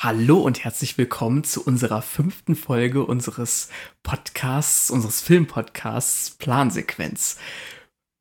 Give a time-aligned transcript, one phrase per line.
[0.00, 3.68] Hallo und herzlich willkommen zu unserer fünften Folge unseres
[4.04, 7.36] Podcasts, unseres Filmpodcasts Plansequenz.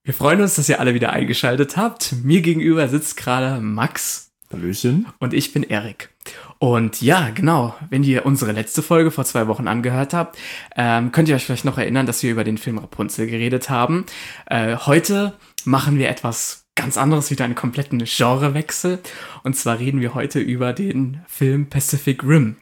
[0.04, 2.16] Wir freuen uns, dass ihr alle wieder eingeschaltet habt.
[2.24, 4.32] Mir gegenüber sitzt gerade Max.
[4.52, 5.06] Hallöchen.
[5.20, 6.10] Und ich bin Erik.
[6.58, 10.36] Und ja, genau, wenn ihr unsere letzte Folge vor zwei Wochen angehört habt,
[10.76, 14.08] ähm, könnt ihr euch vielleicht noch erinnern, dass wir über den Film Rapunzel geredet haben.
[14.48, 15.34] Äh, heute
[15.64, 19.00] machen wir etwas ganz anderes, wieder einen kompletten Genrewechsel.
[19.44, 22.56] Und zwar reden wir heute über den Film Pacific Rim.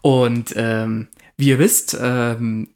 [0.00, 2.68] Und ähm, wie ihr wisst, ähm,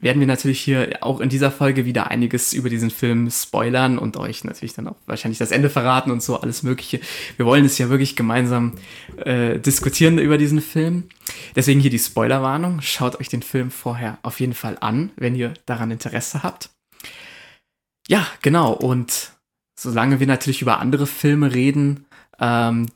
[0.00, 4.16] werden wir natürlich hier auch in dieser Folge wieder einiges über diesen Film spoilern und
[4.16, 7.00] euch natürlich dann auch wahrscheinlich das Ende verraten und so alles Mögliche.
[7.36, 8.74] Wir wollen es ja wirklich gemeinsam
[9.24, 11.08] äh, diskutieren über diesen Film.
[11.56, 12.80] Deswegen hier die Spoilerwarnung.
[12.80, 16.70] Schaut euch den Film vorher auf jeden Fall an, wenn ihr daran Interesse habt.
[18.06, 18.72] Ja, genau.
[18.72, 19.32] Und
[19.78, 22.06] solange wir natürlich über andere Filme reden,
[22.40, 22.86] ähm,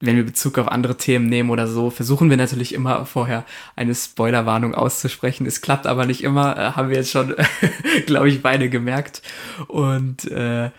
[0.00, 3.92] wenn wir Bezug auf andere Themen nehmen oder so, versuchen wir natürlich immer vorher eine
[3.96, 5.46] Spoilerwarnung auszusprechen.
[5.46, 7.34] Es klappt aber nicht immer, äh, haben wir jetzt schon,
[8.06, 9.22] glaube ich, beide gemerkt.
[9.66, 10.70] Und äh,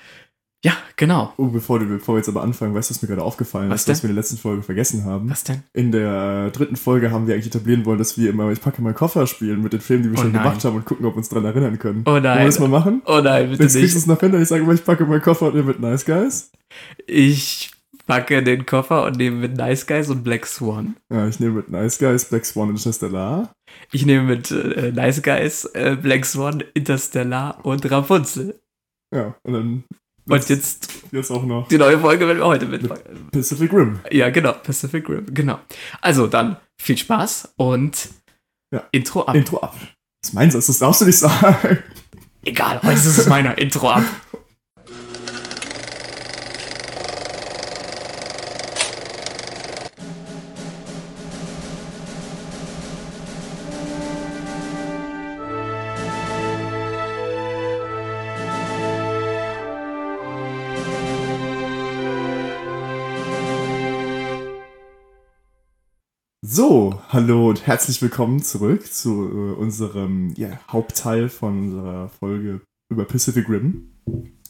[0.65, 1.33] ja, genau.
[1.37, 3.81] Oh, bevor, du, bevor wir jetzt aber anfangen, weißt du, was mir gerade aufgefallen was
[3.81, 5.29] ist, was wir in der letzten Folge vergessen haben?
[5.29, 5.63] Was denn?
[5.73, 8.81] In der äh, dritten Folge haben wir eigentlich etablieren wollen, dass wir immer Ich packe
[8.81, 10.43] meinen Koffer spielen mit den Filmen, die wir Oh schon nein.
[10.43, 12.03] gemacht haben und gucken, ob wir uns daran erinnern können.
[12.05, 12.45] Oh Wollen wir nein.
[12.45, 13.01] das mal machen?
[13.05, 13.95] Oh nein, bitte Jetzt kriegst du nicht.
[13.95, 16.51] es noch hin, ich sage immer, ich packe meinen Koffer und ihr mit Nice Guys.
[17.07, 17.71] Ich
[18.05, 20.95] packe den Koffer und nehme mit Nice Guys und Black Swan.
[21.09, 23.53] Ja, ich nehme mit Nice Guys Black Swan und Interstellar.
[23.91, 28.59] Ich nehme mit äh, Nice Guys, äh, Black Swan, Interstellar und Rapunzel.
[29.15, 29.83] Ja, und dann
[30.29, 33.29] Und jetzt jetzt auch noch die neue Folge werden wir heute mitpacken.
[33.31, 33.99] Pacific Rim.
[34.11, 35.59] Ja, genau, Pacific Rim, genau.
[36.01, 38.09] Also dann viel Spaß und
[38.71, 38.83] Ja.
[38.91, 39.35] Intro ab.
[39.35, 39.75] Intro ab.
[40.21, 41.79] Das ist meins, das darfst du nicht sagen.
[42.45, 43.57] Egal, heute ist es meiner.
[43.57, 44.03] Intro ab.
[66.41, 73.03] So, hallo und herzlich willkommen zurück zu äh, unserem ja, Hauptteil von unserer Folge über
[73.03, 73.91] Pacific Rim.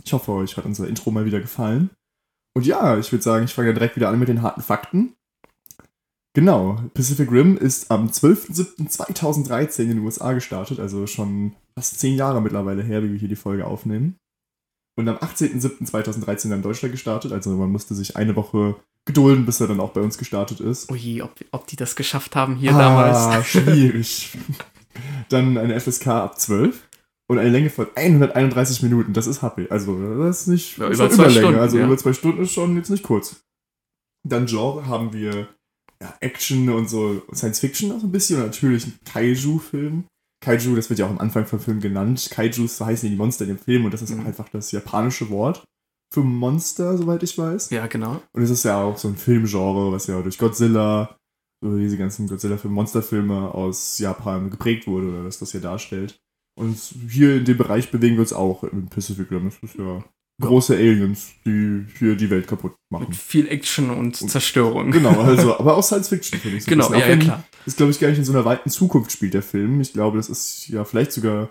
[0.04, 1.90] Ich hoffe, euch hat unser Intro mal wieder gefallen.
[2.54, 5.16] Und ja, ich würde sagen, ich fange ja direkt wieder an mit den harten Fakten.
[6.36, 12.40] Genau, Pacific Rim ist am 12.07.2013 in den USA gestartet, also schon fast zehn Jahre
[12.40, 14.16] mittlerweile her, wie wir hier die Folge aufnehmen.
[14.96, 18.76] Und am 18.07.2013 dann in Deutschland gestartet, also man musste sich eine Woche
[19.10, 20.92] gedulden, bis er dann auch bei uns gestartet ist.
[20.92, 23.48] Ui, ob, ob die das geschafft haben hier ah, damals.
[23.50, 24.38] schwierig.
[25.30, 26.88] Dann eine FSK ab 12
[27.28, 29.14] und eine Länge von 131 Minuten.
[29.14, 29.68] Das ist happy.
[29.70, 31.40] Also, das ist nicht Ja, über zwei Überlänge.
[31.40, 31.86] Stunden, Also, ja.
[31.86, 33.42] über zwei Stunden ist schon jetzt nicht kurz.
[34.28, 35.48] Dann Genre haben wir
[36.02, 40.06] ja, Action und so Science Fiction auch so ein bisschen und natürlich ein Kaiju-Film.
[40.42, 42.30] Kaiju, das wird ja auch am Anfang vom Film genannt.
[42.32, 44.22] Kaijus, so heißen die Monster in dem Film und das ist Mhm.
[44.22, 45.64] auch einfach das japanische Wort
[46.12, 47.70] für Monster, soweit ich weiß.
[47.70, 48.22] Ja, genau.
[48.34, 51.18] Und es ist ja auch so ein Filmgenre, was ja durch Godzilla,
[51.62, 56.20] so diese ganzen Godzilla-Filme, Monsterfilme aus Japan geprägt wurde, oder was das hier darstellt.
[56.58, 56.78] Und
[57.10, 59.46] hier in dem Bereich bewegen wir uns auch im Pacific Rim.
[59.46, 60.04] Das ist ja
[60.42, 63.08] große Aliens, die hier die Welt kaputt machen.
[63.10, 64.92] Mit viel Action und Zerstörung.
[64.92, 66.64] Genau, also, aber auch Science Fiction, finde ich.
[66.64, 67.44] So Genau, ja, ja, klar.
[67.66, 69.80] Das glaube ich gar nicht in so einer weiten Zukunft spielt, der Film.
[69.82, 71.50] Ich glaube, das ist ja vielleicht sogar.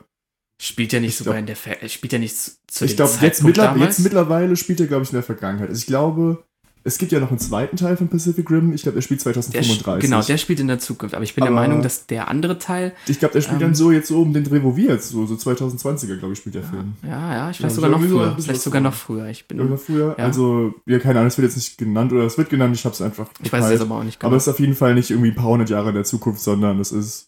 [0.61, 3.13] Spielt ja nicht Ich sogar glaub- in der Ver spielt ja nicht zu ich glaube,
[3.21, 5.69] jetzt, mittler jetzt mittlerweile spielt er, glaube ich, in der Vergangenheit.
[5.69, 6.43] Also ich glaube,
[6.83, 8.73] es gibt ja noch einen zweiten Teil von Pacific Rim.
[8.73, 10.01] Ich glaube, der spielt der, 2035.
[10.11, 11.15] genau, der spielt in der Zukunft.
[11.15, 13.69] Aber ich bin der Aber- Meinung, dass der andere Teil, Ich glaube, der spielt Ähm,
[13.69, 16.39] dann so jetzt so um den Dreh, wo wir jetzt so, so 2020er, glaube ich,
[16.41, 16.95] spielt der Film.
[17.05, 18.37] ja, ja, ich Ja, weiß sogar noch so früher.
[18.41, 19.27] Vielleicht sogar noch früher.
[19.29, 20.15] Ich bin, Irgendwann früher.
[20.19, 20.25] Ja.
[20.25, 22.95] Also, ja, keine Ahnung, es wird jetzt nicht genannt oder es wird genannt, ich habe
[22.95, 23.29] es einfach.
[23.43, 23.81] ich weiß es geteilt.
[23.91, 24.29] aber auch nicht genau.
[24.29, 26.41] Aber es ist auf jeden Fall nicht irgendwie ein paar hundert Jahre in der Zukunft,
[26.41, 27.27] sondern es ist,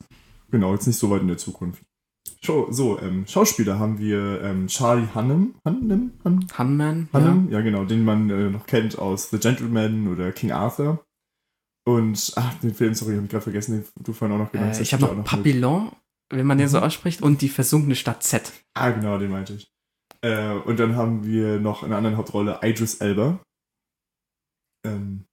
[0.51, 1.83] genau, jetzt nicht so weit in der Zukunft.
[2.43, 7.19] Schau, so, ähm, Schauspieler haben wir ähm, Charlie Hunnam, Hunnam, Hunnam, Hunman, ja.
[7.19, 7.51] Hunnam?
[7.51, 7.61] Ja.
[7.61, 11.05] genau, den man äh, noch kennt aus The Gentleman oder King Arthur.
[11.87, 14.71] Und, ach, den Film, sorry, hab ich gerade vergessen, den du vorhin auch noch genannt
[14.71, 14.81] Äh, hast.
[14.81, 15.25] ich habe noch mit.
[15.27, 15.93] Papillon,
[16.31, 16.85] wenn man den so Mhm.
[16.85, 18.53] ausspricht, und die versunkene Stadt Z.
[18.75, 19.71] Ah, genau, den meinte ich.
[20.23, 23.41] Äh, und dann haben wir noch in einer anderen Hauptrolle Idris Elba.
[24.87, 25.25] Ähm,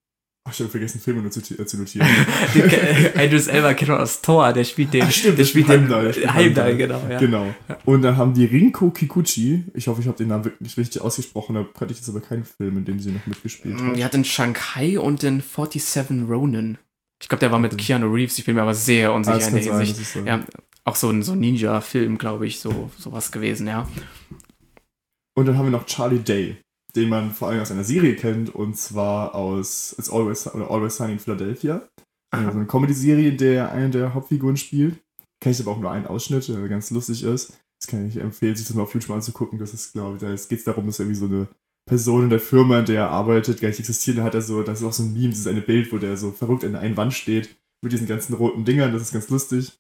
[0.52, 2.08] ich habe vergessen, Filme nur zu, äh, zu notieren.
[2.56, 2.76] Den ke-
[3.16, 5.04] äh, Idris Elba kennt man aus Thor, der spielt den.
[5.04, 6.78] Ach, stimmt, der spielt spielt den Heimdall, Heimdall, Heimdall.
[6.78, 7.02] genau.
[7.10, 7.20] Ja.
[7.20, 7.56] Genau.
[7.86, 9.64] Und dann haben die Rinko Kikuchi.
[9.74, 11.56] Ich hoffe, ich habe den Namen wirklich nicht richtig ausgesprochen.
[11.56, 13.96] Da kannte ich jetzt aber keinen Film, in dem sie noch mitgespielt Mm, hat.
[13.98, 16.78] Die hat in Shanghai und in 47 Ronin.
[17.22, 17.84] Ich glaube, der war mit Okay.
[17.86, 18.38] Keanu Reeves.
[18.38, 20.12] Ich bin mir aber sehr Ah, unsicher das in der sein, Hinsicht.
[20.12, 20.20] so.
[20.20, 20.46] Ja,
[20.84, 23.88] auch so ein, so Ninja-Film, glaube ich, so sowas gewesen, ja.
[25.36, 26.58] Und dann haben wir noch Charlie Day.
[26.98, 30.98] Den man vor allem aus einer Serie kennt, und zwar aus It's Always, oder Always
[30.98, 31.88] Sunny in Philadelphia.
[32.32, 34.96] Also eine Comedy-Serie, in der eine der Hauptfiguren spielt.
[35.40, 37.58] Kenne ich aber auch nur einen Ausschnitt, der ganz lustig ist.
[37.80, 39.60] Das kann ich empfehlen, sich das mal auf YouTube anzugucken.
[39.60, 41.48] Das ist, glaube ich, da geht es darum, dass irgendwie so eine
[41.88, 44.18] Person in der Firma, in der er arbeitet, gar nicht existiert.
[44.18, 46.00] Da hat er so, das ist auch so ein Meme, das ist eine Bild, wo
[46.00, 48.92] der so verrückt an der einen Wand steht mit diesen ganzen roten Dingern.
[48.92, 49.78] Das ist ganz lustig.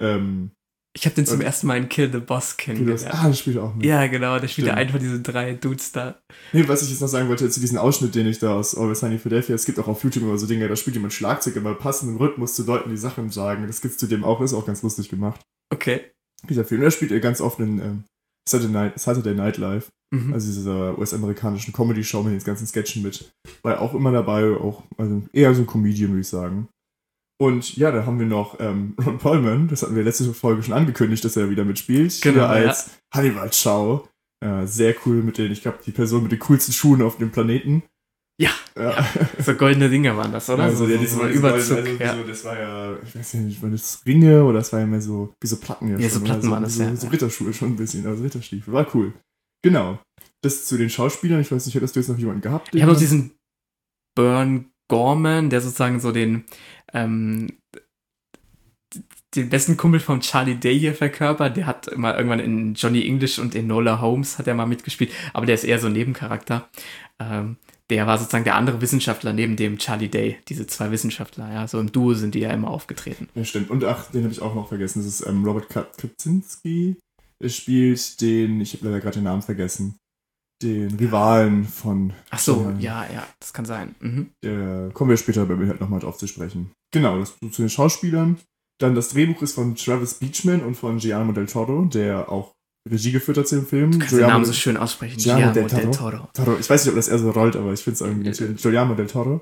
[0.00, 0.50] Ähm,
[0.96, 3.06] ich habe den zum ersten Mal in Kill the Boss kennengelernt.
[3.10, 3.84] Ah, das spielt auch mit.
[3.84, 6.18] Ja, genau, der spielt ja einen von diesen drei Dudes da.
[6.54, 9.00] Nee, was ich jetzt noch sagen wollte, zu diesem Ausschnitt, den ich da aus Always
[9.00, 11.74] Sunny Philadelphia, es gibt auch auf YouTube immer so Dinge, da spielt jemand Schlagzeug immer
[11.74, 13.66] passend im Rhythmus zu Leuten, die Sachen sagen.
[13.66, 15.40] Das gibt's zu dem auch, ist auch ganz lustig gemacht.
[15.70, 16.00] Okay.
[16.48, 18.04] Dieser Film, der spielt er ganz oft in ähm,
[18.48, 20.32] Saturday, Night, Saturday Night Live, mhm.
[20.32, 23.30] also dieser US-amerikanischen Comedy-Show mit den ganzen Sketchen mit.
[23.62, 26.68] War er auch immer dabei, auch also eher so ein Comedian, würde ich sagen.
[27.38, 30.74] Und ja, da haben wir noch ähm, Ron Perlman, das hatten wir letzte Folge schon
[30.74, 32.20] angekündigt, dass er wieder mitspielt.
[32.22, 32.92] Genau, Hier als ja.
[33.18, 34.08] Hannibal Chow.
[34.44, 37.30] Äh, sehr cool mit den, ich glaube, die Person mit den coolsten Schuhen auf dem
[37.30, 37.82] Planeten.
[38.40, 38.90] Ja, ja.
[38.90, 39.06] ja.
[39.42, 40.64] so goldene Dinge waren das, oder?
[40.64, 41.78] Also, so, ja, so, so Überzug.
[41.78, 42.16] Also, ja.
[42.16, 45.00] So, das war ja, ich weiß nicht, war das Ringe oder das war ja mehr
[45.00, 45.88] so, wie so Platten.
[45.88, 46.94] Ja, ja so Platten waren das, ja.
[46.94, 48.72] So Ritterschuhe schon ein bisschen, also Ritterstiefel.
[48.72, 49.14] War cool.
[49.62, 49.98] Genau.
[50.42, 51.40] Das zu den Schauspielern.
[51.40, 52.74] Ich weiß nicht, hättest du jetzt noch jemanden gehabt?
[52.74, 53.32] Ich habe noch diesen
[54.14, 56.44] Burn Gorman, der sozusagen so den,
[56.92, 57.48] ähm,
[59.34, 61.56] den besten Kumpel von Charlie Day hier verkörpert.
[61.56, 65.12] Der hat immer irgendwann in Johnny English und in Nola Holmes hat er mal mitgespielt,
[65.32, 66.68] aber der ist eher so ein Nebencharakter.
[67.18, 67.56] Ähm,
[67.90, 70.38] der war sozusagen der andere Wissenschaftler neben dem Charlie Day.
[70.48, 73.28] Diese zwei Wissenschaftler, ja, so im Duo sind die ja immer aufgetreten.
[73.34, 73.70] Ja, stimmt.
[73.70, 75.00] Und ach, den habe ich auch noch vergessen.
[75.00, 76.96] Das ist ähm, Robert Kapczynski.
[77.38, 79.98] Er spielt den, ich habe leider gerade den Namen vergessen,
[80.62, 82.12] den Rivalen von.
[82.30, 83.94] Ach so, äh, ja, ja, das kann sein.
[84.00, 84.30] Mhm.
[84.42, 86.72] Der kommen wir später bei mir halt nochmal drauf zu sprechen.
[86.92, 88.38] Genau, das zu den Schauspielern.
[88.78, 92.52] Dann das Drehbuch ist von Travis Beachman und von Gianni del Toro, der auch
[92.88, 93.92] Regie geführt hat zu dem Film.
[93.92, 95.18] Du kannst Giuliano, den Namen so schön aussprechen.
[95.18, 95.80] Giuliano del, Toro.
[95.80, 96.28] del Toro.
[96.32, 96.56] Toro.
[96.58, 98.52] Ich weiß nicht, ob das eher so rollt, aber ich finde es irgendwie ja.
[98.52, 99.40] Giuliano del Toro.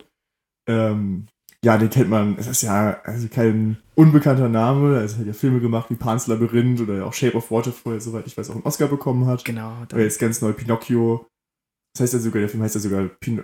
[0.69, 1.27] Ähm,
[1.65, 2.37] ja, den kennt man.
[2.39, 4.97] Es ist ja also kein unbekannter Name.
[4.97, 8.27] Er hat ja Filme gemacht wie Pan's Labyrinth oder auch Shape of Water, vorher, soweit
[8.27, 9.45] ich weiß, auch einen Oscar bekommen hat.
[9.45, 9.71] Genau.
[9.91, 11.27] Aber jetzt ganz neu Pinocchio.
[11.95, 13.43] Das heißt ja sogar, der Film heißt ja sogar Pin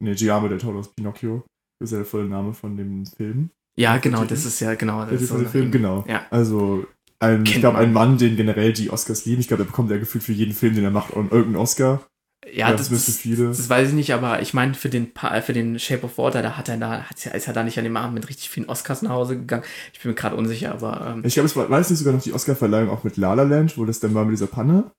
[0.00, 1.44] ne, Giuliano del Toro's Pinocchio.
[1.80, 3.50] Das ist ja der volle Name von dem Film.
[3.78, 5.06] Ja, genau, das ist ja genau.
[5.06, 6.04] Das ist so Film, genau.
[6.06, 6.26] Ja.
[6.30, 6.86] Also
[7.20, 9.40] ein, ich glaube, ein Mann, den generell die Oscars lieben.
[9.40, 12.02] Ich glaube, der bekommt ja gefühlt für jeden Film, den er macht, irgendeinen Oscar.
[12.46, 13.48] Ja, ja das, das, viele.
[13.48, 15.12] das weiß ich nicht, aber ich meine, für den,
[15.44, 17.84] für den Shape of Water, da hat er da, hat, ist er da nicht an
[17.84, 19.62] dem Abend mit richtig vielen Oscars nach Hause gegangen.
[19.92, 21.14] Ich bin mir gerade unsicher, aber.
[21.14, 23.34] Ähm, ich glaube, es war, war es nicht sogar noch die Oscar-Verleihung auch mit La
[23.34, 24.90] La Land, wo das dann war mit dieser Panne?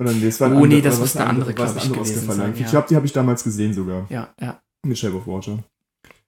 [0.00, 2.30] Oder nee, das war oh, andere, nee, das war eine andere, andere glaube ich, gewesen
[2.30, 2.64] sein, ja.
[2.64, 4.06] Ich glaube, die habe ich damals gesehen sogar.
[4.08, 4.60] Ja, ja.
[4.86, 5.58] Mit Shape of Water.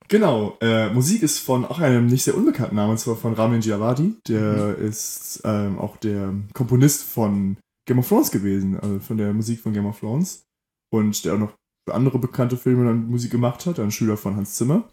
[0.09, 3.62] Genau, äh, Musik ist von auch einem nicht sehr unbekannten Namen, und zwar von Ramin
[3.62, 4.14] Djawadi.
[4.29, 4.87] Der mhm.
[4.87, 7.56] ist ähm, auch der Komponist von
[7.87, 10.44] Game of Thrones gewesen, also von der Musik von Game of Thrones.
[10.93, 11.52] Und der auch noch
[11.88, 14.88] für andere bekannte Filme dann Musik gemacht hat, ein Schüler von Hans Zimmer.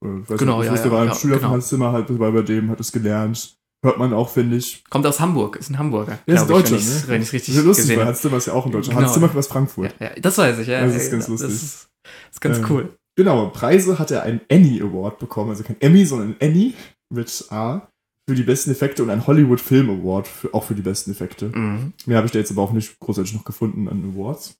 [0.00, 1.48] genau, nicht, ja, ja, war ein ja, Schüler genau.
[1.48, 3.56] von Hans Zimmer, halt, bei, bei dem hat es gelernt.
[3.84, 4.84] Hört man auch, finde ich.
[4.90, 6.20] Kommt aus Hamburg, ist ein Hamburger.
[6.26, 7.02] Ja, ist ein Deutscher, ne?
[7.06, 8.90] Wenn ich richtig das ist lustig, gesehen weil Hans Zimmer ist ja auch ein Deutscher.
[8.90, 9.02] Genau.
[9.02, 9.94] Hans Zimmer kommt aus Frankfurt.
[9.98, 10.86] Ja, ja, das weiß ich, ja.
[10.86, 11.48] Das ist ganz lustig.
[11.48, 12.96] Das ist, das ist ganz ähm, cool.
[13.16, 16.74] Genau, Preise hat er einen Annie Award bekommen, also kein Emmy, sondern ein Annie
[17.12, 17.88] mit A
[18.28, 21.46] für die besten Effekte und einen Hollywood Film Award für, auch für die besten Effekte.
[21.46, 21.92] Mhm.
[22.06, 24.54] Mehr habe ich da jetzt aber auch nicht großartig noch gefunden an Awards.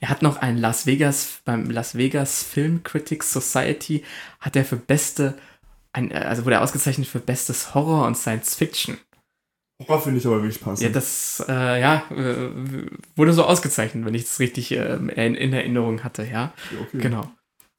[0.00, 4.02] Er hat noch ein Las Vegas, beim Las Vegas Film Critics Society
[4.40, 5.38] hat er für beste,
[5.92, 8.98] ein, also wurde er ausgezeichnet für bestes Horror und Science Fiction.
[9.80, 10.86] Horror finde ich aber wirklich passend.
[10.86, 15.52] Ja, das, äh, ja, äh, wurde so ausgezeichnet, wenn ich das richtig äh, in, in,
[15.52, 16.52] Erinnerung hatte, ja.
[16.80, 16.98] okay.
[16.98, 17.30] Genau.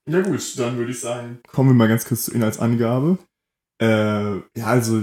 [0.10, 3.18] Ja gut, dann würde ich sagen, kommen wir mal ganz kurz zur Inhaltsangabe.
[3.82, 5.01] Äh, ja, also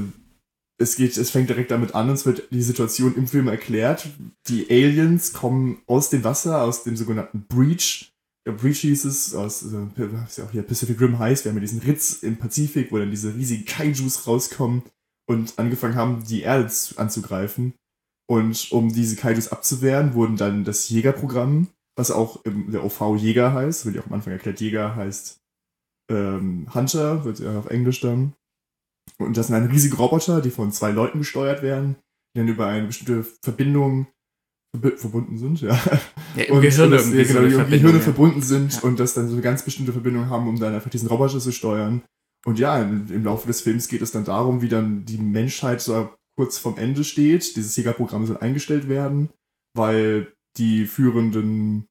[0.83, 4.09] es geht, es fängt direkt damit an, uns wird die Situation im Film erklärt.
[4.49, 8.13] Die Aliens kommen aus dem Wasser, aus dem sogenannten Breach.
[8.47, 9.87] Der Breach hieß es, aus, äh,
[10.37, 11.45] ja auch hier Pacific Rim heißt.
[11.45, 14.83] Wir haben ja diesen Ritz im Pazifik, wo dann diese riesigen Kaijus rauskommen
[15.27, 17.75] und angefangen haben, die Erde anzugreifen.
[18.29, 23.53] Und um diese Kaijus abzuwehren, wurden dann das Jägerprogramm was auch im, der OV Jäger
[23.53, 25.41] heißt, wird ja auch am Anfang erklärt, Jäger heißt
[26.11, 28.35] ähm, Hunter, wird ja auf Englisch dann.
[29.19, 31.97] Und das sind dann riesige Roboter, die von zwei Leuten gesteuert werden,
[32.35, 34.07] die dann über eine bestimmte Verbindung
[34.97, 35.79] verbunden sind, ja.
[36.37, 38.05] ja im und, Gehirn das, irgendwie genau, so die Gehirne ja.
[38.05, 38.81] verbunden sind ja.
[38.83, 41.53] und das dann so eine ganz bestimmte Verbindung haben, um dann einfach diesen Roboter zu
[41.53, 42.03] steuern.
[42.47, 46.11] Und ja, im Laufe des Films geht es dann darum, wie dann die Menschheit so
[46.37, 47.55] kurz vorm Ende steht.
[47.55, 49.29] Dieses Jägerprogramm soll eingestellt werden,
[49.77, 51.87] weil die führenden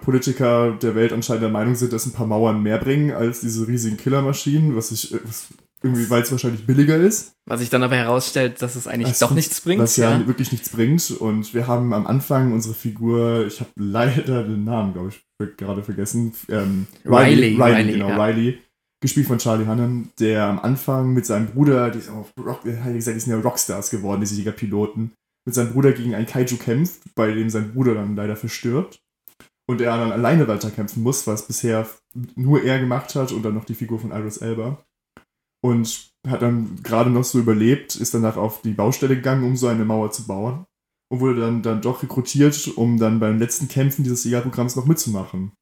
[0.00, 3.68] Politiker der Welt anscheinend der Meinung sind, dass ein paar Mauern mehr bringen als diese
[3.68, 5.48] riesigen Killermaschinen, was ich, was
[5.82, 7.34] Irgendwie, weil es wahrscheinlich billiger ist.
[7.46, 9.80] Was sich dann aber herausstellt, dass es eigentlich Das doch nichts bringt.
[9.80, 10.26] Was ja, ja.
[10.26, 11.10] wirklich nichts bringt.
[11.12, 15.84] Und wir haben am Anfang unsere Figur, ich habe leider den Namen, glaube ich, gerade
[15.84, 16.32] vergessen.
[16.48, 18.24] Ähm, Riley, Riley, Riley, genau, ja.
[18.24, 18.58] Riley.
[19.00, 22.72] Gespielt von Charlie Hannon, der am Anfang mit seinem Bruder, die, sind auch Rock, äh,
[22.92, 25.12] gesagt, die sind ja Rockstars geworden, diese Jägerpiloten,
[25.46, 28.98] mit seinem Bruder gegen einen Kaiju kämpft, bei dem sein Bruder dann leider verstirbt.
[29.68, 31.86] Und er dann alleine weiterkämpfen muss, was bisher
[32.34, 34.82] nur er gemacht hat und dann noch die Figur von Iris Elba.
[35.60, 39.66] Und hat dann gerade noch so überlebt, ist danach auf die Baustelle gegangen, um so
[39.66, 40.64] eine Mauer zu bauen.
[41.10, 45.52] Und wurde dann, dann doch rekrutiert, um dann beim letzten Kämpfen dieses Jägerprogramms noch mitzumachen.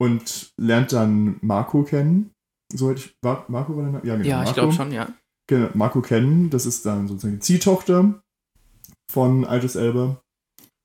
[0.00, 2.30] Und lernt dann Marco kennen.
[2.72, 3.16] Soweit ich.
[3.22, 4.06] War, Marco war der Name?
[4.06, 4.28] Ja, genau.
[4.28, 4.60] Ja, ich Marco.
[4.60, 5.08] glaube schon, ja.
[5.48, 6.50] Genau, Marco kennen.
[6.50, 8.22] Das ist dann sozusagen die Ziehtochter
[9.10, 10.20] von Idris Elba.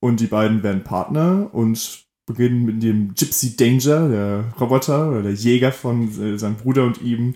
[0.02, 5.34] Und die beiden werden Partner und beginnen mit dem Gypsy Danger, der Roboter oder der
[5.34, 7.36] Jäger von äh, seinem Bruder und ihm,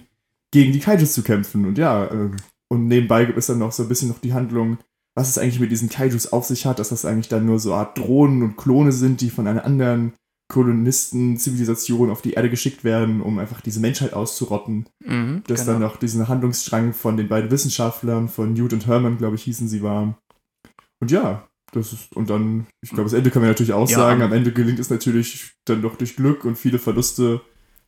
[0.53, 1.65] gegen die Kaijus zu kämpfen.
[1.65, 2.31] Und ja, äh,
[2.69, 4.77] und nebenbei gibt es dann noch so ein bisschen noch die Handlung,
[5.15, 7.71] was es eigentlich mit diesen Kaijus auf sich hat, dass das eigentlich dann nur so
[7.73, 10.13] eine Art Drohnen und Klone sind, die von einer anderen
[10.51, 15.73] Kolonisten-Zivilisation auf die Erde geschickt werden, um einfach diese Menschheit auszurotten Mhm, dass genau.
[15.73, 19.67] dann noch diesen Handlungsstrang von den beiden Wissenschaftlern, von Newt und Herman, glaube ich, hießen
[19.67, 20.15] sie waren.
[20.99, 23.97] Und ja, das ist, und dann, ich glaube, das Ende können wir natürlich auch Ja.
[23.97, 24.21] sagen.
[24.21, 27.41] Am Ende gelingt es natürlich dann doch durch Glück und viele Verluste,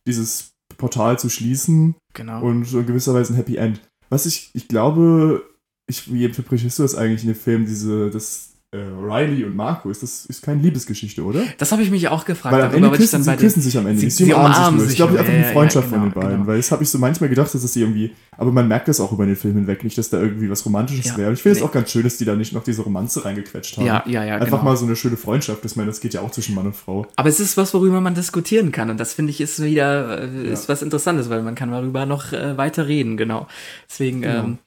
[0.06, 2.42] dieses Portal zu schließen genau.
[2.42, 3.80] und in gewisser Weise ein Happy End.
[4.08, 5.44] Was ich, ich glaube,
[5.86, 9.90] ich, wie interpretierst du das eigentlich in dem Film, diese, das äh, Riley und Marco,
[9.90, 11.42] ist das ist keine Liebesgeschichte, oder?
[11.58, 13.84] das habe ich mich auch gefragt, Weil am Ende küssen, dann sie küssen sich am
[13.88, 14.16] Ende sie- nicht.
[14.16, 14.84] sie umarmen nur.
[14.84, 16.36] sich Ich glaube, einfach ja, Freundschaft ja, von den genau, beiden.
[16.38, 16.46] genau.
[16.46, 18.14] Weil das habe ich so manchmal gedacht, dass es irgendwie.
[18.36, 21.06] Aber man merkt das auch über den Film hinweg nicht, dass da irgendwie was Romantisches
[21.06, 21.28] Ja, wäre.
[21.30, 21.68] Und ich finde es nee.
[21.68, 23.86] auch ganz schön, dass die da nicht noch diese Romanze reingequetscht haben.
[23.86, 24.62] Ja, ja, ja, Einfach genau.
[24.70, 25.64] mal so eine schöne Freundschaft.
[25.64, 27.08] Ich meine, das geht ja auch zwischen Mann und Frau.
[27.16, 28.88] Aber es ist was, worüber man diskutieren kann.
[28.88, 32.32] Und das finde ich ist wieder äh, ist was Interessantes, weil man kann darüber noch
[32.32, 33.48] äh, weiter reden, genau.
[33.90, 34.44] Deswegen Genau.
[34.44, 34.58] ähm,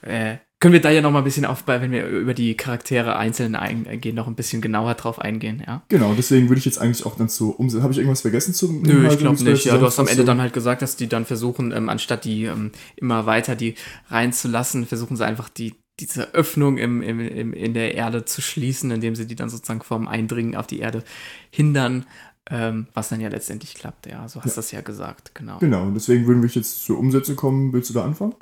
[0.00, 3.16] äh, können wir da ja noch mal ein bisschen auf, wenn wir über die Charaktere
[3.16, 5.82] einzeln eingehen, noch ein bisschen genauer drauf eingehen, ja.
[5.88, 7.82] Genau, deswegen würde ich jetzt eigentlich auch dann so umsetzen.
[7.82, 9.64] Habe ich irgendwas vergessen zum Nö, Inhalt ich glaube nicht.
[9.64, 12.44] Ja, du hast am Ende dann halt gesagt, dass die dann versuchen, ähm, anstatt die
[12.44, 13.74] ähm, immer weiter die
[14.08, 18.90] reinzulassen, versuchen sie einfach die diese Öffnung im, im, im, in der Erde zu schließen,
[18.90, 21.04] indem sie die dann sozusagen vom Eindringen auf die Erde
[21.50, 22.06] hindern,
[22.50, 24.06] ähm, was dann ja letztendlich klappt.
[24.06, 25.58] Ja, so hast du das ja gesagt, genau.
[25.58, 27.72] Genau, und deswegen würden wir jetzt zur Umsetzung kommen.
[27.72, 28.34] Willst du da anfangen?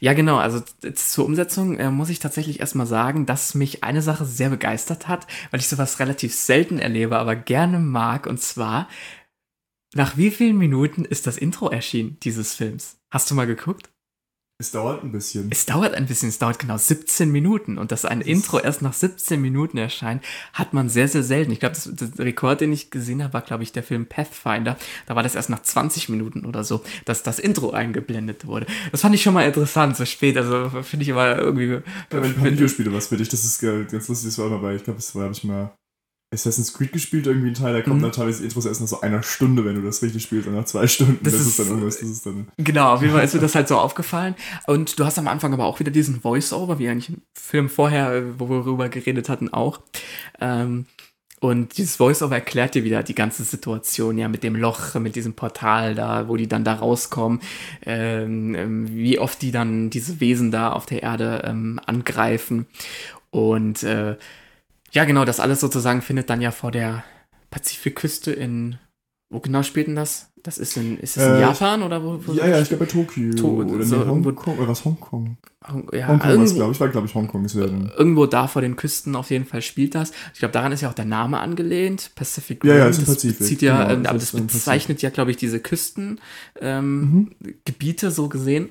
[0.00, 0.38] Ja, genau.
[0.38, 0.60] Also
[0.94, 5.26] zur Umsetzung äh, muss ich tatsächlich erstmal sagen, dass mich eine Sache sehr begeistert hat,
[5.50, 8.26] weil ich sowas relativ selten erlebe, aber gerne mag.
[8.26, 8.88] Und zwar,
[9.94, 13.00] nach wie vielen Minuten ist das Intro erschienen dieses Films?
[13.10, 13.90] Hast du mal geguckt?
[14.60, 15.48] Es dauert ein bisschen.
[15.50, 17.78] Es dauert ein bisschen, es dauert genau 17 Minuten.
[17.78, 21.50] Und dass ein Intro erst nach 17 Minuten erscheint, hat man sehr, sehr selten.
[21.50, 24.76] Ich glaube, das, das Rekord, den ich gesehen habe, war, glaube ich, der Film Pathfinder.
[25.06, 28.66] Da war das erst nach 20 Minuten oder so, dass das Intro eingeblendet wurde.
[28.92, 30.36] Das fand ich schon mal interessant, so spät.
[30.36, 31.68] Also finde ich immer irgendwie.
[31.68, 34.84] Ja, wenn Videospiele was für dich, das ist ganz lustig, das war immer bei, ich
[34.84, 35.72] glaube, das war, habe ich mal
[36.32, 38.02] Assassin's Creed gespielt, irgendwie ein Teil, da kommt Mhm.
[38.02, 40.64] dann teilweise Intros erst nach so einer Stunde, wenn du das richtig spielst, und nach
[40.64, 41.18] zwei Stunden.
[41.24, 42.46] Das Das, ist- dann irgendwas, das ist dann.
[42.56, 44.36] Genau, auf jeden Fall ist mir das halt so aufgefallen.
[44.66, 48.12] Und du hast am Anfang aber auch wieder diesen Voice-Over, wie eigentlich im Film vorher,
[48.14, 49.80] äh, wo wir darüber geredet hatten, auch.
[50.40, 50.86] Ähm,
[51.40, 55.32] und dieses Voice-Over erklärt dir wieder die ganze Situation, ja, mit dem Loch, mit diesem
[55.32, 57.40] Portal da, wo die dann da rauskommen,
[57.86, 62.66] ähm, ähm, wie oft die dann diese Wesen da auf der Erde ähm, angreifen.
[63.30, 64.16] Und äh,
[64.92, 67.04] ja, genau, das alles sozusagen findet dann ja vor der
[67.50, 68.78] Pazifikküste in,
[69.30, 70.28] wo genau spielt denn das?
[70.42, 72.18] Das ist in, ist das in Äh, Japan oder wo?
[72.26, 73.30] wo Ja, ja, ich glaube bei Tokio.
[73.34, 74.56] To- oder so Hongkong.
[74.58, 75.36] Oder was Hongkong?
[75.92, 76.80] ja, Hongkong war es, irgendwo, glaube ich.
[76.80, 77.44] War, glaube ich, Hongkong.
[77.44, 80.12] Ist ja irgendwo da vor den Küsten auf jeden Fall spielt das.
[80.32, 82.90] Ich glaube, daran ist ja auch der Name angelehnt, Pacific Ja, ja, Rim.
[82.90, 84.60] ist das Pazifik, bezieht ja, genau, ähm, das aber ist das im Pazifik.
[84.64, 86.20] bezeichnet ja, glaube ich, diese Küstengebiete
[86.62, 88.10] ähm, Mhm.
[88.10, 88.70] So gesehen.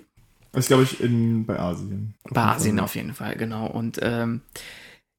[0.54, 2.16] Das glaube ich in, bei Asien.
[2.32, 3.68] Bei Asien auf jeden Fall, genau.
[3.68, 4.42] Und ähm,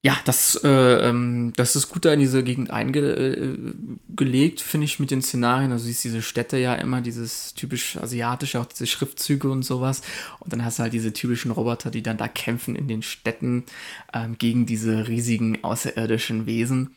[0.03, 5.11] ja, das, äh, ähm, das ist gut da in diese Gegend eingelegt, finde ich, mit
[5.11, 5.71] den Szenarien.
[5.71, 10.01] Also siehst diese Städte ja immer, dieses typisch asiatische, auch diese Schriftzüge und sowas.
[10.39, 13.65] Und dann hast du halt diese typischen Roboter, die dann da kämpfen in den Städten
[14.11, 16.95] ähm, gegen diese riesigen außerirdischen Wesen.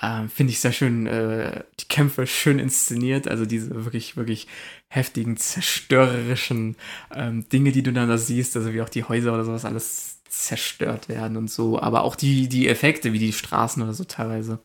[0.00, 4.46] Ähm, finde ich sehr schön, äh, die Kämpfe schön inszeniert, also diese wirklich, wirklich
[4.88, 6.76] heftigen, zerstörerischen
[7.14, 10.17] ähm, Dinge, die du dann da siehst, also wie auch die Häuser oder sowas alles
[10.28, 14.58] zerstört werden und so, aber auch die, die Effekte, wie die Straßen oder so teilweise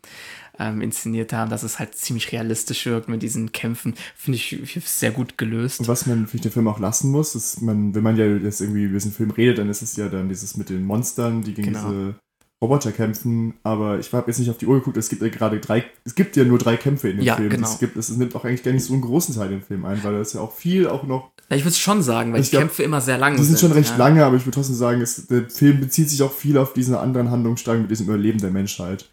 [0.59, 5.11] ähm, inszeniert haben, dass es halt ziemlich realistisch wirkt mit diesen Kämpfen, finde ich sehr
[5.11, 5.79] gut gelöst.
[5.79, 8.61] Und was man für den Film auch lassen muss, ist, man, wenn man ja jetzt
[8.61, 11.53] irgendwie über diesen Film redet, dann ist es ja dann dieses mit den Monstern, die
[11.53, 11.89] gegen Genau.
[11.89, 12.15] diese
[12.63, 13.53] Roboter kämpfen.
[13.63, 16.15] Aber ich habe jetzt nicht auf die Uhr geguckt, es gibt ja gerade drei, es
[16.15, 17.49] gibt ja nur drei Kämpfe in dem Ja, Film.
[17.49, 17.67] genau.
[17.67, 20.03] Es, gibt, es nimmt auch eigentlich gar nicht so einen großen Teil im Film ein,
[20.03, 22.39] weil da ist ja auch viel auch noch Ja, ich würde es schon sagen, weil
[22.41, 23.97] Ich die glaub, Kämpfe immer sehr lang Die sind schon recht ja.
[23.97, 26.95] lange, aber ich würde trotzdem sagen, es, der Film bezieht sich auch viel auf diesen
[26.95, 29.09] anderen Handlungsstrang mit diesem Überleben der Menschheit.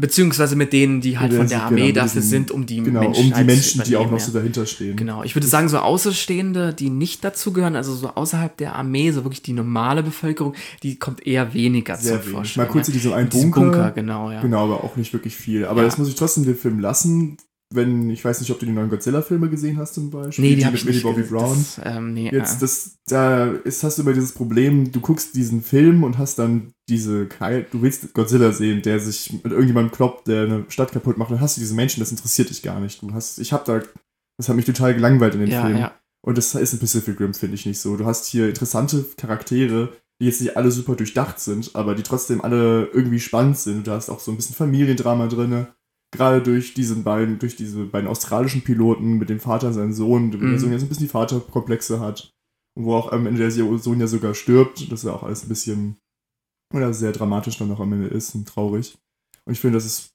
[0.00, 3.00] Beziehungsweise mit denen, die halt von der genau, Armee mit dafür sind, um die Genau,
[3.00, 4.96] Menschen um die halt Menschen, die auch noch so dahinter stehen.
[4.96, 9.24] Genau, ich würde sagen, so Außenstehende, die nicht dazugehören, also so außerhalb der Armee, so
[9.24, 12.32] wirklich die normale Bevölkerung, die kommt eher weniger Sehr zum wenig.
[12.34, 12.64] Vorschein.
[12.64, 13.60] Mal kurz in diesem einen Bunker.
[13.60, 14.40] Bunker, genau, ja.
[14.40, 15.66] Genau, aber auch nicht wirklich viel.
[15.66, 15.86] Aber Ja.
[15.86, 17.36] das muss ich trotzdem den Film lassen,
[17.72, 20.44] wenn, ich weiß nicht, ob du die neuen Godzilla-Filme gesehen hast zum Beispiel.
[20.44, 21.44] Nee, die habe mit ich Millie nicht Bobby.
[21.44, 21.56] Brown.
[21.56, 25.36] Das, ähm, nee, Jetzt, äh, das, da ist, hast du immer dieses Problem, du guckst
[25.36, 30.26] diesen Film und hast dann diese, du willst Godzilla sehen, der sich mit irgendjemandem kloppt,
[30.26, 33.00] der eine Stadt kaputt macht, dann hast du diese Menschen, das interessiert dich gar nicht.
[33.02, 33.80] Du hast, ich hab da,
[34.36, 35.78] das hat mich total gelangweilt in den ja, Film.
[35.78, 35.92] ja.
[36.22, 37.96] Und das ist in Pacific Rim, finde ich nicht so.
[37.96, 42.42] Du hast hier interessante Charaktere, die jetzt nicht alle super durchdacht sind, aber die trotzdem
[42.42, 43.86] alle irgendwie spannend sind.
[43.86, 45.66] Du hast auch so ein bisschen Familiendrama drin.
[46.12, 50.32] Gerade durch diesen beiden, durch diese beiden australischen Piloten mit dem Vater und seinem Sohn,
[50.32, 50.50] wo Mhm.
[50.50, 52.32] der Sohn ja so ein bisschen die Vaterkomplexe hat.
[52.76, 54.90] Und wo auch am Ende der Sohn ja sogar stirbt.
[54.90, 55.96] Das ist ja auch alles ein bisschen
[56.74, 58.96] oder sehr dramatisch dann noch am Ende ist und traurig.
[59.44, 60.10] Und ich finde, das ist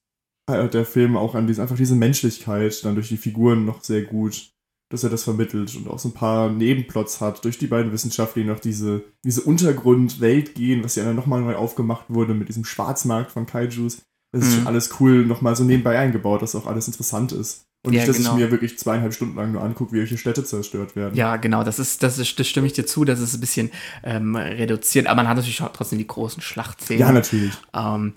[0.49, 4.03] halt der Film auch an diese, einfach diese Menschlichkeit dann durch die Figuren noch sehr
[4.03, 4.51] gut,
[4.91, 8.43] dass er das vermittelt und auch so ein paar Nebenplots hat, durch die beiden Wissenschaftler,
[8.43, 12.63] die noch diese, diese Untergrundwelt gehen, was ja dann nochmal neu aufgemacht wurde mit diesem
[12.63, 14.01] Schwarzmarkt von Kaijus.
[14.35, 14.57] Das ist Mhm.
[14.59, 17.65] schon alles cool nochmal so nebenbei eingebaut, dass auch alles interessant ist.
[17.85, 18.31] Und Ja, nicht, dass genau.
[18.31, 21.15] ich mir wirklich zweieinhalb Stunden lang nur angucke, wie welche Städte zerstört werden.
[21.15, 23.71] Ja, genau, das ist, das ist, das stimme ich dir zu, das ist ein bisschen
[24.03, 26.99] ähm, reduziert, aber man hat natürlich trotzdem die großen Schlachtszenen.
[26.99, 27.53] Ja, natürlich.
[27.75, 28.13] Ähm,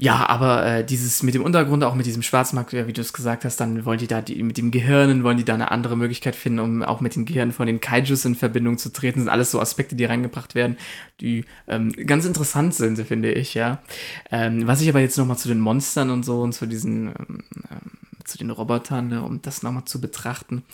[0.00, 3.12] ja, aber äh, dieses mit dem Untergrund, auch mit diesem Schwarzmarkt, ja, wie du es
[3.12, 5.96] gesagt hast, dann wollen die da die, mit dem Gehirnen, wollen die da eine andere
[5.96, 9.18] Möglichkeit finden, um auch mit den Gehirnen von den Kaijus in Verbindung zu treten.
[9.18, 10.78] Das sind alles so Aspekte, die reingebracht werden,
[11.20, 13.82] die ähm, ganz interessant sind, finde ich, ja.
[14.30, 17.44] Ähm, was ich aber jetzt nochmal zu den Monstern und so und zu diesen, ähm,
[17.70, 17.90] ähm,
[18.24, 20.64] zu den Robotern, ne, um das nochmal zu betrachten.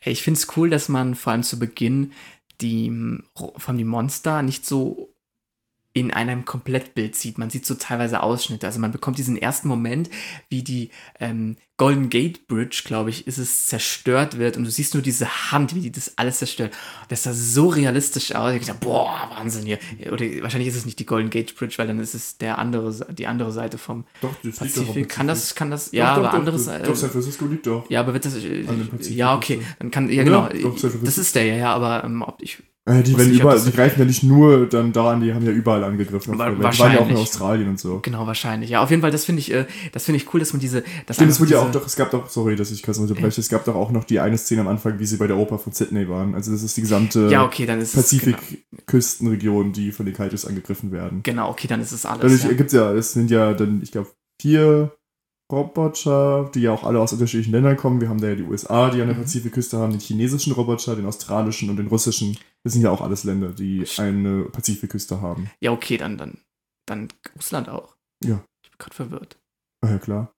[0.00, 2.12] Ich finde es cool, dass man vor allem zu Beginn
[2.60, 2.90] die
[3.38, 5.11] Ro- von die Monster nicht so
[5.94, 7.38] in einem Komplettbild sieht.
[7.38, 8.66] Man sieht so teilweise Ausschnitte.
[8.66, 10.08] Also man bekommt diesen ersten Moment,
[10.48, 14.94] wie die ähm, Golden Gate Bridge, glaube ich, ist es zerstört wird und du siehst
[14.94, 16.72] nur diese Hand, wie die das alles zerstört.
[17.08, 18.54] Das sah so realistisch aus.
[18.54, 19.78] Ich dachte, boah, Wahnsinn hier.
[20.10, 22.94] Oder wahrscheinlich ist es nicht die Golden Gate Bridge, weil dann ist es der andere,
[23.12, 25.08] die andere Seite vom Doch, das liegt Pazifik.
[25.08, 26.66] Kann das, kann das, ja, doch, aber doch, anderes.
[26.66, 27.90] Doch, äh, doch, San Francisco liegt doch.
[27.90, 28.36] ja, aber wird das.
[28.36, 28.64] Äh,
[29.10, 29.60] ja, okay.
[29.78, 30.08] Dann kann.
[30.08, 30.48] Ja, genau.
[30.48, 32.62] doch, das ist der, ja, ja, aber ähm, ob ich.
[32.84, 35.84] Äh, die ob überall, die greifen ja nicht nur dann daran, die haben ja überall
[35.84, 36.36] angegriffen.
[36.36, 37.16] Wa- Die waren ja auch in wahrscheinlich.
[37.16, 38.00] Australien und so.
[38.02, 38.70] Genau, wahrscheinlich.
[38.70, 40.82] Ja, auf jeden Fall, das finde ich, äh, das finde ich cool, dass man diese.
[41.06, 43.40] Dass Stimmt, es wurde ja auch doch, es gab doch, sorry, dass ich kurz unterbreche,
[43.40, 45.60] es gab doch auch noch die eine Szene am Anfang, wie sie bei der Oper
[45.60, 46.34] von Sydney waren.
[46.34, 47.92] Also das ist die gesamte Ja, okay, es.
[47.92, 51.20] Genau, Pazifikküstenregion, die von den Kaijus angegriffen werden.
[51.22, 52.22] genau, okay, dann ist es alles.
[52.22, 52.52] Dadurch ja.
[52.52, 54.92] gibt's ja, es sind ja dann, ich glaube, vier
[55.52, 58.00] Roboter, die ja auch alle aus unterschiedlichen Ländern kommen.
[58.00, 59.20] Wir haben da ja die USA, die an der Mhm.
[59.22, 62.36] Pazifikküste haben, den chinesischen Roboter, den australischen und den russischen.
[62.64, 65.50] Das sind ja auch alles Länder, die eine Pazifikküste haben.
[65.60, 66.38] ja, okay, dann, dann,
[66.86, 67.94] dann Russland auch.
[68.24, 68.42] Ja.
[68.64, 69.36] Ich bin gerade verwirrt.
[69.84, 70.32] Ah ja, klar.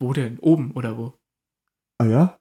[0.00, 0.38] Wo denn?
[0.40, 1.14] Oben oder wo?
[1.98, 2.36] Ah ja?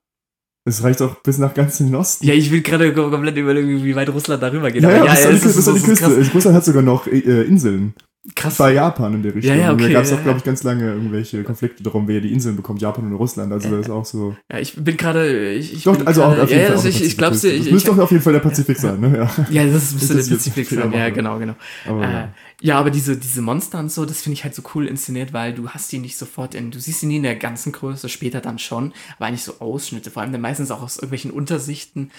[0.65, 2.26] Es reicht auch bis nach ganz in den Osten.
[2.26, 4.84] Ja, ich will gerade kom- komplett überlegen, wie weit Russland darüber geht.
[4.84, 6.32] Ja, ja, Aber bis an die Bis an die Küste.
[6.34, 7.93] Russland hat sogar noch äh, Inseln.
[8.36, 8.58] Krass.
[8.58, 9.56] Bei Japan in der Richtung.
[9.56, 12.08] Ja, ja, okay, da gab es ja, auch, glaube ich, ganz lange irgendwelche Konflikte darum,
[12.08, 13.52] wer die Inseln bekommt, Japan oder Russland.
[13.52, 14.36] Also das ist auch so.
[14.52, 15.54] Ja, ich bin gerade.
[15.54, 16.76] Ich, ich Doch, bin also auch gerade, auf jeden Fall.
[16.76, 17.38] also ich, ich glaub's.
[17.42, 17.58] Pazifik.
[17.60, 19.18] Ich, Das müsste doch auf jeden Fall der Pazifik sein, ne?
[19.50, 19.65] Ja.
[19.65, 20.92] das müsste Das der Pazifik sein.
[20.92, 21.56] Ja, genau, genau.
[21.88, 22.34] Aber Äh, ja.
[22.62, 25.54] ja, aber diese, diese Monster und so, das finde ich halt so cool inszeniert, weil
[25.54, 28.42] du hast die nicht sofort in, du siehst sie nie in der ganzen Größe, später
[28.42, 32.12] dann schon, aber eigentlich so Ausschnitte, vor allem dann meistens auch aus irgendwelchen Untersichten,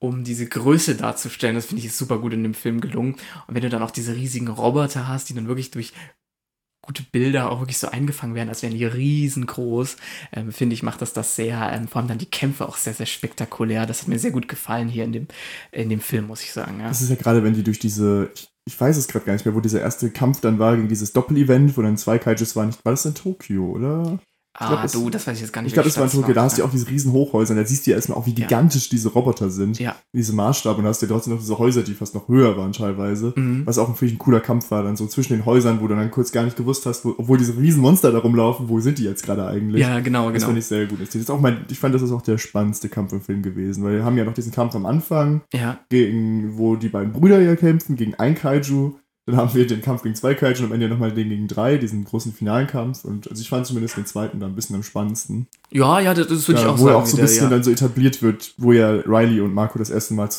[0.00, 1.56] um diese Größe darzustellen.
[1.56, 3.14] Das finde ich ist super gut in dem Film gelungen.
[3.46, 5.92] Und wenn du dann auch diese riesigen Roboter hast, die dann wirklich durch
[6.88, 9.96] gute Bilder auch wirklich so eingefangen werden, als wären die riesengroß,
[10.32, 12.94] ähm, finde ich, macht das das sehr, ähm, vor allem dann die Kämpfe auch sehr,
[12.94, 13.84] sehr spektakulär.
[13.84, 15.28] Das hat mir sehr gut gefallen hier in dem,
[15.70, 16.80] in dem Film, muss ich sagen.
[16.80, 16.88] Ja.
[16.88, 18.32] Das ist ja gerade, wenn die durch diese,
[18.66, 21.12] ich, weiß es gerade gar nicht mehr, wo dieser erste Kampf dann war gegen dieses
[21.12, 22.74] Doppel-Event, wo dann zwei Kaijus waren.
[22.84, 24.18] War das in Tokio, oder?
[24.60, 25.68] Ah, glaub, das- du, das weiß ich jetzt gar nicht.
[25.70, 26.34] Ich glaube, das war in Tokio.
[26.34, 27.52] Da hast du ja auch diese riesen Hochhäuser.
[27.54, 28.46] Und da siehst du ja erstmal auch, wie Ja.
[28.46, 29.78] gigantisch diese Roboter sind.
[29.78, 29.94] Ja.
[30.12, 30.76] Diese Maßstab.
[30.78, 33.32] Und da hast du ja trotzdem noch diese Häuser, die fast noch höher waren teilweise.
[33.36, 33.64] Mhm.
[33.66, 36.10] Was auch natürlich ein cooler Kampf war, dann so zwischen den Häusern, wo du dann
[36.10, 39.04] kurz gar nicht gewusst hast, wo, obwohl diese riesen Monster da rumlaufen, wo sind die
[39.04, 39.80] jetzt gerade eigentlich?
[39.82, 40.46] Ja, genau, Das genau.
[40.46, 41.00] fand ich sehr gut.
[41.00, 43.84] Das ist auch mein, ich fand, das ist auch der spannendste Kampf im Film gewesen,
[43.84, 47.40] weil wir haben ja noch diesen Kampf am Anfang, Ja, gegen, wo die beiden Brüder
[47.40, 48.94] ja kämpfen, gegen ein Kaiju.
[49.28, 51.76] Dann haben wir den Kampf gegen zwei Kaiju und am Ende nochmal den gegen drei,
[51.76, 53.04] diesen großen finalen Kampf.
[53.04, 55.48] Und also ich fand zumindest den zweiten da ein bisschen am spannendsten.
[55.70, 56.94] ja, ja das, das würde ich auch wo sagen.
[56.94, 57.50] er auch so ein bisschen ja.
[57.50, 60.30] dann so etabliert wird, wo ja Riley und Marco das erste Mal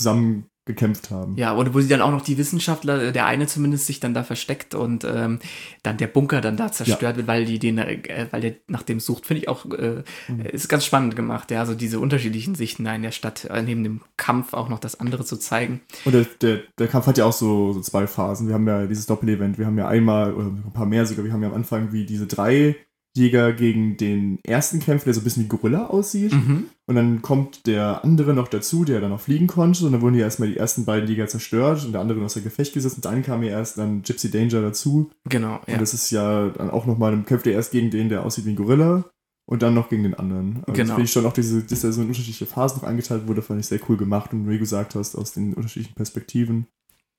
[0.70, 1.36] gekämpft haben.
[1.36, 4.24] Ja, und wo sie dann auch noch die Wissenschaftler, der eine zumindest sich dann da
[4.24, 5.40] versteckt und ähm,
[5.82, 7.16] dann der Bunker dann da zerstört ja.
[7.18, 10.42] wird, weil die den, äh, weil der nach dem sucht, finde ich auch, äh, mhm.
[10.42, 13.84] ist ganz spannend gemacht, ja, also diese unterschiedlichen Sichten da in der Stadt, äh, neben
[13.84, 15.82] dem Kampf auch noch das andere zu zeigen.
[16.06, 18.48] Und der, der, der Kampf hat ja auch so, so zwei Phasen.
[18.48, 21.34] Wir haben ja dieses Doppel-Event, wir haben ja einmal, oder ein paar mehr sogar, wir
[21.34, 22.76] haben ja am Anfang wie diese drei
[23.16, 26.32] Jäger gegen den ersten kämpft, der so ein bisschen wie Gorilla aussieht.
[26.32, 26.66] Mhm.
[26.86, 29.86] Und dann kommt der andere noch dazu, der dann noch fliegen konnte.
[29.86, 32.44] Und dann wurden ja erstmal die ersten beiden Jäger zerstört und der andere aus der
[32.44, 32.98] Gefecht gesetzt.
[32.98, 35.12] Und dann kam ja erst dann Gypsy Danger dazu.
[35.26, 35.74] Genau, ja.
[35.74, 38.46] Und das ist ja dann auch nochmal, dann kämpft er erst gegen den, der aussieht
[38.46, 39.06] wie ein Gorilla.
[39.46, 40.58] Und dann noch gegen den anderen.
[40.68, 40.78] Also genau.
[40.78, 43.42] Das finde ich schon auch diese, dass da so in unterschiedliche Phasen noch eingeteilt wurde,
[43.42, 44.32] fand ich sehr cool gemacht.
[44.32, 46.68] Und wie du gesagt hast, aus den unterschiedlichen Perspektiven.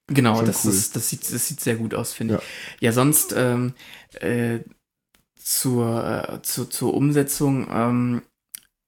[0.07, 0.71] Genau, das, cool.
[0.71, 2.39] ist, das, sieht, das sieht sehr gut aus, finde ja.
[2.39, 2.81] ich.
[2.81, 3.73] Ja, sonst ähm,
[4.19, 4.59] äh,
[5.43, 8.21] zur, äh, zu, zur Umsetzung, ähm,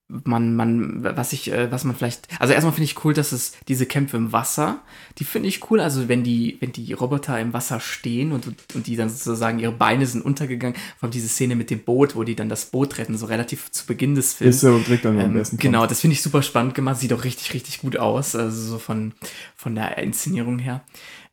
[0.08, 3.54] man, man, was ich, äh, was man vielleicht, also erstmal finde ich cool, dass es
[3.68, 4.82] diese Kämpfe im Wasser,
[5.18, 5.80] die finde ich cool.
[5.80, 9.72] Also wenn die, wenn die Roboter im Wasser stehen und, und die dann sozusagen ihre
[9.72, 12.98] Beine sind untergegangen, vor allem diese Szene mit dem Boot, wo die dann das Boot
[12.98, 14.56] retten, so relativ zu Beginn des Films.
[14.56, 17.24] Ist ja direkt dann ähm, ersten Genau, das finde ich super spannend gemacht, sieht auch
[17.24, 19.14] richtig, richtig gut aus, also so von,
[19.56, 20.84] von der Inszenierung her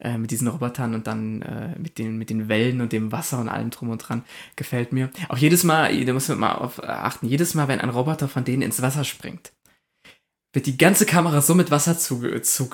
[0.01, 3.39] äh, mit diesen Robotern und dann äh, mit, den, mit den Wellen und dem Wasser
[3.39, 4.23] und allem drum und dran.
[4.55, 5.09] Gefällt mir.
[5.29, 8.43] Auch jedes Mal, da muss man mal auf achten, jedes Mal, wenn ein Roboter von
[8.43, 9.53] denen ins Wasser springt,
[10.53, 12.69] wird die ganze Kamera so mit Wasser zu, zu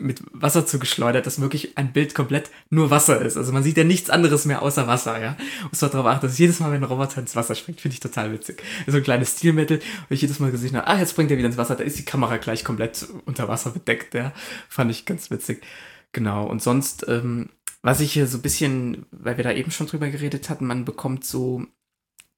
[0.00, 3.36] mit Wasser zugeschleudert, dass wirklich ein Bild komplett nur Wasser ist.
[3.36, 5.36] Also man sieht ja nichts anderes mehr außer Wasser, ja.
[5.70, 8.00] Muss doch darauf achten, dass jedes Mal, wenn ein Roboter ins Wasser springt, finde ich
[8.00, 8.62] total witzig.
[8.86, 11.48] So ein kleines Stilmittel, wo ich jedes Mal gesehen habe, ah, jetzt springt er wieder
[11.48, 14.32] ins Wasser, da ist die Kamera gleich komplett unter Wasser bedeckt, ja.
[14.68, 15.62] Fand ich ganz witzig.
[16.12, 17.50] Genau, und sonst, ähm,
[17.82, 20.84] was ich hier so ein bisschen, weil wir da eben schon drüber geredet hatten, man
[20.84, 21.66] bekommt so,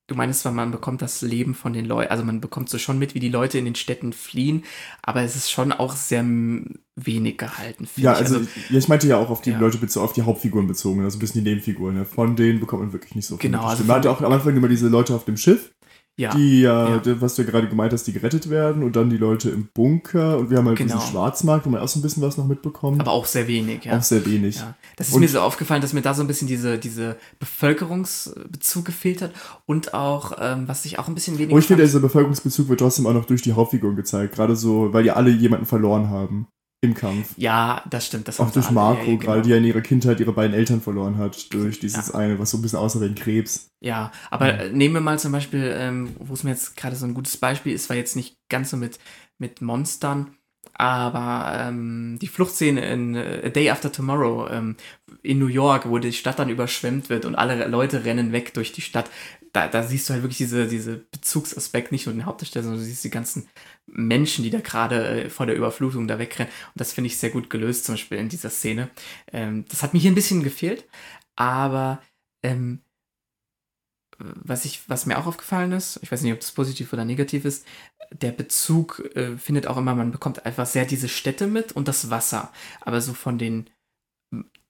[0.09, 2.99] du meinst zwar, man bekommt das Leben von den Leuten, also man bekommt so schon
[2.99, 4.65] mit, wie die Leute in den Städten fliehen,
[5.03, 6.25] aber es ist schon auch sehr
[6.97, 7.89] wenig gehalten.
[7.97, 8.19] Ja, ich.
[8.19, 9.59] also, also ja, ich meinte ja auch auf die ja.
[9.59, 11.95] Leute bezogen, auf die Hauptfiguren bezogen, also ein bisschen die Nebenfiguren.
[11.95, 12.05] Ne?
[12.05, 13.51] Von denen bekommt man wirklich nicht so viel.
[13.51, 13.65] Genau.
[13.65, 15.73] Also man hatte auch am Anfang immer diese Leute auf dem Schiff,
[16.19, 16.35] ja.
[16.35, 19.17] Die ja, ja, was du ja gerade gemeint hast, die gerettet werden und dann die
[19.17, 20.97] Leute im Bunker und wir haben halt genau.
[20.97, 23.01] diesen Schwarzmarkt, wo man auch so ein bisschen was noch mitbekommt.
[23.01, 23.97] Aber auch sehr wenig, ja.
[23.97, 24.57] Auch sehr wenig.
[24.57, 24.75] Ja.
[24.97, 28.85] Das ist und mir so aufgefallen, dass mir da so ein bisschen diese, diese Bevölkerungsbezug
[28.85, 29.31] gefehlt hat
[29.65, 31.55] und auch, ähm, was ich auch ein bisschen weniger.
[31.55, 34.93] Und ich finde, dieser Bevölkerungsbezug wird trotzdem auch noch durch die Hauptfiguren gezeigt, gerade so,
[34.93, 36.49] weil die alle jemanden verloren haben
[36.81, 37.35] im Kampf.
[37.37, 38.29] Ja, das stimmt.
[38.29, 39.41] Das auch durch Marco, ja, genau.
[39.41, 42.15] die ja in ihrer Kindheit ihre beiden Eltern verloren hat, durch dieses ja.
[42.15, 43.71] eine, was so ein bisschen aussah wie ein Krebs.
[43.81, 44.73] Ja, aber ja.
[44.73, 47.73] nehmen wir mal zum Beispiel, ähm, wo es mir jetzt gerade so ein gutes Beispiel
[47.73, 48.99] ist, war jetzt nicht ganz so mit,
[49.39, 50.37] mit Monstern,
[50.75, 54.77] aber ähm, die Fluchtszene in uh, A Day After Tomorrow ähm,
[55.23, 58.73] in New York, wo die Stadt dann überschwemmt wird und alle Leute rennen weg durch
[58.73, 59.11] die Stadt,
[59.53, 62.87] da, da siehst du halt wirklich diese, diese Bezugsaspekt, nicht nur den Hauptdarsteller, sondern du
[62.87, 63.49] siehst die ganzen
[63.87, 66.53] Menschen, die da gerade äh, vor der Überflutung da wegrennen.
[66.69, 68.91] Und das finde ich sehr gut gelöst, zum Beispiel in dieser Szene.
[69.33, 70.85] Ähm, das hat mir hier ein bisschen gefehlt,
[71.37, 72.03] aber
[72.43, 72.81] ähm,
[74.19, 77.45] was, ich, was mir auch aufgefallen ist, ich weiß nicht, ob das positiv oder negativ
[77.45, 77.65] ist,
[78.11, 82.11] der Bezug äh, findet auch immer, man bekommt einfach sehr diese Städte mit und das
[82.11, 82.53] Wasser.
[82.81, 83.71] Aber so von den,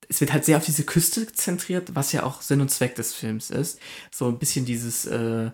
[0.09, 3.15] es wird halt sehr auf diese Küste zentriert, was ja auch Sinn und Zweck des
[3.15, 3.79] Films ist.
[4.11, 5.51] So ein bisschen dieses äh,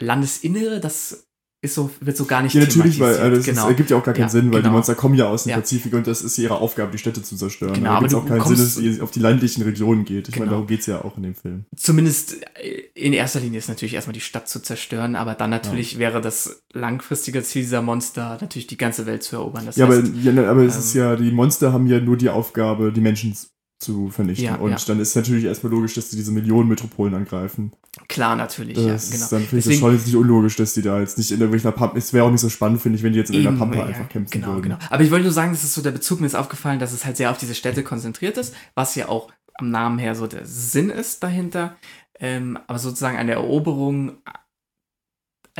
[0.00, 1.29] Landesinnere, das
[1.62, 3.64] ist so, wird so gar nicht Ja, natürlich, weil äh, das genau.
[3.64, 4.70] ist, ergibt ja auch gar keinen ja, Sinn, weil genau.
[4.70, 5.56] die Monster kommen ja aus dem ja.
[5.56, 7.74] Pazifik und das ist ihre Aufgabe, die Städte zu zerstören.
[7.74, 10.28] Genau, aber es auch keinen Sinn, dass es auf die ländlichen Regionen geht.
[10.28, 10.46] Ich genau.
[10.46, 11.66] meine, darum geht es ja auch in dem Film.
[11.76, 15.94] Zumindest äh, in erster Linie ist natürlich erstmal die Stadt zu zerstören, aber dann natürlich
[15.94, 15.98] ja.
[15.98, 19.66] wäre das langfristige Ziel dieser Monster natürlich die ganze Welt zu erobern.
[19.66, 22.00] Das ja, heißt, aber, ne, aber ähm, es ist ähm, ja, die Monster haben ja
[22.00, 23.36] nur die Aufgabe, die Menschen
[23.80, 24.56] zu vernichten.
[24.56, 27.72] Und dann ist natürlich erstmal logisch, dass sie diese Millionen Metropolen angreifen.
[28.10, 29.28] Klar, natürlich, das ja, genau.
[29.30, 31.70] Dann finde ich das schon jetzt nicht unlogisch, dass die da jetzt nicht in irgendwelcher
[31.70, 33.76] Pampa, es wäre auch nicht so spannend, finde ich, wenn die jetzt in irgendeiner Pampa
[33.76, 34.62] ja, einfach kämpfen genau, würden.
[34.62, 36.92] Genau, Aber ich wollte nur sagen, das ist so der Bezug, mir ist aufgefallen, dass
[36.92, 40.26] es halt sehr auf diese Städte konzentriert ist, was ja auch am Namen her so
[40.26, 41.76] der Sinn ist dahinter.
[42.18, 44.18] Ähm, aber sozusagen eine Eroberung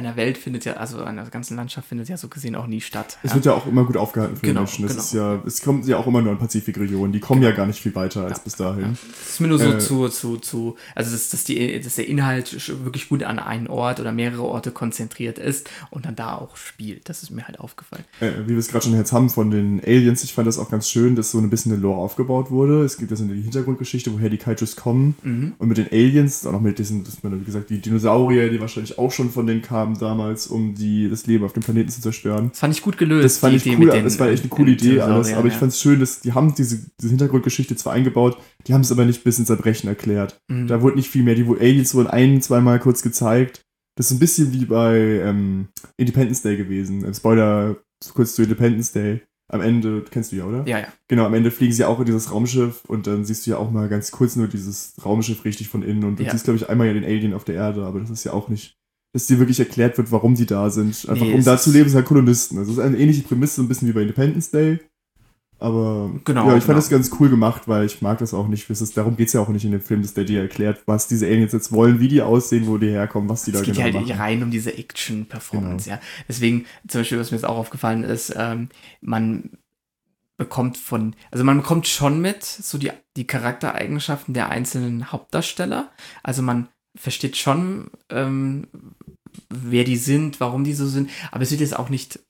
[0.01, 3.19] einer Welt findet ja, also einer ganzen Landschaft findet ja so gesehen auch nie statt.
[3.23, 3.35] Es ja.
[3.37, 4.87] wird ja auch immer gut aufgehalten für genau, die Menschen.
[4.87, 5.01] Genau.
[5.01, 7.13] ist ja, es kommt ja auch immer nur in Pazifikregionen.
[7.13, 7.51] Die kommen genau.
[7.51, 8.99] ja gar nicht viel weiter als ja, bis dahin.
[9.09, 12.09] Das ist mir nur so äh, zu, zu, zu, also dass, dass, die, dass der
[12.09, 16.57] Inhalt wirklich gut an einen Ort oder mehrere Orte konzentriert ist und dann da auch
[16.57, 17.09] spielt.
[17.09, 18.05] Das ist mir halt aufgefallen.
[18.21, 20.71] Äh, wie wir es gerade schon jetzt haben von den Aliens, ich fand das auch
[20.71, 22.85] ganz schön, dass so ein bisschen eine Lore aufgebaut wurde.
[22.85, 25.15] Es gibt ja so eine Hintergrundgeschichte, woher die Kaijus kommen.
[25.23, 25.53] Mhm.
[25.59, 28.61] Und mit den Aliens, auch noch mit diesen, dass man, wie gesagt, die Dinosaurier, die
[28.61, 32.01] wahrscheinlich auch schon von denen kamen damals, um die, das Leben auf dem Planeten zu
[32.01, 32.51] zerstören.
[32.51, 33.25] Das fand ich gut gelöst.
[33.25, 35.73] Das fand ich Idee cool, das war echt eine coole Idee alles, aber ich fand
[35.73, 39.25] es schön, dass die haben diese, diese Hintergrundgeschichte zwar eingebaut, die haben es aber nicht
[39.25, 40.41] bis ins Erbrechen erklärt.
[40.49, 40.67] Mhm.
[40.67, 43.63] Da wurde nicht viel mehr, die Aliens wurden ein, zweimal kurz gezeigt.
[43.97, 47.13] Das ist ein bisschen wie bei ähm, Independence Day gewesen.
[47.13, 47.77] Spoiler
[48.15, 49.21] kurz zu Independence Day
[49.53, 50.67] am Ende, kennst du ja, oder?
[50.67, 50.87] Ja, ja.
[51.09, 53.71] Genau, am Ende fliegen sie auch in dieses Raumschiff und dann siehst du ja auch
[53.71, 56.31] mal ganz kurz nur dieses Raumschiff richtig von innen und du Ja.
[56.31, 58.49] siehst, glaube ich, einmal ja den Alien auf der Erde, aber das ist ja auch
[58.49, 58.79] nicht,
[59.13, 61.09] dass dir wirklich erklärt wird, warum die da sind.
[61.09, 62.59] Einfach Nee, um es da zu leben, sind halt Kolonisten.
[62.59, 64.79] Also es ist eine ähnliche Prämisse, so ein bisschen wie bei Independence Day.
[65.59, 66.77] Aber Genau, ja, ich fand genau.
[66.79, 68.71] das ganz cool gemacht, weil ich mag das auch nicht.
[68.71, 70.81] Es ist, darum geht es ja auch nicht in dem Film, dass der dir erklärt,
[70.87, 73.63] was diese Aliens jetzt wollen, wie die aussehen, wo die herkommen, was die Es da
[73.65, 74.19] geht genau halt machen.
[74.19, 75.97] rein um diese Action-Performance, Genau.
[76.01, 76.03] ja.
[76.29, 78.71] Deswegen, zum Beispiel, was mir jetzt auch aufgefallen ist, ähm,
[79.03, 79.51] man
[80.39, 85.91] bekommt von, also man bekommt schon mit, so die, die Charaktereigenschaften der einzelnen Hauptdarsteller.
[86.23, 88.67] Also man versteht schon, ähm,
[89.51, 92.21] wer die sind, warum die so sind, aber es wird jetzt auch nicht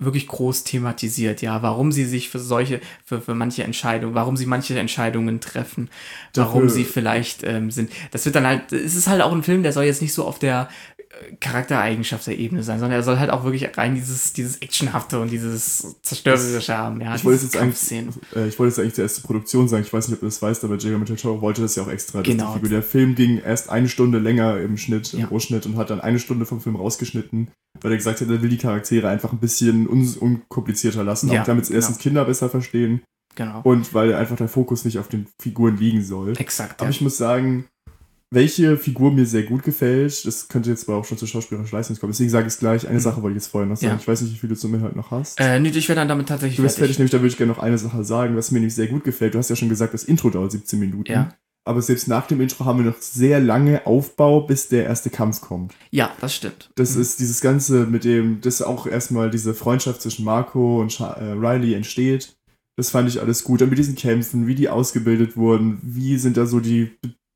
[0.00, 4.46] wirklich groß thematisiert, ja, warum sie sich für solche, für, für manche Entscheidungen, warum sie
[4.46, 5.90] manche Entscheidungen treffen,
[6.34, 7.90] warum Dafür- sie vielleicht ähm, sind.
[8.12, 10.24] Das wird dann halt, es ist halt auch ein Film, der soll jetzt nicht so
[10.24, 10.68] auf der
[11.40, 15.30] Charaktereigenschaft der Ebene sein, sondern er soll halt auch wirklich rein dieses, dieses Actionhafte und
[15.30, 17.14] dieses Zerstörerische haben, ja.
[17.14, 17.92] ich wollte jetzt eigentlich,
[18.34, 20.40] äh, ich wollte jetzt eigentlich zuerst zur Produktion sagen, ich weiß nicht, ob du das
[20.42, 20.98] weißt, aber J.R.
[20.98, 22.22] Mitchell wollte das ja auch extra.
[22.22, 22.54] Genau.
[22.54, 22.68] Figur.
[22.68, 25.26] Der Film ging erst eine Stunde länger im Schnitt, im Ja.
[25.26, 27.48] Rohschnitt und hat dann eine Stunde vom Film rausgeschnitten,
[27.80, 31.44] weil er gesagt hat, er will die Charaktere einfach ein bisschen un unkomplizierter lassen, Ja,
[31.44, 31.78] damit es genau.
[31.78, 33.02] erstens Kinder besser verstehen
[33.34, 33.60] Genau.
[33.62, 36.34] und weil einfach der Fokus nicht auf den Figuren liegen soll.
[36.38, 36.90] Exakt, Aber ja.
[36.90, 37.66] ich muss sagen,
[38.30, 41.96] welche Figur mir sehr gut gefällt, das könnte jetzt aber auch schon zur schauspielerischen Leistung
[41.98, 42.12] kommen.
[42.12, 42.86] Deswegen sage ich es gleich.
[42.86, 43.02] Eine Mhm.
[43.02, 43.92] Sache wollte ich jetzt vorher noch sagen.
[43.94, 43.98] Ja.
[43.98, 45.40] Ich weiß nicht, wie viel du zum Inhalt noch hast.
[45.40, 46.98] Äh, nee, ich werde dann damit tatsächlich du bist fertig, fertig.
[46.98, 49.34] nämlich da würde ich gerne noch eine Sache sagen, was mir nämlich sehr gut gefällt.
[49.34, 51.10] Du hast ja schon gesagt, das Intro dauert 17 Minuten.
[51.10, 51.34] Ja.
[51.66, 55.40] Aber selbst nach dem Intro haben wir noch sehr lange Aufbau, bis der erste Kampf
[55.42, 55.74] kommt.
[55.90, 56.70] Ja, das stimmt.
[56.76, 57.02] Das Mhm.
[57.02, 61.74] ist dieses Ganze mit dem, dass auch erstmal diese Freundschaft zwischen Marco und äh, Riley
[61.74, 62.36] entsteht.
[62.76, 63.60] Das fand ich alles gut.
[63.60, 66.90] Dann mit diesen Kämpfen, wie die ausgebildet wurden, wie sind da so die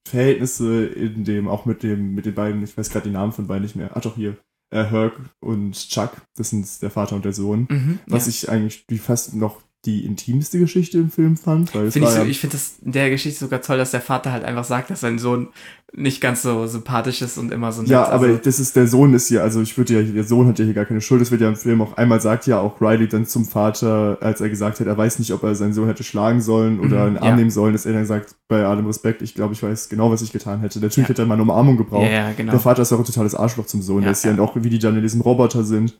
[0.08, 3.46] Verhältnisse in dem, auch mit dem, mit den beiden, ich weiß gerade die Namen von
[3.46, 3.90] beiden nicht mehr.
[3.94, 4.36] Ach doch hier,
[4.70, 7.66] äh, Herc und Chuck, das sind der Vater und der Sohn.
[7.70, 8.30] Mhm, Was ja.
[8.30, 12.00] ich eigentlich die fast noch die intimste Geschichte im Film fand, weil war ich, so,
[12.00, 14.90] ja, ich finde das in der Geschichte sogar toll, dass der Vater halt einfach sagt,
[14.90, 15.48] dass sein Sohn
[15.94, 17.90] nicht ganz so sympathisch ist und immer so nett.
[17.90, 20.46] Ja, aber also, das ist, der Sohn ist ja, also ich würde ja, der Sohn
[20.48, 22.60] hat ja hier gar keine Schuld, das wird ja im Film auch einmal sagt ja
[22.60, 25.74] auch Riley dann zum Vater, als er gesagt hat, er weiß nicht, ob er seinen
[25.74, 27.36] Sohn hätte schlagen sollen oder Mhm, in den Arm ja.
[27.36, 30.22] nehmen sollen, dass er dann sagt, bei allem Respekt, ich glaube, ich weiß genau, was
[30.22, 30.80] ich getan hätte.
[30.80, 31.10] Natürlich Ja.
[31.10, 32.04] hätte er mal eine Umarmung gebraucht.
[32.06, 32.52] ja, ja, genau.
[32.52, 34.36] Der Vater ist auch ein totales Arschloch zum Sohn, Ja, der ist ja, ja.
[34.36, 35.98] und auch wie die dann in diesem Roboter sind,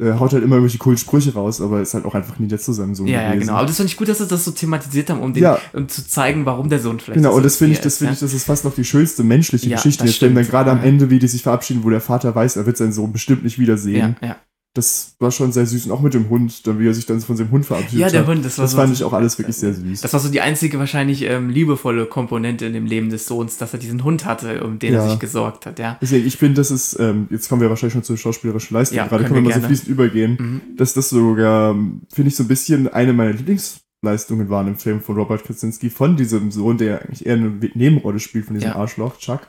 [0.00, 2.72] haut halt immer irgendwelche coolen Sprüche raus, aber ist halt auch einfach nie nett zu
[2.72, 3.54] seinem Sohn ja, ja, genau.
[3.54, 5.58] Aber das finde ich gut, dass sie das so thematisiert haben, um, den, Ja.
[5.72, 8.14] um zu zeigen, warum der Sohn vielleicht Genau, und das finde ich, das finde ja.
[8.14, 10.04] ich, das ist fast noch die schönste menschliche Geschichte.
[10.04, 10.78] Jetzt denn dann gerade am.
[10.82, 13.58] Ende, wie die sich verabschieden, wo der Vater weiß, er wird seinen Sohn bestimmt nicht
[13.58, 14.16] wiedersehen.
[14.20, 14.36] Ja, ja.
[14.74, 17.20] Das war schon sehr süß und auch mit dem Hund, dann wie er sich dann
[17.20, 18.28] von seinem Hund verabschiedet ja, der hat.
[18.28, 18.76] Hund, das war Das so.
[18.76, 20.02] fand ich auch alles wirklich sehr süß.
[20.02, 23.72] Das war so die einzige wahrscheinlich ähm, liebevolle Komponente in dem Leben des Sohns, dass
[23.72, 25.10] er diesen Hund hatte, um den er Ja.
[25.10, 25.98] sich gesorgt hat, ja.
[26.00, 29.06] Deswegen, ich finde, das ist, ähm, jetzt kommen wir wahrscheinlich schon zur schauspielerischen Leistung, Ja,
[29.06, 30.76] gerade können können wir wir mal so fließend übergehen, Mhm.
[30.76, 35.00] dass das sogar, ähm, finde ich, so ein bisschen eine meiner Lieblingsleistungen waren im Film
[35.00, 38.76] von Robert Krasinski, von diesem Sohn, der eigentlich eher eine Nebenrolle spielt, von diesem Ja.
[38.76, 39.48] Arschloch, Chuck.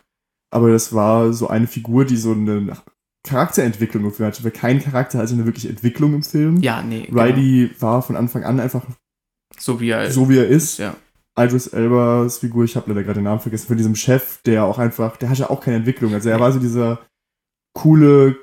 [0.52, 2.76] Aber das war so eine Figur, die so eine
[3.24, 6.62] Charakterentwicklung Film hatte, weil kein Charakter hatte eine wirkliche Entwicklung im Film.
[6.62, 7.04] Ja, nee.
[7.04, 7.22] genau.
[7.22, 8.86] Riley war von Anfang an einfach
[9.58, 10.80] So wie er so, wie er ist.
[10.80, 10.96] ja.
[11.38, 14.78] Idris Elbas Figur, ich habe leider gerade den Namen vergessen, von diesem Chef, der auch
[14.78, 16.14] einfach, der hatte auch keine Entwicklung.
[16.14, 17.00] Also er war so dieser
[17.74, 18.36] coole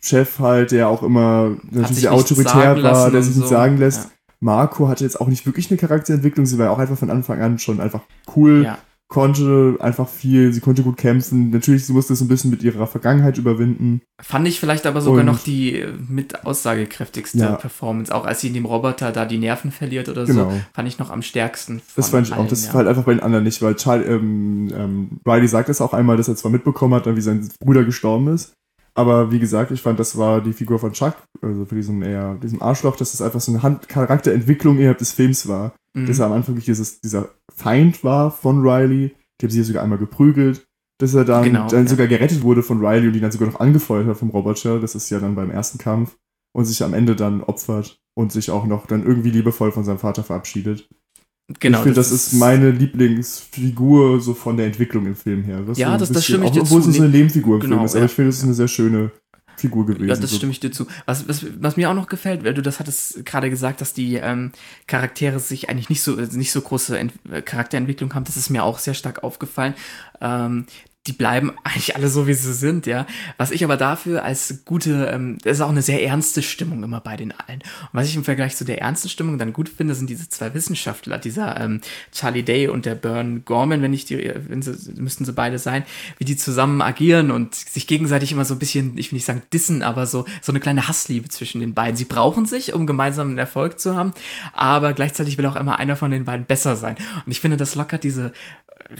[0.00, 3.46] Chef halt, der auch immer natürlich autoritär war, der sich so.
[3.46, 4.04] sagen lässt.
[4.04, 4.10] Ja.
[4.40, 7.42] Marco hatte jetzt auch nicht wirklich eine Charakterentwicklung, sie war ja auch einfach von Anfang
[7.42, 8.02] an schon einfach
[8.36, 8.78] cool, Ja.
[9.08, 11.50] Konnte einfach viel, sie konnte gut kämpfen.
[11.50, 14.02] Natürlich, sie musste es ein bisschen mit ihrer Vergangenheit überwinden.
[14.20, 17.52] Fand ich vielleicht aber sogar Und- noch die äh, mit aussagekräftigste Ja.
[17.52, 18.14] Performance.
[18.14, 20.50] Auch als sie in dem Roboter da die Nerven verliert oder Genau.
[20.50, 21.80] so, fand ich noch am stärksten.
[21.96, 22.38] Das fand ich auch.
[22.38, 22.74] allen, Das ja.
[22.74, 26.16] halt einfach bei den anderen nicht, weil Charlie, ähm, ähm, Riley sagt das auch einmal,
[26.18, 28.52] dass er zwar mitbekommen hat, dann wie sein Bruder gestorben ist.
[28.94, 32.34] Aber wie gesagt, ich fand, das war die Figur von Chuck, also für diesen eher,
[32.42, 35.72] diesem Arschloch, dass das einfach so eine Hand Charakterentwicklung innerhalb des Films war.
[35.94, 36.06] Mhm.
[36.06, 39.82] Dass er am Anfang wirklich dieses, dieser Feind war von Riley, die haben sie sogar
[39.82, 40.64] einmal geprügelt,
[41.00, 41.88] dass er dann, Genau, dann ja.
[41.88, 44.94] sogar gerettet wurde von Riley und die dann sogar noch angefeuert hat vom Roboter, das
[44.94, 46.16] ist ja dann beim ersten Kampf,
[46.56, 49.98] und sich am Ende dann opfert und sich auch noch dann irgendwie liebevoll von seinem
[49.98, 50.88] Vater verabschiedet.
[51.60, 55.66] genau, ich finde, das, ist meine Lieblingsfigur so von der Entwicklung im Film her.
[55.66, 56.90] Was Ja, das- das stimme ich auch, dir Obwohl zu.
[56.90, 58.06] es so eine Nebenfigur im Genau, Film ist, aber ja.
[58.06, 59.10] ich finde, es ist eine sehr schöne
[59.58, 60.08] Figur gewesen.
[60.08, 60.86] Ja, das stimme ich dir zu.
[61.06, 64.16] Was, was, was mir auch noch gefällt, weil du das hattest gerade gesagt, dass die
[64.16, 64.52] ähm,
[64.86, 68.64] Charaktere sich eigentlich nicht so, nicht so große Ent äh, Charakterentwicklung haben, das ist mir
[68.64, 69.74] auch sehr stark aufgefallen.
[70.20, 70.66] Ähm,
[71.08, 73.06] die bleiben eigentlich alle so, wie sie sind, ja.
[73.38, 77.00] Was ich aber dafür als gute, ähm, das ist auch eine sehr ernste Stimmung immer
[77.00, 77.60] bei den allen.
[77.60, 80.52] Und was ich im Vergleich zu der ernsten Stimmung dann gut finde, sind diese zwei
[80.52, 81.80] Wissenschaftler, dieser ähm,
[82.12, 85.84] Charlie Day und der Bern Gorman, wenn ich die, wenn sie, müssten sie beide sein,
[86.18, 89.42] wie die zusammen agieren und sich gegenseitig immer so ein bisschen, ich will nicht sagen
[89.52, 91.96] dissen, aber so, so eine kleine Hassliebe zwischen den beiden.
[91.96, 94.12] Sie brauchen sich, um gemeinsamen Erfolg zu haben,
[94.52, 96.96] aber gleichzeitig will auch immer einer von den beiden besser sein.
[97.24, 98.32] Und ich finde, das lockert diese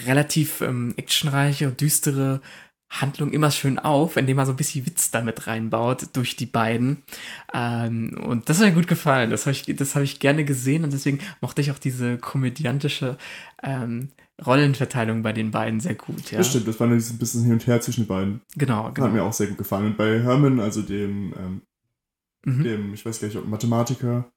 [0.07, 2.41] relativ ähm, actionreiche und düstere
[2.91, 7.03] Handlung immer schön auf, indem er so ein bisschen Witz damit reinbaut durch die beiden.
[7.53, 9.31] Ähm, und das hat mir gut gefallen.
[9.31, 13.19] Das habe ich, das hab ich gerne gesehen und deswegen mochte ich auch diese komödiantische
[13.63, 14.09] ähm,
[14.45, 16.31] Rollenverteilung bei den beiden sehr gut.
[16.31, 16.39] Ja.
[16.39, 18.41] Das stimmt, das war ein bisschen hin und her zwischen den beiden.
[18.57, 19.07] Genau, genau.
[19.09, 19.87] Hat mir auch sehr gut gefallen.
[19.87, 21.63] Und bei Herman, also dem, ähm,
[22.45, 22.63] Mhm.
[22.63, 24.31] dem, ich weiß gar nicht, ob Mathematiker,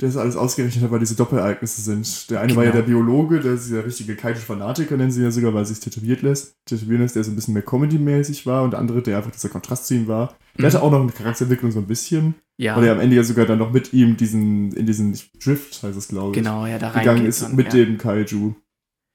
[0.00, 2.30] der das alles ausgerechnet hat, weil diese Doppeleignisse sind.
[2.30, 2.82] Der eine war ja Genau.
[2.82, 6.22] der Biologe, der ist ja richtige Kaiju-Fanatiker, nennen sie ja sogar, weil er sich tätowiert
[6.22, 6.54] lässt.
[6.64, 9.48] Tätowieren lässt, der so ein bisschen mehr Comedy-mäßig war und der andere, der einfach dieser
[9.50, 10.34] Kontrast zu ihm war.
[10.56, 10.66] Der Mhm.
[10.66, 13.46] hatte auch noch eine Charakterentwicklung so ein bisschen, Ja, weil er am Ende ja sogar
[13.46, 16.90] dann noch mit ihm diesen, in diesen Drift, heißt es glaube ich, genau, ja, da
[16.92, 17.84] gegangen ist man, mit ja.
[17.84, 18.54] dem Kaiju.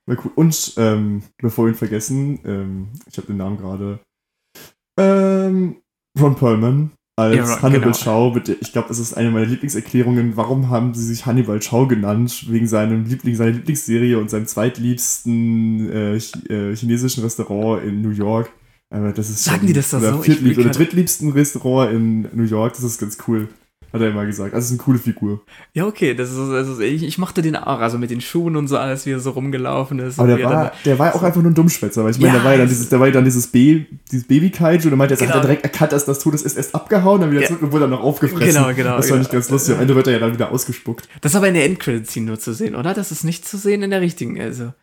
[0.08, 0.32] War cool.
[0.36, 4.00] Und, ähm, bevor wir ihn vergessen, ähm, ich habe den Namen gerade,
[5.00, 5.78] ähm,
[6.20, 7.98] Ron Perlman als Ja, Hannibal genau.
[7.98, 8.32] Shaw.
[8.32, 10.36] Bitte, ich glaube, das ist eine meiner Lieblingserklärungen.
[10.36, 12.46] Warum haben sie sich Hannibal Shaw genannt?
[12.50, 18.12] Wegen seinem Liebling, seiner Lieblingsserie und seinem zweitliebsten äh, chi äh, chinesischen Restaurant in New
[18.12, 18.52] York.
[18.90, 20.22] Aber das ist Sagen die das da so?
[20.22, 22.74] Viertlieb oder drittliebsten Restaurant in New York.
[22.74, 23.50] Das ist ganz cool.
[23.96, 24.54] Hat er immer gesagt.
[24.54, 25.42] Also, es ist eine coole Figur.
[25.74, 28.68] Ja, okay, das ist, also ich, ich mochte den auch, also mit den Schuhen und
[28.68, 30.20] so alles, wie er so rumgelaufen ist.
[30.20, 32.34] Aber der er war, dann- der war auch einfach nur ein Dummschwätzer, weil ich meine,
[32.34, 34.86] Ja, da war ja dann es- dieses, da war ja dann dieses, Be dieses Baby-Kaiju
[34.86, 35.30] und er meinte, er Genau.
[35.32, 37.48] hat er direkt erkannt, dass das tot ist, ist erst abgehauen, dann wieder Ja.
[37.48, 38.46] zurück und wurde dann noch aufgefressen.
[38.64, 39.28] Genau, genau, Das ich genau.
[39.30, 39.76] ganz lustig.
[39.76, 41.08] Am Ende wird er ja dann wieder ausgespuckt.
[41.22, 42.94] Das ist aber in der Endcredit-Scene nur zu sehen, oder?
[42.94, 44.74] Das ist nicht zu sehen in der richtigen, also.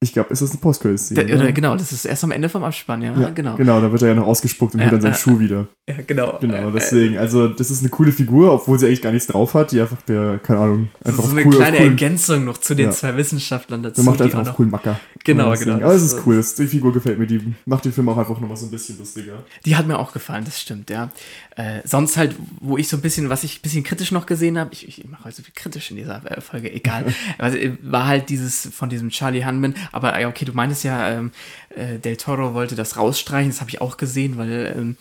[0.00, 1.34] Ich glaube, ist das eine Post-Credit-Szene?
[1.34, 3.56] Oder, genau, das ist erst am Ende vom Abspann, ja, Ja, genau.
[3.56, 5.18] Genau, da wird er ja noch ausgespuckt und Ja, dann seinen ja.
[5.18, 5.68] Schuh wieder.
[5.88, 6.36] Ja, genau.
[6.38, 9.54] Genau, Äh, deswegen, also das ist eine coole Figur, obwohl sie eigentlich gar nichts drauf
[9.54, 12.44] hat, die einfach der, keine Ahnung, Das einfach ist so eine cool, kleine cool, Ergänzung
[12.44, 12.92] noch zu den Ja.
[12.92, 14.02] zwei Wissenschaftlern dazu.
[14.02, 15.00] der macht einfach auch noch- cool Macker.
[15.24, 15.76] Genau, genau.
[15.76, 18.18] Aber es ist Das- cool, das, die Figur gefällt mir, die macht den Film auch
[18.18, 19.32] einfach nochmal so ein bisschen lustiger.
[19.64, 21.10] Die hat mir auch gefallen, das stimmt, ja.
[21.56, 24.58] Äh, sonst halt, wo ich so ein bisschen, was ich ein bisschen kritisch noch gesehen
[24.58, 27.06] habe, ich, ich mache heute so viel kritisch in dieser Folge, egal,
[27.38, 31.10] also, äh, war halt dieses von diesem Charlie Hunman, aber äh, okay, du meintest ja,
[31.10, 31.32] ähm,
[31.70, 34.96] äh, Del Toro wollte das rausstreichen, das habe ich auch gesehen, weil, ähm,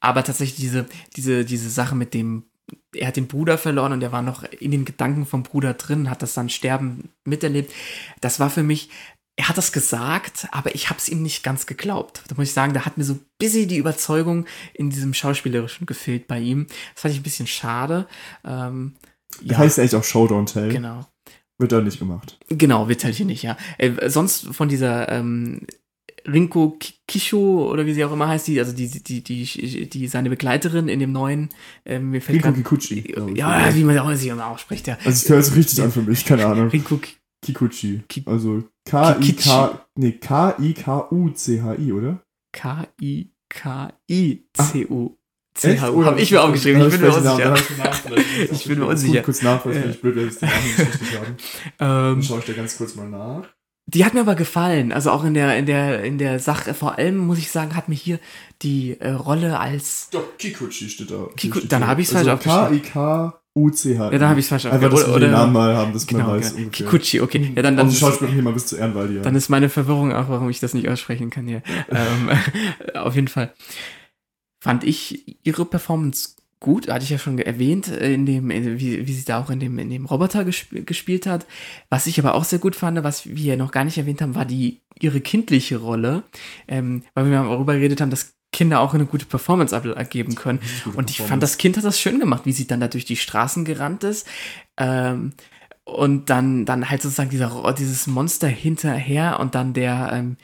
[0.00, 2.44] aber tatsächlich diese, diese, diese Sache mit dem
[2.94, 6.10] er hat den Bruder verloren und er war noch in den Gedanken vom Bruder drin,
[6.10, 7.72] hat das dann Sterben miterlebt.
[8.20, 8.90] Das war für mich,
[9.40, 12.22] er hat das gesagt, aber ich habe es ihm nicht ganz geglaubt.
[12.28, 15.86] Da muss ich sagen, da hat mir so ein bisschen die Überzeugung in diesem Schauspielerischen
[15.86, 16.66] gefehlt bei ihm.
[16.94, 18.06] Das fand ich ein bisschen schade.
[18.44, 18.96] Ähm,
[19.42, 20.68] Das heißt ja eigentlich auch Showdown Tell.
[20.70, 21.06] genau.
[21.58, 22.38] Wird da nicht gemacht.
[22.50, 23.56] Genau, wird halt hier nicht, ja.
[23.78, 25.66] Äh, sonst von dieser ähm,
[26.26, 30.08] Rinko Ki- Kisho oder wie sie auch immer heißt, die, also die, die, die, die,
[30.08, 31.48] seine Begleiterin in dem neuen,
[31.86, 32.98] ähm, mir fällt Rinko grad- Kikuchi.
[33.00, 33.36] ich.
[33.38, 34.94] Ja, wie man auch sich immer ausspricht, ja.
[35.04, 36.68] Also es hört sich richtig an für mich, keine Ahnung.
[36.68, 36.98] Rinko
[37.42, 38.02] Kikuchi.
[38.08, 38.64] Ki- Also.
[38.86, 42.22] K-I-K, nee, K-I-K-U-C-H-I, oder?
[44.08, 45.16] K-I-K-I-C-U.
[45.54, 46.04] C-H-U.
[46.04, 47.54] Habe ich mir aufgeschrieben, ich bin mir unsicher.
[47.56, 49.22] Ich Ich bin mir unsicher.
[49.22, 49.82] Kurz nach, weil es Ja.
[49.82, 51.36] finde ich blöd, wenn es die Namen nicht richtig haben.
[51.78, 53.48] Dann Ähm, schaue ich dir ganz kurz mal nach.
[53.86, 54.92] die hat mir aber gefallen.
[54.92, 57.88] Also auch in der, in der, in der Sache, vor allem muss ich sagen, hat
[57.88, 58.20] mir hier
[58.62, 60.08] die äh, Rolle als.
[60.10, 61.26] Doch, Kikuchi steht da.
[61.36, 61.88] Kiku- Steht dann da.
[61.88, 63.32] hab ich's also falsch aufgeschrieben.
[63.54, 64.12] K-I-K-U-C-H-I.
[64.12, 66.10] Ja, dann habe ich es falsch Einfach, dass wir oder, den Namen mal haben, dass
[66.10, 66.66] man genau, weiß genau.
[66.66, 66.86] ungefähr.
[66.86, 67.52] Kikuchi, okay.
[67.54, 69.22] Ja, dann, dann, ist, Schauspielerin hier mal bis zu Ehrenwahl hier.
[69.22, 71.62] dann ist meine Verwirrung auch, warum ich das nicht aussprechen kann hier.
[71.90, 72.30] ähm,
[72.94, 73.52] auf jeden Fall
[74.62, 79.06] fand ich ihre Performance gut, hatte ich ja schon erwähnt, äh, in dem, in, wie,
[79.06, 81.46] wie sie da auch in dem, in dem Roboter gesp gespielt hat.
[81.88, 84.44] Was ich aber auch sehr gut fand, was wir noch gar nicht erwähnt haben, war
[84.44, 86.22] die ihre kindliche Rolle,
[86.68, 90.60] ähm, weil wir darüber geredet haben, dass Kinder auch eine gute Performance ab abgeben können.
[90.94, 93.16] Und ich fand, das Kind hat das schön gemacht, wie sie dann da durch die
[93.16, 94.26] Straßen gerannt ist.
[94.76, 95.32] Ähm,
[95.84, 100.36] und dann, dann halt sozusagen dieser, dieses Monster hinterher und dann der ähm,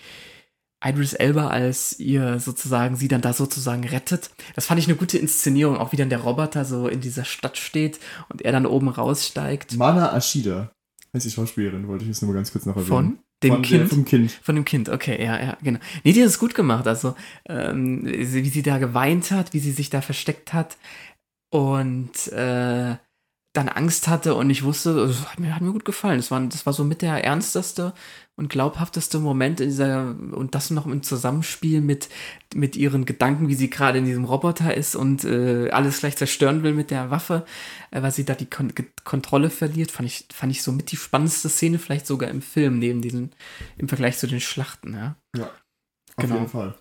[0.85, 4.31] Idris Elba als ihr sozusagen, sie dann da sozusagen rettet.
[4.55, 7.57] Das fand ich eine gute Inszenierung, auch wie dann der Roboter so in dieser Stadt
[7.59, 9.77] steht und er dann oben raussteigt.
[9.77, 10.71] Mana Ashida
[11.14, 12.88] heißt die Schauspielerin, wollte ich jetzt nur mal ganz kurz noch erwähnen.
[12.88, 13.81] Von dem Von Kind.
[13.81, 14.31] Der, vom Kind.
[14.42, 15.79] Von dem Kind, okay, ja, ja, genau.
[16.05, 16.87] Nee, die hat es gut gemacht.
[16.87, 17.14] Also,
[17.49, 20.77] ähm, wie sie da geweint hat, wie sie sich da versteckt hat
[21.51, 22.96] und äh,
[23.57, 26.19] dann Angst hatte und ich wusste, also, hat, mir, hat mir gut gefallen.
[26.19, 27.95] Das war, das war so mit der ernsteste
[28.37, 32.09] und glaubhafteste Moment in dieser, und das noch im Zusammenspiel mit,
[32.55, 36.62] mit ihren Gedanken, wie sie gerade in diesem Roboter ist und äh, alles gleich zerstören
[36.62, 37.47] will mit der Waffe,
[37.90, 38.73] äh, weil sie da die Kon
[39.05, 42.79] Kontrolle verliert, fand ich, fand ich so mit die spannendste Szene, vielleicht sogar im Film,
[42.79, 43.33] neben diesen,
[43.79, 45.16] im Vergleich zu den Schlachten, ja.
[45.37, 45.45] Ja.
[46.16, 46.35] Auf Genau.
[46.37, 46.75] jeden Fall.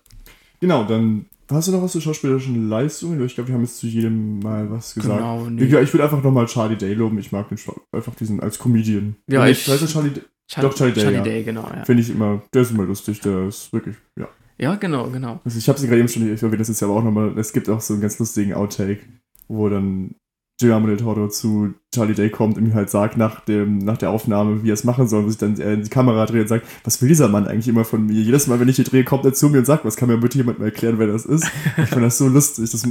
[0.60, 3.24] Genau, dann hast du noch was zu schauspielerischen Leistungen?
[3.24, 5.18] Ich glaube, wir haben jetzt zu jedem mal was gesagt.
[5.18, 7.18] Genau, Ich, ich würde einfach nochmal Charlie Day loben.
[7.18, 7.58] Ich mag den
[7.92, 9.16] einfach diesen als Comedian.
[9.30, 10.22] Ja, Nee, ich- Weißt du, Charlie Day?
[10.48, 11.22] Char Doch, Charlie Day, Charlie ja.
[11.24, 11.84] Day, genau, ja.
[11.84, 14.28] Finde ich immer, der ist immer lustig, der ist wirklich, ja.
[14.58, 15.40] Ja, genau, genau.
[15.44, 17.36] Also ich habe sie gerade eben schon, ich erwähne das jetzt ja aber auch nochmal,
[17.38, 19.00] es gibt auch so einen ganz lustigen Outtake,
[19.48, 20.14] wo dann
[20.60, 24.10] Guillermo del Toro zu Charlie Day kommt und ihm halt sagt nach, dem, nach der
[24.10, 26.48] Aufnahme, wie er es machen soll, wo sich dann äh, in die Kamera dreht und
[26.48, 28.14] sagt, was will dieser Mann eigentlich immer von mir?
[28.14, 30.16] Jedes Mal, wenn ich hier drehe, kommt er zu mir und sagt, was kann mir
[30.16, 31.44] bitte jemand mal erklären, wer das ist?
[31.76, 32.82] Ich finde das so lustig, das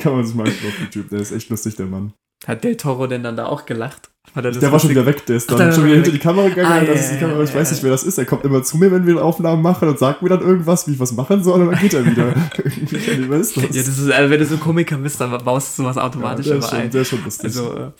[0.00, 2.12] kann man sich mal auf YouTube, der ist echt lustig, der Mann.
[2.46, 4.10] Hat Del Toro denn dann da auch gelacht?
[4.34, 6.04] Er Der war schon lustig- wieder weg, der ist Ach, dann der schon wieder weg.
[6.04, 7.74] hinter die Kamera gegangen, Ah, ja, ist die ja, Kamera, ich ja, weiß ja.
[7.74, 10.20] nicht, wer das ist, er kommt immer zu mir, wenn wir Aufnahmen machen und sagt
[10.22, 12.34] mir dann irgendwas, wie ich was machen soll und dann geht er wieder.
[13.28, 13.62] wer ist das?
[13.62, 16.56] Ja, das ist, also wenn du so Komiker bist, dann baust du sowas automatisch der,
[16.56, 16.90] immer schon, ein.
[16.90, 17.44] der ist schon lustig.
[17.46, 17.92] Also,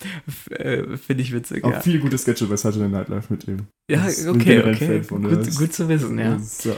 [0.51, 1.81] äh, äh, finde ich witzig, Auch ja.
[1.81, 3.61] viele gute Sketche bei Saturday Night Live mit ihm.
[3.91, 5.03] Ja, Das okay, okay.
[5.03, 6.35] Von, Gut, gut zu wissen, ja.
[6.37, 6.73] ist- ja.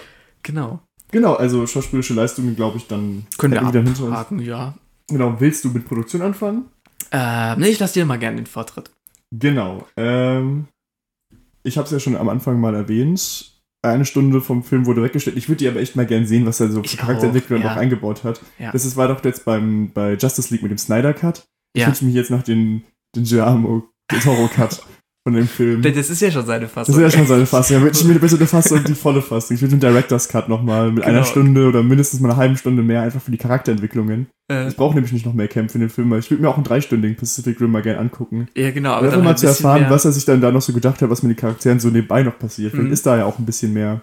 [0.45, 0.81] Genau.
[1.11, 4.47] Genau, also schauspielerische Leistungen, glaube ich, dann Können wir wieder hinter uns.
[4.47, 4.75] ja.
[5.09, 6.67] Genau, willst du mit Produktion anfangen?
[7.11, 8.91] Äh, nee, ich lasse dir mal gerne den Vortritt.
[9.31, 9.87] Genau.
[9.97, 10.69] Ähm,
[11.63, 13.55] ich habe es ja schon am Anfang mal erwähnt.
[13.83, 15.37] Eine Stunde vom Film wurde weggestellt.
[15.37, 17.71] Ich würde die aber echt mal gern sehen, was er so für Charakterentwicklung ja.
[17.71, 18.41] noch eingebaut hat.
[18.59, 18.73] Ja.
[18.73, 21.45] Das ist, war doch jetzt beim, bei Justice League mit dem Snyder Cut.
[21.75, 21.87] Ich Ja.
[21.89, 22.83] wünsche mich jetzt noch den,
[23.15, 24.83] den Giacomo del Toro Cut
[25.25, 25.83] von dem Film.
[25.83, 26.95] Das ist ja schon seine Das Fassung.
[26.95, 27.83] ist ja schon seine Fassung.
[27.83, 29.57] Ja, ich mir bitte eine Fassung, die volle Fassung.
[29.57, 31.27] Ich will den Director's Cut nochmal mit einer Genau.
[31.31, 34.29] Stunde oder mindestens mal einer halben Stunde mehr, einfach für die Charakterentwicklungen.
[34.51, 36.49] äh, Ich brauche nämlich nicht noch mehr Kämpfe in dem Film, weil ich würde mir
[36.49, 38.49] auch einen dreistündigen Pacific Rim mal gerne angucken.
[38.57, 38.93] ja, genau.
[38.93, 41.11] Aber einfach mal halt zu erfahren, was er sich dann da noch so gedacht hat,
[41.11, 42.71] was mit den Charakteren so nebenbei noch passiert.
[42.73, 42.93] Vielleicht Mhm.
[42.95, 44.03] ist da ja auch ein bisschen mehr,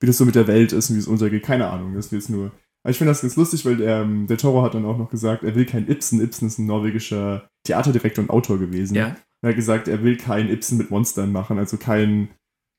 [0.00, 1.44] wie das so mit der Welt ist und wie es untergeht.
[1.44, 2.50] Keine Ahnung, das ist jetzt nur.
[2.84, 5.10] Aber ich finde das ganz lustig, weil der, ähm, der Toro hat dann auch noch
[5.10, 6.20] gesagt, er will kein Ibsen.
[6.20, 8.94] Ibsen ist ein norwegischer Theaterdirektor und Autor gewesen.
[8.94, 9.14] Ja.
[9.42, 12.28] Er hat gesagt, er will kein Ibsen mit Monstern machen, also kein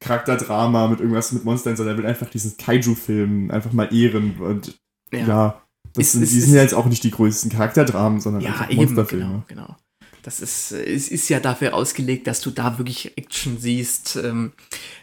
[0.03, 4.39] Charakterdrama mit irgendwas mit Monstern, sondern er will einfach diesen Kaiju-Film einfach mal ehren.
[4.39, 4.79] Und
[5.11, 5.61] ja, Ja.
[5.93, 8.51] das Ist- sind, ist- die sind ja jetzt auch nicht die größten Charakterdramen, sondern Ja,
[8.51, 9.43] einfach eben, Monsterfilme.
[9.47, 9.75] genau, genau.
[10.23, 14.51] Das ist, äh, es ist ja dafür ausgelegt, dass du da wirklich Action siehst, ähm,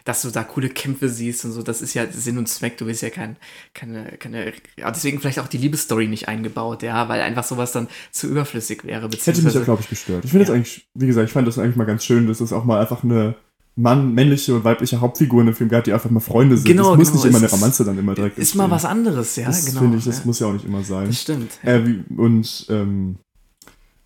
[0.05, 1.63] dass du da coole Kämpfe siehst und so.
[1.63, 2.77] Das ist ja Sinn und Zweck.
[2.77, 3.37] Du willst ja kein,
[3.73, 7.87] keine, keine, ja, deswegen vielleicht auch die Liebesstory nicht eingebaut, ja, weil einfach sowas dann
[8.11, 9.09] zu überflüssig wäre.
[9.09, 10.25] Das hätte mich ja, glaube ich, gestört.
[10.25, 10.49] Ich finde Ja.
[10.49, 12.79] das eigentlich, wie gesagt, ich fand das eigentlich mal ganz schön, dass es auch mal
[12.79, 13.35] einfach eine
[13.79, 16.65] Mann, männliche und weibliche Hauptfigur in dem Film gab, die einfach mal Freunde sind.
[16.65, 18.75] Genau, das muss genau, nicht immer eine ist- Romanze dann immer direkt ist mal entstehen.
[18.75, 19.81] was anderes, ja, das genau.
[19.81, 20.25] finde ich, das ja.
[20.25, 21.05] muss ja auch nicht immer sein.
[21.07, 21.51] Das stimmt.
[21.63, 23.17] Äh, wie, und ähm,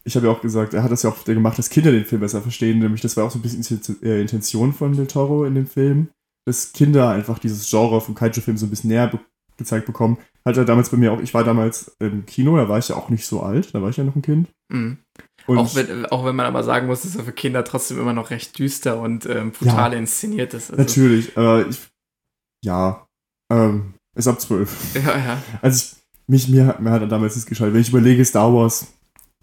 [0.04, 2.22] ich habe ja auch gesagt, er hat das ja auch gemacht, dass Kinder den Film
[2.22, 3.62] besser verstehen, nämlich das war auch so ein bisschen
[4.02, 6.10] die äh, Intention von Del Toro in dem Film,
[6.48, 9.20] dass Kinder einfach dieses Genre vom Kaiju-Film so ein bisschen näher be
[9.58, 10.18] gezeigt bekommen.
[10.44, 12.96] Hat er damals bei mir auch, ich war damals im Kino, da war ich ja
[12.96, 14.48] auch nicht so alt, da war ich ja noch ein Kind.
[14.74, 14.98] Mhm.
[15.46, 18.32] Auch, wenn, auch wenn man aber sagen muss, dass er für Kinder trotzdem immer noch
[18.32, 20.72] recht düster und ähm, brutal inszeniert ist.
[20.72, 21.78] Also, Natürlich, aber ich,
[22.64, 23.06] ja,
[23.54, 24.96] ähm, ist ab 12.
[24.96, 25.44] Ja, ja.
[25.62, 27.76] Also ich, mich, mir, hat- mir hat er damals nicht geschaltet.
[27.76, 28.88] Wenn ich überlege, Star Wars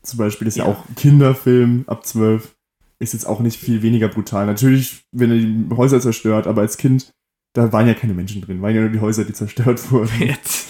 [0.08, 0.70] zum Beispiel ist ja, Ja.
[0.72, 2.54] auch ein Kinderfilm ab 12,
[3.00, 4.46] ist jetzt auch nicht viel weniger brutal.
[4.46, 7.12] Natürlich, wenn er die Häuser zerstört, aber als Kind,
[7.54, 10.10] da waren ja keine Menschen drin, waren ja nur die Häuser, die zerstört wurden.
[10.20, 10.68] Jetzt.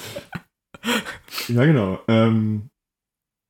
[1.49, 1.99] ja, genau.
[2.09, 2.69] Ähm,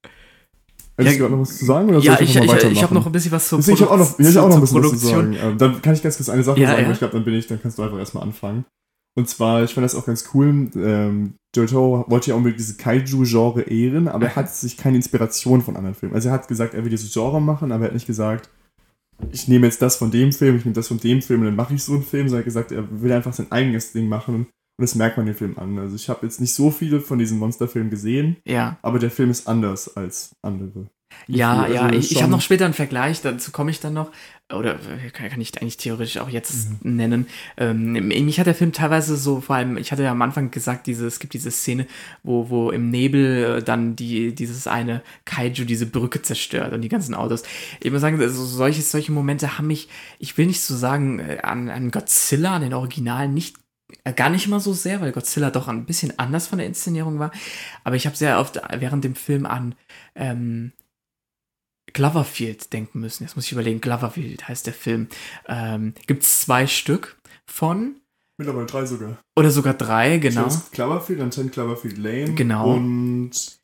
[0.04, 1.88] Ja, Hättest du gerade noch was zu sagen?
[1.90, 2.82] Oder soll Ja, ich, ich, ich, ich weitermachen?
[2.82, 4.54] habe noch ein bisschen was zur Deswegen, ich habe auch noch, ich hab auch noch
[4.56, 5.36] ein bisschen was zu sagen.
[5.40, 6.84] Ähm, dann kann ich ganz kurz eine Sache Ja, sagen, ja.
[6.86, 8.64] aber ich glaube, dann bin ich, dann kannst du einfach erstmal anfangen.
[9.18, 10.70] Und zwar, ich fand das auch ganz cool.
[10.76, 15.74] Ähm, Toro wollte ja unbedingt diese Kaiju-Genre ehren, aber er hat sich keine Inspiration von
[15.74, 16.14] anderen Filmen.
[16.14, 18.48] Also er hat gesagt, er will dieses Genre machen, aber er hat nicht gesagt,
[19.32, 21.56] ich nehme jetzt das von dem Film, ich nehme das von dem Film und dann
[21.56, 24.08] mache ich so einen Film, sondern er hat gesagt, er will einfach sein eigenes Ding
[24.08, 24.46] machen und
[24.80, 25.76] das merkt man den Film an.
[25.80, 29.30] Also ich habe jetzt nicht so viele von diesen Monsterfilmen gesehen, Ja, aber der Film
[29.30, 30.86] ist anders als andere.
[31.26, 31.92] Ja, Also ja.
[31.92, 34.10] Ich, ich habe noch später einen Vergleich, dazu komme ich dann noch.
[34.50, 36.96] Oder äh, kann, ich eigentlich theoretisch auch jetzt Mhm.
[36.96, 37.26] nennen.
[37.58, 40.86] Ähm, mich hat der Film teilweise so, vor allem, ich hatte ja am Anfang gesagt,
[40.86, 41.86] diese, es gibt diese Szene,
[42.22, 46.88] wo, wo im Nebel äh, dann die, dieses eine Kaiju diese Brücke zerstört und die
[46.88, 47.42] ganzen Autos.
[47.80, 49.88] Ich muss sagen, also solche, solche Momente haben mich,
[50.18, 53.56] ich will nicht so sagen, äh, an, an Godzilla, an den Originalen nicht
[54.16, 57.30] Gar nicht mal so sehr, weil Godzilla doch ein bisschen anders von der Inszenierung war.
[57.84, 59.74] Aber ich habe sehr oft während dem Film an
[60.14, 60.72] ähm,
[61.92, 63.24] Gloverfield denken müssen.
[63.24, 65.08] Jetzt muss ich überlegen, Gloverfield heißt der Film.
[65.46, 67.96] Ähm, Gibt es zwei Stück von,
[68.36, 69.18] Mittlerweile drei sogar.
[69.36, 70.48] oder sogar drei, genau.
[70.70, 72.34] Cloverfield, dann 10 Cloverfield Lane.
[72.34, 72.74] Genau.
[72.74, 73.58] Und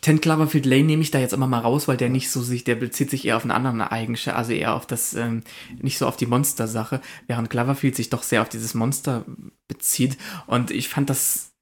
[0.00, 2.62] Ten Cloverfield Lane nehme ich da jetzt immer mal raus, weil der nicht so sich,
[2.62, 5.42] der bezieht sich eher auf eine andere Eigenschaft, also eher auf das, ähm,
[5.80, 9.24] nicht so auf die Monster-Sache, während Cloverfield sich doch sehr auf dieses Monster
[9.66, 10.16] bezieht.
[10.46, 11.52] Und ich fand das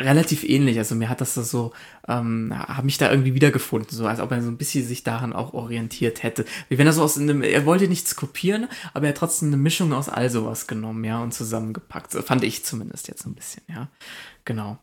[0.00, 0.78] relativ ähnlich.
[0.78, 1.72] Also mir hat das so,
[2.08, 5.32] ähm, habe mich da irgendwie wiedergefunden, so als ob er so ein bisschen sich daran
[5.32, 6.44] auch orientiert hätte.
[6.68, 9.56] Wie wenn er so aus einem, er wollte nichts kopieren, aber er hat trotzdem eine
[9.56, 12.12] Mischung aus all sowas genommen, ja, und zusammengepackt.
[12.12, 13.88] So fand ich zumindest jetzt ein bisschen, ja.
[14.44, 14.78] Genau.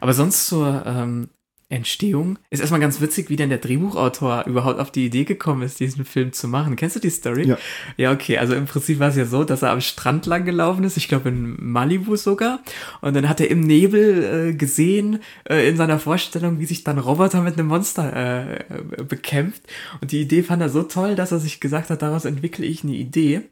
[0.00, 1.28] Aber sonst zur ähm,
[1.72, 2.38] Entstehung.
[2.50, 6.04] Ist erstmal ganz witzig, wie denn der Drehbuchautor überhaupt auf die Idee gekommen ist, diesen
[6.04, 6.76] Film zu machen.
[6.76, 7.48] Kennst du die Story?
[7.48, 7.58] Ja.
[7.96, 8.38] Ja, okay.
[8.38, 11.08] Also im Prinzip war es ja so, dass er am Strand lang gelaufen ist, ich
[11.08, 12.60] glaube in Malibu sogar.
[13.00, 16.98] Und dann hat er im Nebel äh, gesehen, äh, in seiner Vorstellung, wie sich dann
[16.98, 19.62] Roboter mit einem Monster äh, äh, bekämpft.
[20.00, 22.84] Und die Idee fand er so toll, dass er sich gesagt hat, daraus entwickle ich
[22.84, 23.42] eine Idee.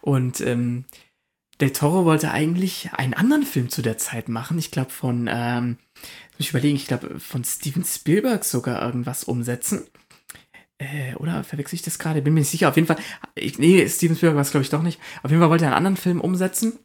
[0.00, 0.84] Und ähm,
[1.60, 4.58] Del Toro wollte eigentlich einen anderen Film zu der Zeit machen.
[4.58, 5.78] Ich glaube von, ähm,
[6.32, 9.86] muss ich überlegen, ich glaube von Steven Spielberg sogar irgendwas umsetzen.
[10.78, 12.20] Äh, oder verwechsel ich das gerade?
[12.20, 12.68] Bin mir nicht sicher.
[12.68, 12.98] Auf jeden Fall,
[13.34, 15.00] ich, nee, Steven Spielberg war es glaube ich doch nicht.
[15.22, 16.78] Auf jeden Fall wollte er einen anderen Film umsetzen.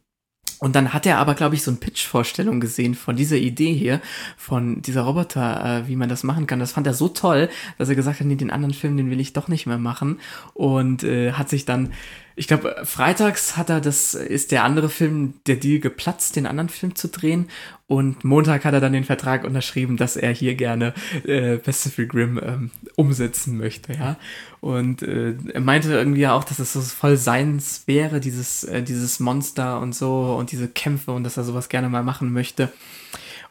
[0.62, 4.00] Und dann hat er aber, glaube ich, so eine Pitch-Vorstellung gesehen von dieser Idee hier,
[4.36, 6.60] von dieser Roboter, äh, wie man das machen kann.
[6.60, 7.48] Das fand er so toll,
[7.78, 10.20] dass er gesagt hat, nee, den anderen Film, den will ich doch nicht mehr machen.
[10.54, 11.92] Und äh, hat sich dann,
[12.34, 16.68] ich glaube, freitags hat er, das ist der andere Film, der Deal geplatzt, den anderen
[16.68, 17.48] Film zu drehen.
[17.86, 22.40] Und Montag hat er dann den Vertrag unterschrieben, dass er hier gerne äh, Pacific Rim
[22.42, 24.16] ähm, umsetzen möchte, ja.
[24.60, 29.20] Und äh, er meinte irgendwie auch, dass es so voll seins wäre, dieses, äh, dieses
[29.20, 32.72] Monster und so und diese Kämpfe und dass er sowas gerne mal machen möchte.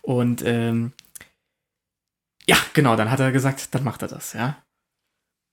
[0.02, 0.94] Und ähm,
[2.48, 4.58] ja, genau, dann hat er gesagt, dann macht er das, ja.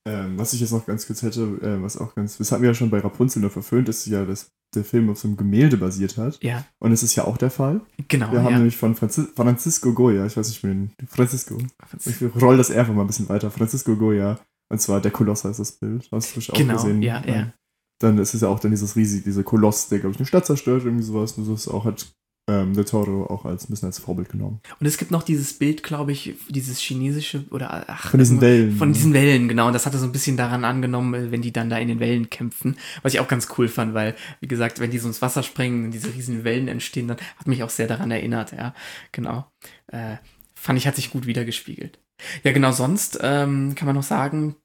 [0.09, 2.71] Ähm, was ich jetzt noch ganz kurz hätte, äh, was auch ganz, das hatten wir
[2.71, 5.77] ja schon bei Rapunzel nur verföhnt, ist ja, dass der Film auf so einem Gemälde
[5.77, 6.43] basiert hat.
[6.43, 7.81] Ja, Und es ist ja auch der Fall.
[8.09, 8.33] genau.
[8.33, 8.59] Wir haben ja.
[8.59, 11.59] nämlich von Franzis Francisco Goya, ich weiß nicht, ich bin Francisco.
[12.07, 13.51] Ich roll das einfach mal ein bisschen weiter.
[13.51, 14.39] Francisco Goya.
[14.71, 16.09] Und zwar der Koloss heißt das Bild.
[16.13, 17.03] Hast du auch Genau, gesehen?
[17.03, 17.53] ja, ja.
[18.01, 20.47] Dann ist es ja auch dann dieses riesige, dieser Koloss, der, glaube ich, eine Stadt
[20.47, 21.33] zerstört, irgendwie sowas.
[21.33, 22.15] Und das auch hat
[22.49, 24.61] ähm, der Toro auch als ein bisschen als Vorbild genommen.
[24.81, 28.77] Und es gibt noch dieses Bild, glaube ich, dieses chinesische oder ach, Von diesen Wellen.
[28.77, 28.95] Von ne?
[28.95, 29.67] diesen Wellen, genau.
[29.67, 32.01] Und das hat er so ein bisschen daran angenommen, wenn die dann da in den
[32.01, 32.77] Wellen kämpfen.
[33.03, 35.85] Was ich auch ganz cool fand, weil, wie gesagt, wenn die so ins Wasser springen
[35.85, 38.75] und diese riesigen Wellen entstehen, dann hat mich auch sehr daran erinnert, ja.
[39.13, 39.47] Genau.
[39.89, 40.17] Äh,
[40.55, 41.99] fand ich, hat sich gut wiedergespiegelt.
[42.43, 44.57] Ja, genau, sonst ähm, kann man noch sagen,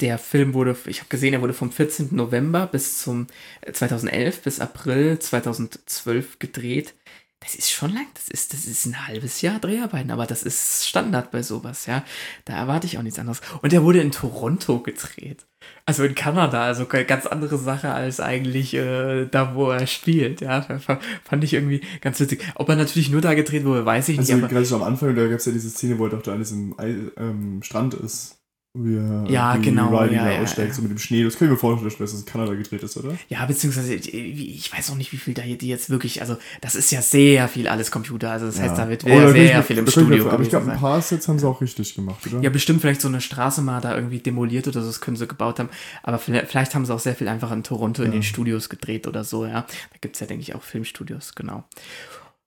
[0.00, 2.08] der Film wurde, ich habe gesehen, er wurde vom 14.
[2.12, 3.26] November bis zum
[3.60, 6.94] äh, 2011 bis April 2012 gedreht.
[7.44, 10.88] Das ist schon lang, das ist, das ist ein halbes Jahr Dreharbeiten, aber das ist
[10.88, 12.02] Standard bei sowas, ja.
[12.46, 13.42] Da erwarte ich auch nichts anderes.
[13.60, 15.44] Und der wurde in Toronto gedreht.
[15.84, 20.40] Also in Kanada, also eine ganz andere Sache als eigentlich äh, da, wo er spielt,
[20.40, 20.62] ja.
[21.24, 22.42] Fand ich irgendwie ganz witzig.
[22.54, 24.88] Ob er natürlich nur da gedreht wurde, weiß ich Also nicht, aber gerade schon am
[24.88, 27.62] Anfang, da gab es ja diese Szene, wo er doch da an diesem Ei, ähm,
[27.62, 28.38] Strand ist.
[28.76, 30.74] Wie er, Ja, genau, Riley ja, ja, aussteigt, ja.
[30.74, 31.22] so mit dem Schnee.
[31.22, 33.16] Das können wir vorstellen, dass das in Kanada gedreht ist, oder?
[33.28, 36.36] Ja, beziehungsweise, ich ich weiß auch nicht, wie viel da hier die jetzt wirklich, also
[36.60, 39.48] das ist ja sehr viel alles Computer, also das heißt, da wird sehr, kann ich
[39.48, 41.60] sehr viel im kann ich Studio Aber ich glaube, ein paar Sets haben sie auch
[41.60, 42.40] richtig gemacht, oder?
[42.42, 45.28] Ja, bestimmt vielleicht so eine Straße mal da irgendwie demoliert oder so, das können sie
[45.28, 45.68] gebaut haben,
[46.02, 48.14] aber vielleicht, vielleicht haben sie auch sehr viel einfach in Toronto in Ja.
[48.14, 49.60] den Studios gedreht oder so, ja.
[49.92, 51.62] Da gibt's ja, denke ich, auch Filmstudios, genau.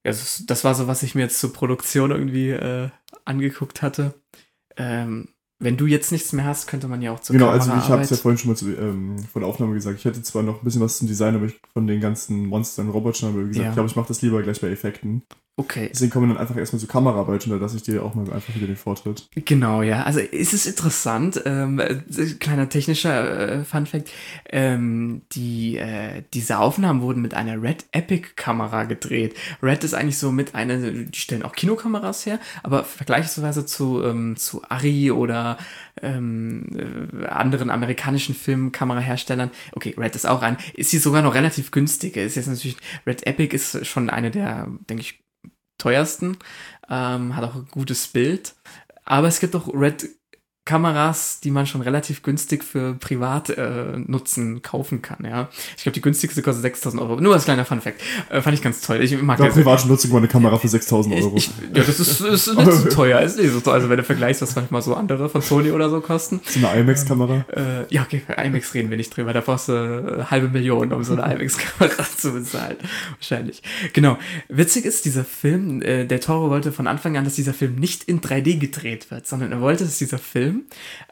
[0.04, 2.90] Ja, das, das war so, was ich mir jetzt zur Produktion irgendwie äh,
[3.24, 4.14] angeguckt hatte.
[4.76, 5.30] Ähm,
[5.60, 8.04] wenn du jetzt nichts mehr hast, könnte man ja auch zur Genau, also ich habe
[8.04, 9.98] es ja vorhin schon mal zu, ähm, vor der Aufnahme gesagt.
[9.98, 12.90] Ich hätte zwar noch ein bisschen was zum Design, aber ich von den ganzen Monstern,
[12.90, 13.70] Robotern, aber wie gesagt, Ja.
[13.70, 15.24] ich glaube, ich mache das lieber gleich bei Effekten.
[15.60, 18.14] Okay, Deswegen kommen wir dann einfach erstmal zur Kameraarbeit und da lasse ich dir auch
[18.14, 19.28] mal einfach wieder den Vortritt.
[19.34, 20.04] Genau, ja.
[20.04, 21.96] Also ist es interessant, ähm, äh,
[22.40, 24.12] kleiner technischer äh, Funfact,
[24.52, 29.36] ähm, die, äh, diese Aufnahmen wurden mit einer Red Epic Kamera gedreht.
[29.64, 34.36] Red ist eigentlich so mit einer, die stellen auch Kinokameras her, aber vergleichsweise zu, ähm,
[34.38, 35.58] zu Arri oder
[36.04, 36.68] ähm,
[37.20, 42.16] äh, anderen amerikanischen Filmkameraherstellern, okay, Red ist auch ein, ist sie sogar noch relativ günstig.
[42.16, 42.78] Ist jetzt natürlich,
[43.08, 45.27] Red Epic ist schon eine der, denke ich,
[45.88, 46.38] teuersten,
[46.90, 48.54] ähm, hat auch ein gutes Bild.
[49.06, 50.06] Aber es gibt auch Red
[50.68, 55.48] Kameras, die man schon relativ günstig für Privatnutzen äh, Nutzen kaufen kann, ja.
[55.78, 57.22] Ich glaube, die günstigste kostet 6000 Euro.
[57.22, 58.02] Nur als kleiner Funfact.
[58.30, 59.02] Äh, fand ich ganz toll.
[59.02, 59.54] Ich mag das.
[59.54, 61.36] privat ich mal eine Kamera für 6000 Ich, Euro.
[61.38, 63.22] ich, ja, das ist, ist nicht so teuer.
[63.22, 63.76] Ist nicht so teuer.
[63.76, 66.42] Also wenn du vergleichst, was manchmal so andere von Sony oder so kosten.
[66.46, 67.46] so eine IMAX-Kamera.
[67.56, 69.32] Äh, ja, okay, für IMAX reden wir nicht drüber.
[69.32, 72.76] Da brauchst du äh, halbe Million, um so eine IMAX-Kamera zu bezahlen.
[73.18, 73.62] Wahrscheinlich.
[73.94, 74.18] Genau.
[74.50, 78.04] Witzig ist, dieser Film, äh, der Toro wollte von Anfang an, dass dieser Film nicht
[78.04, 80.57] in 3D gedreht wird, sondern er wollte, dass dieser Film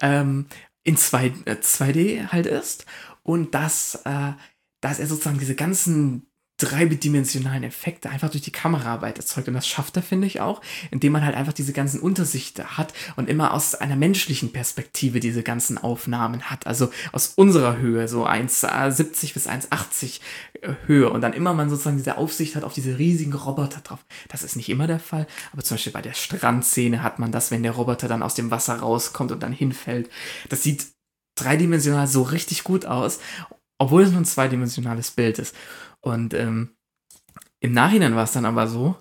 [0.02, 0.48] ähm,
[0.84, 2.86] in 2, äh, 2D halt ist.
[3.24, 4.34] Und dass, äh,
[4.82, 6.28] dass er sozusagen diese ganzen
[6.58, 9.50] dreidimensionalen Effekte einfach durch die Kameraarbeit erzeugt.
[9.50, 12.94] Und das schafft er, finde ich, auch, indem man halt einfach diese ganzen Untersichte hat
[13.18, 16.66] und immer aus einer menschlichen Perspektive diese ganzen Aufnahmen hat.
[16.66, 20.20] Also aus unserer Höhe, so 1,70 bis 1,80
[20.62, 21.10] äh, Höhe.
[21.10, 24.06] Und dann immer man sozusagen diese Aufsicht hat auf diese riesigen Roboter drauf.
[24.30, 27.52] Das ist nicht immer der Fall, aber zum Beispiel bei der Strandszene hat man das,
[27.52, 30.10] wenn der Roboter dann aus dem Wasser rauskommt und dann hinfällt.
[30.48, 30.88] Das sieht
[31.38, 33.20] dreidimensional so richtig gut aus,
[33.78, 35.54] obwohl es nur ein zweidimensionales Bild ist.
[36.06, 36.70] Und ähm,
[37.60, 38.96] im Nachhinein war es dann aber so,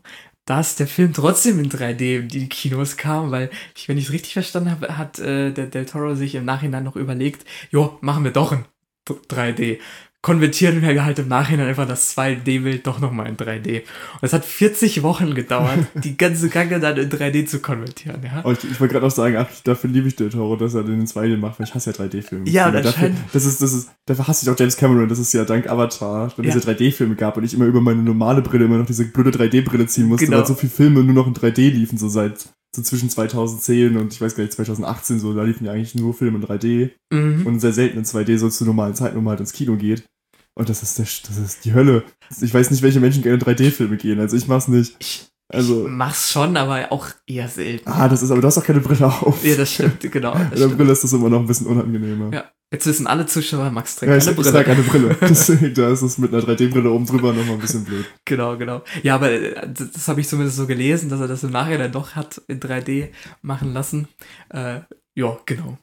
[0.47, 4.13] dass der Film trotzdem in 3D in die Kinos kam, weil, ich, wenn ich es
[4.13, 8.25] richtig verstanden habe, hat äh, der Del Toro sich im Nachhinein noch überlegt, jo, machen
[8.25, 8.65] wir doch ein
[9.07, 9.81] 3D
[10.25, 13.81] konvertieren wir halt im Nachhinein einfach das 2D-Bild doch nochmal in 3D.
[13.81, 18.41] Und es hat 40 Wochen gedauert, die ganze Kacke dann in 3D zu konvertieren, ja.
[18.43, 20.83] Oh, ich, ich wollte gerade auch sagen, ach, dafür liebe ich den Toro, dass er
[20.83, 22.49] den in 2D macht, weil ich hasse ja 3D-Filme.
[22.49, 25.35] Ja, und dafür, das ist, das ist, dafür hasse ich auch James Cameron, das ist
[25.35, 26.55] ja dank Avatar, wenn ja.
[26.55, 29.87] diese 3D-Filme gab und ich immer über meine normale Brille immer noch diese blöde 3D-Brille
[29.89, 30.39] ziehen musste, genau.
[30.39, 34.13] weil so viele Filme nur noch in 3D liefen, so seit so zwischen 2010 und
[34.15, 37.47] ich weiß gar nicht, 2018 so, da liefen ja eigentlich nur Filme in 3D mhm.
[37.47, 40.05] und sehr selten in 2D, so zu normalen Zeiten, wo man halt ins Kino geht.
[40.55, 42.05] Und das ist, der, das ist die Hölle.
[42.41, 44.21] Ich weiß nicht, welche Menschen gerne in 3D-Filme gehen.
[44.21, 44.95] Also ich mach's nicht.
[45.01, 47.89] Ich, also, ich mach's schon, aber auch eher selten.
[47.89, 49.45] Ah, das ist, aber du hast auch keine Brille auf.
[49.45, 50.33] Ja, das stimmt, genau.
[50.51, 52.33] Das in der Brille ist das immer noch ein bisschen unangenehmer.
[52.33, 52.45] Ja.
[52.73, 54.49] Jetzt wissen alle Zuschauer, Max trägt ja, keine Brille.
[54.49, 55.17] Ich trage eine Brille.
[55.21, 58.05] Deswegen, da ist es mit einer 3D-Brille oben drüber nochmal ein bisschen blöd.
[58.25, 58.83] Genau, genau.
[59.03, 61.93] Ja, aber äh, das, das habe ich zumindest so gelesen, dass er das im Nachhinein
[61.93, 63.11] doch hat in 3D
[63.43, 64.09] machen lassen.
[64.49, 64.81] Äh,
[65.15, 65.79] ja, genau.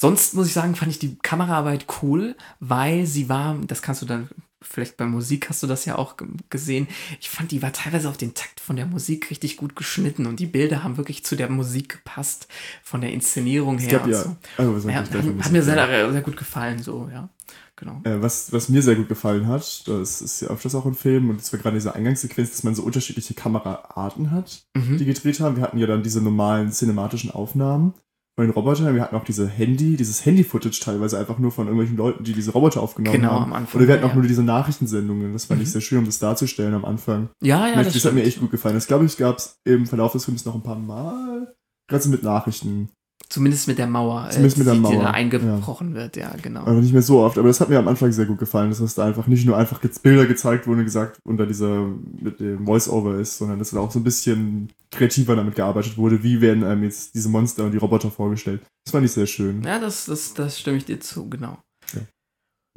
[0.00, 4.06] Sonst muss ich sagen, fand ich die Kameraarbeit cool, weil sie war, das kannst du
[4.06, 4.28] dann,
[4.62, 6.14] vielleicht bei Musik hast du das ja auch
[6.50, 6.86] gesehen,
[7.20, 10.38] ich fand, die war teilweise auf den Takt von der Musik richtig gut geschnitten und
[10.38, 12.46] die Bilder haben wirklich zu der Musik gepasst,
[12.84, 14.04] von der Inszenierung her.
[14.06, 14.22] Ja.
[14.22, 14.36] So.
[14.56, 17.28] Also, ja, hat, hat mir sehr, sehr gut gefallen, so, ja.
[17.74, 18.00] Genau.
[18.04, 21.28] Äh, was, was mir sehr gut gefallen hat, das ist ja öfters auch im Film,
[21.30, 24.96] und das war gerade diese Eingangssequenz, dass man so unterschiedliche Kameraarten hat, mhm.
[24.96, 25.56] die gedreht haben.
[25.56, 27.94] Wir hatten ja dann diese normalen cinematischen Aufnahmen
[28.38, 28.94] von den Robotern.
[28.94, 32.52] Wir hatten auch diese Handy, dieses Handy-Footage teilweise einfach nur von irgendwelchen Leuten, die diese
[32.52, 33.46] Roboter aufgenommen genau, haben.
[33.46, 34.14] Am Anfang, Oder wir hatten auch ja.
[34.14, 35.32] nur diese Nachrichtensendungen.
[35.32, 35.64] Das fand mhm.
[35.64, 37.30] ich sehr schön, um das darzustellen am Anfang.
[37.42, 37.82] Ja, ja.
[37.82, 38.76] Das, das hat mir echt gut gefallen.
[38.76, 41.52] Das glaube ich, gab es im Verlauf des Films noch ein paar Mal.
[41.88, 42.90] Gerade so mit Nachrichten.
[43.28, 44.30] Zumindest mit der Mauer.
[44.30, 44.92] Zumindest mit der Mauer.
[44.92, 45.96] Die da eingebrochen ja.
[45.96, 46.60] wird, ja, genau.
[46.60, 47.36] Aber nicht mehr so oft.
[47.36, 49.80] Aber das hat mir am Anfang sehr gut gefallen, dass da einfach nicht nur einfach
[50.02, 51.88] Bilder gezeigt wurden und gesagt unter dieser,
[52.22, 56.22] mit dem Voice-Over ist, sondern dass da auch so ein bisschen kreativer damit gearbeitet wurde.
[56.22, 58.62] Wie werden einem jetzt diese Monster und die Roboter vorgestellt?
[58.84, 59.62] Das fand ich sehr schön.
[59.62, 61.58] Ja, das, das, das stimme ich dir zu, genau.
[61.94, 62.00] Ja.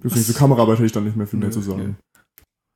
[0.03, 1.95] Übrigens, zur Kameraarbeit hätte ich dann nicht mehr viel mehr zu sagen.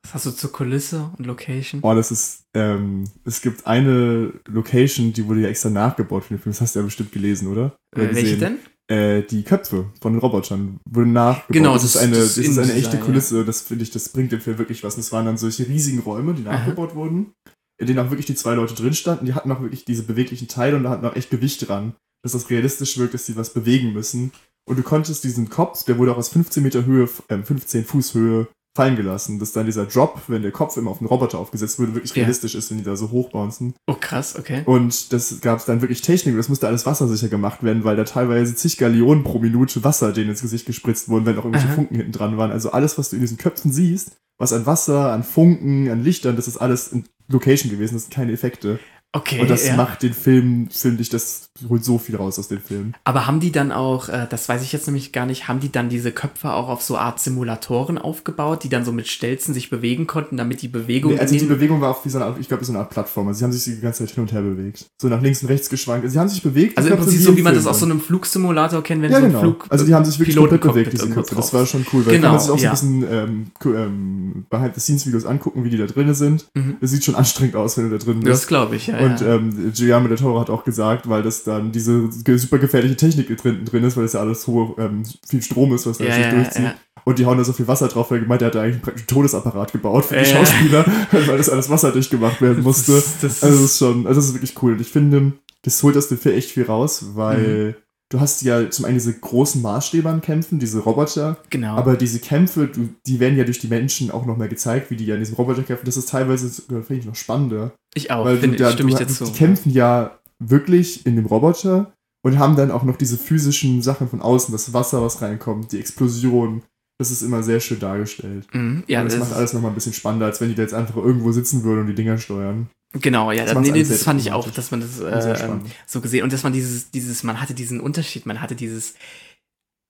[0.06, 1.82] Was hast du zur Kulisse und Location?
[1.84, 6.40] Oh, das ist, ähm, es gibt eine Location, die wurde ja extra nachgebaut für den
[6.40, 6.54] Film.
[6.54, 7.76] Das hast du ja bestimmt gelesen, oder?
[7.96, 8.60] oder äh, welche denn?
[8.88, 11.54] Äh, die Köpfe von den Robotern wurden nachgebaut.
[11.54, 13.40] Genau, das, das ist eine, das, das ist eine echte Kulisse.
[13.40, 13.44] Ja.
[13.44, 14.94] Das finde ich, das bringt dem Film wirklich was.
[14.94, 16.96] Und es waren dann solche riesigen Räume, die nachgebaut Aha.
[16.96, 17.34] wurden,
[17.80, 19.26] in denen auch wirklich die zwei Leute drin standen.
[19.26, 22.34] Die hatten auch wirklich diese beweglichen Teile und da hatten auch echt Gewicht dran, dass
[22.34, 24.32] das realistisch wirkt, dass sie was bewegen müssen.
[24.68, 28.14] Und du konntest diesen Kopf, der wurde auch aus 15 Meter Höhe, äh, 15 Fuß
[28.14, 31.80] Höhe fallen gelassen, dass dann dieser Drop, wenn der Kopf immer auf den Roboter aufgesetzt
[31.80, 32.60] wurde, wirklich realistisch ja.
[32.60, 33.74] ist, wenn die da so hochbouncen.
[33.88, 34.64] Oh krass, okay.
[34.66, 38.04] Und das gab es dann wirklich Technik, das musste alles wassersicher gemacht werden, weil da
[38.04, 41.76] teilweise zig Gallionen pro Minute Wasser denen ins Gesicht gespritzt wurden, wenn auch irgendwelche Aha.
[41.76, 42.52] Funken hinten dran waren.
[42.52, 46.36] Also alles, was du in diesen Köpfen siehst, was an Wasser, an Funken, an Lichtern,
[46.36, 48.80] das ist alles in Location gewesen, das sind keine Effekte.
[49.14, 49.40] Okay.
[49.40, 49.78] Und das ja.
[49.78, 52.94] macht den Film, finde ich, das holt so viel raus aus dem Film.
[53.06, 55.72] Aber haben die dann auch, äh, das weiß ich jetzt nämlich gar nicht, haben die
[55.72, 59.70] dann diese Köpfe auch auf so Art Simulatoren aufgebaut, die dann so mit Stelzen sich
[59.70, 61.14] bewegen konnten, damit die Bewegung.
[61.14, 62.90] Nee, also die Bewegung war auf wie so eine Art, ich glaube, so eine Art
[62.90, 63.30] Plattform.
[63.30, 64.86] Also sie haben sich die ganze Zeit hin und her bewegt.
[65.02, 66.04] So nach links und rechts geschwankt.
[66.04, 66.78] Also sie haben sich bewegt.
[66.78, 69.26] Also im Prinzip so, wie man das aus so einem Flugsimulator kennt, wenn ja, so
[69.26, 69.42] ein genau.
[69.42, 69.66] Flug.
[69.70, 71.36] Also die haben sich wirklich komplett bewegt, diese Köpfe.
[71.36, 72.76] Das war schon cool, weil genau, kann man sich auch ja.
[72.76, 76.48] so ein bisschen ähm, ähm, Behind-the-Scenes-Videos angucken, wie die da drinnen sind.
[76.54, 76.76] Mhm.
[76.82, 78.30] Das sieht schon anstrengend aus, wenn du da drin bist.
[78.30, 78.98] Das glaube ich, ja.
[78.98, 79.36] Und ja.
[79.36, 83.66] Ähm, Guillermo del Toro hat auch gesagt, weil das dann diese super gefährliche Technik drin,
[83.66, 86.32] drin ist, weil das ja alles hohe, ähm, viel Strom ist, was da ja, ja,
[86.32, 86.64] durchzieht.
[86.64, 86.76] Ja.
[87.06, 89.08] Und die hauen da so viel Wasser drauf, weil gemeint, er hat da eigentlich einen
[89.08, 92.94] Todesapparat gebaut für die Schauspieler, weil das alles wasserdicht gemacht werden musste.
[92.94, 94.74] Das, das also das ist schon, also das ist wirklich cool.
[94.74, 97.76] Und ich finde, das holt aus dem Film echt viel raus, weil mhm.
[98.10, 101.38] du hast ja zum einen diese großen Maßstäbe an Kämpfen, diese Roboter.
[101.52, 101.76] Genau.
[101.76, 105.06] Aber diese Kämpfe, du, die werden ja durch die Menschen auch nochmal gezeigt, wie die
[105.06, 105.86] ja in diesem Roboter kämpfen.
[105.86, 107.74] Das ist teilweise, finde ich, noch spannender.
[107.94, 109.26] Ich auch, weil finde, da, stimme du, ich dazu.
[109.26, 114.10] Die kämpfen ja wirklich in dem Roboter und haben dann auch noch diese physischen Sachen
[114.10, 116.64] von außen, das Wasser, was reinkommt, die Explosion.
[116.98, 118.48] Das ist immer sehr schön dargestellt.
[118.54, 120.62] Mhm, ja, und das, das macht alles nochmal ein bisschen spannender, als wenn die da
[120.62, 122.70] jetzt einfach irgendwo sitzen würden und die Dinger steuern.
[123.02, 125.50] Genau, ja, Das nee, nee, das fand ich auch, dass man das äh,
[125.86, 128.94] so gesehen und dass man dieses, dieses, man hatte diesen Unterschied, man hatte dieses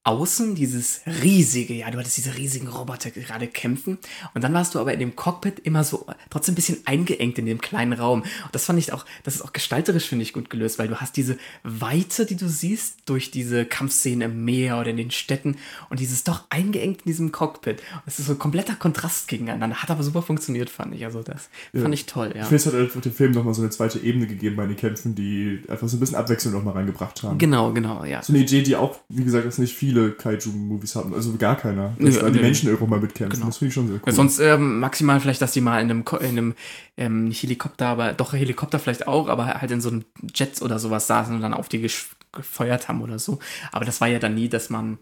[0.05, 3.97] außen dieses riesige, ja, du hattest diese riesigen Roboter gerade kämpfen
[4.35, 7.47] und dann warst du aber in dem Cockpit immer so trotzdem ein bisschen eingeengt in
[7.47, 8.21] dem kleinen Raum.
[8.21, 10.97] Und das fand ich auch, das ist auch gestalterisch, finde ich, gut gelöst, weil du
[10.97, 15.57] hast diese Weite, die du siehst durch diese Kampfszenen im Meer oder in den Städten
[15.89, 17.81] und dieses doch eingeengt in diesem Cockpit.
[18.05, 19.77] Das ist so ein kompletter Kontrast gegeneinander.
[19.77, 21.03] Hat aber super funktioniert, fand ich.
[21.03, 21.81] Also das ja.
[21.81, 22.43] fand ich toll, ja.
[22.43, 24.75] Ich finde, es hat einfach dem Film nochmal so eine zweite Ebene gegeben bei den
[24.75, 27.39] Kämpfen, die einfach so ein bisschen Abwechslung nochmal reingebracht haben.
[27.39, 28.21] Genau, genau, ja.
[28.21, 31.55] So eine Idee, die auch, wie gesagt, das nicht viele viele Kaiju-Movies haben, also gar
[31.55, 31.93] keiner.
[31.99, 33.39] Dass da die Menschen irgendwo mal mitkämpfen.
[33.39, 33.47] Genau.
[33.47, 34.13] Das finde ich schon sehr cool.
[34.13, 36.55] Sonst ähm, maximal vielleicht, dass die mal in einem, in einem
[36.97, 41.07] ähm, Helikopter, aber doch Helikopter vielleicht auch, aber halt in so einem Jets oder sowas
[41.07, 41.87] saßen und dann auf die
[42.31, 43.39] gefeuert haben oder so.
[43.71, 44.97] Aber das war ja dann nie, dass man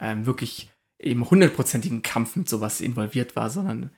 [0.00, 3.90] ähm, wirklich im hundertprozentigen Kampf mit sowas involviert war, sondern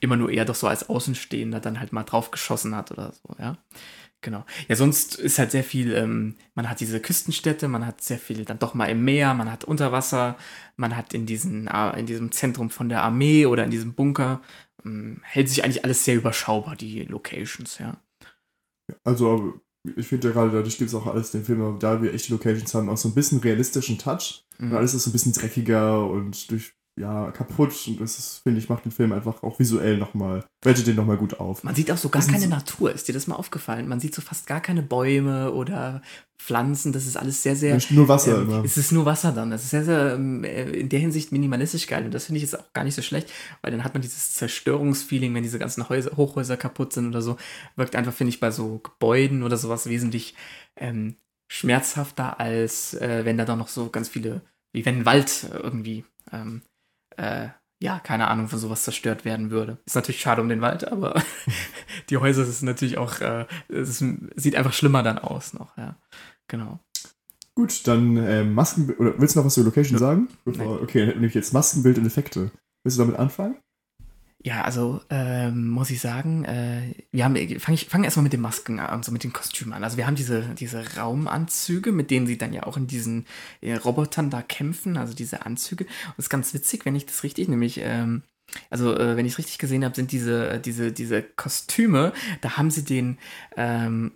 [0.00, 3.36] immer nur eher doch so als Außenstehender dann halt mal drauf geschossen hat oder so,
[3.38, 3.56] ja.
[4.22, 4.44] Genau.
[4.68, 8.44] Ja, sonst ist halt sehr viel, ähm, man hat diese Küstenstädte, man hat sehr viel
[8.44, 10.36] dann doch mal im Meer, man hat Unterwasser,
[10.76, 14.40] man hat in, diesen, äh, in diesem Zentrum von der Armee oder in diesem Bunker,
[14.84, 18.00] ähm, hält sich eigentlich alles sehr überschaubar, die Locations, ja.
[19.02, 19.60] Also,
[19.96, 22.72] ich finde ja gerade, dadurch gibt es auch alles den Film, da wir echte Locations
[22.74, 24.44] haben, auch so ein bisschen realistischen Touch.
[24.58, 24.70] Mhm.
[24.70, 28.58] Und alles ist so ein bisschen dreckiger und durch ja, kaputt und das ist, finde
[28.60, 31.64] ich, macht den Film einfach auch visuell nochmal, wertet den nochmal gut auf.
[31.64, 33.88] Man sieht auch so gar keine so Natur, ist dir das mal aufgefallen?
[33.88, 36.02] Man sieht so fast gar keine Bäume oder
[36.38, 37.78] Pflanzen, das ist alles sehr, sehr.
[37.90, 38.64] Nur Wasser ähm, immer.
[38.64, 39.50] Es ist nur Wasser dann.
[39.50, 42.58] Das ist sehr, sehr äh, in der Hinsicht minimalistisch geil und das finde ich jetzt
[42.58, 43.32] auch gar nicht so schlecht,
[43.62, 47.38] weil dann hat man dieses Zerstörungsfeeling, wenn diese ganzen Häuser, Hochhäuser kaputt sind oder so,
[47.76, 50.34] wirkt einfach, finde ich, bei so Gebäuden oder sowas wesentlich
[50.76, 51.16] ähm,
[51.48, 56.04] schmerzhafter, als äh, wenn da dann noch so ganz viele, wie wenn ein Wald irgendwie
[56.30, 56.60] ähm,
[57.22, 57.48] äh,
[57.80, 59.78] ja, keine Ahnung, von sowas zerstört werden würde.
[59.86, 61.20] Ist natürlich schade um den Wald, aber
[62.10, 64.04] die Häuser sind natürlich auch, äh, es
[64.36, 65.96] sieht einfach schlimmer dann aus noch, ja.
[66.48, 66.78] Genau.
[67.54, 69.98] Gut, dann äh, Masken, oder willst du noch was zur Location ja.
[69.98, 70.28] sagen?
[70.44, 72.50] Bevor, okay, dann nehme ich jetzt Maskenbild und Effekte.
[72.84, 73.56] Willst du damit anfangen?
[74.44, 78.40] Ja, also ähm, muss ich sagen, äh, wir haben, fange ich fange erstmal mit den
[78.40, 79.84] Masken an, so mit den Kostümen an.
[79.84, 83.26] Also wir haben diese, diese Raumanzüge, mit denen sie dann ja auch in diesen
[83.60, 85.84] äh, Robotern da kämpfen, also diese Anzüge.
[85.84, 88.22] Und das ist ganz witzig, wenn ich das richtig, nämlich, ähm,
[88.68, 92.72] also äh, wenn ich es richtig gesehen habe, sind diese, diese, diese Kostüme, da haben
[92.72, 93.18] sie den
[93.56, 94.10] ähm,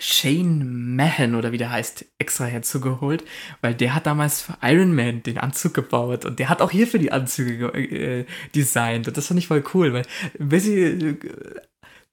[0.00, 3.24] Shane Mahan oder wie der heißt, extra herzugeholt,
[3.60, 7.00] weil der hat damals für Iron Man den Anzug gebaut und der hat auch hierfür
[7.00, 10.06] die Anzüge äh, designt und das fand ich voll cool, weil
[10.38, 11.16] Bessie, äh,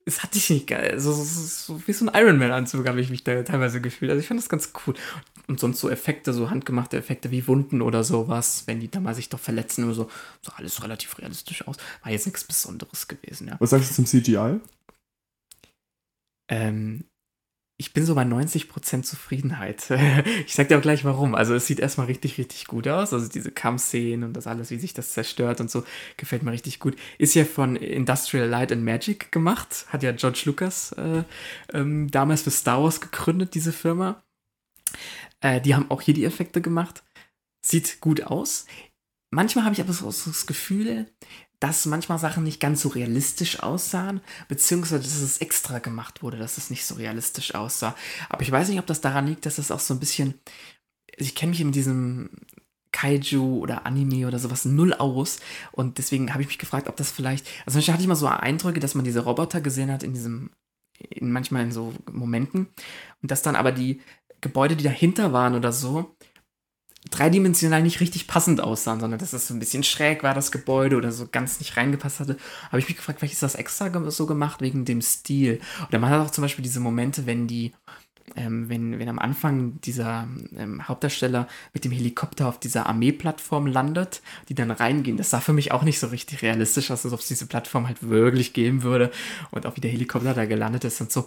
[0.04, 3.00] es hat sich nicht geil, so, so, so, wie so ein Iron Man Anzug habe
[3.00, 4.94] ich mich da teilweise gefühlt, also ich fand das ganz cool
[5.46, 9.14] und sonst so Effekte, so handgemachte Effekte wie Wunden oder sowas, wenn die da mal
[9.14, 10.10] sich doch verletzen oder so,
[10.40, 13.56] so alles relativ realistisch aus, war jetzt nichts Besonderes gewesen, ja.
[13.58, 14.60] Was sagst du zum CGI?
[16.48, 17.04] Ähm,
[17.82, 19.90] ich bin so bei 90% Zufriedenheit.
[20.46, 21.34] ich sag dir auch gleich warum.
[21.34, 23.12] Also es sieht erstmal richtig, richtig gut aus.
[23.12, 25.82] Also diese Kampfszenen und das alles, wie sich das zerstört und so,
[26.16, 26.96] gefällt mir richtig gut.
[27.18, 29.86] Ist ja von Industrial Light and Magic gemacht.
[29.88, 31.24] Hat ja George Lucas äh,
[31.72, 34.22] ähm, damals für Star Wars gegründet, diese Firma.
[35.40, 37.02] Äh, die haben auch hier die Effekte gemacht.
[37.66, 38.66] Sieht gut aus.
[39.32, 41.08] Manchmal habe ich aber so, so das Gefühl,
[41.62, 46.58] dass manchmal Sachen nicht ganz so realistisch aussahen, beziehungsweise dass es extra gemacht wurde, dass
[46.58, 47.94] es nicht so realistisch aussah.
[48.28, 50.34] Aber ich weiß nicht, ob das daran liegt, dass es auch so ein bisschen.
[51.16, 52.30] Ich kenne mich in diesem
[52.90, 55.38] Kaiju oder Anime oder sowas null aus
[55.70, 57.46] und deswegen habe ich mich gefragt, ob das vielleicht.
[57.64, 60.50] Also manchmal hatte ich mal so Eindrücke, dass man diese Roboter gesehen hat in diesem.
[61.10, 62.68] In manchmal in so Momenten
[63.22, 64.00] und dass dann aber die
[64.40, 66.14] Gebäude, die dahinter waren oder so,
[67.10, 70.96] dreidimensional nicht richtig passend aussahen, sondern dass es so ein bisschen schräg war, das Gebäude
[70.96, 72.36] oder so ganz nicht reingepasst hatte,
[72.68, 75.60] habe ich mich gefragt, vielleicht ist das extra so gemacht wegen dem Stil.
[75.88, 77.72] Oder man hat auch zum Beispiel diese Momente, wenn die,
[78.36, 84.22] ähm, wenn, wenn am Anfang dieser ähm, Hauptdarsteller mit dem Helikopter auf dieser Armeeplattform landet,
[84.48, 87.20] die dann reingehen, das sah für mich auch nicht so richtig realistisch aus, als ob
[87.20, 89.10] es diese Plattform halt wirklich geben würde
[89.50, 91.26] und auch wie der Helikopter da gelandet ist und so.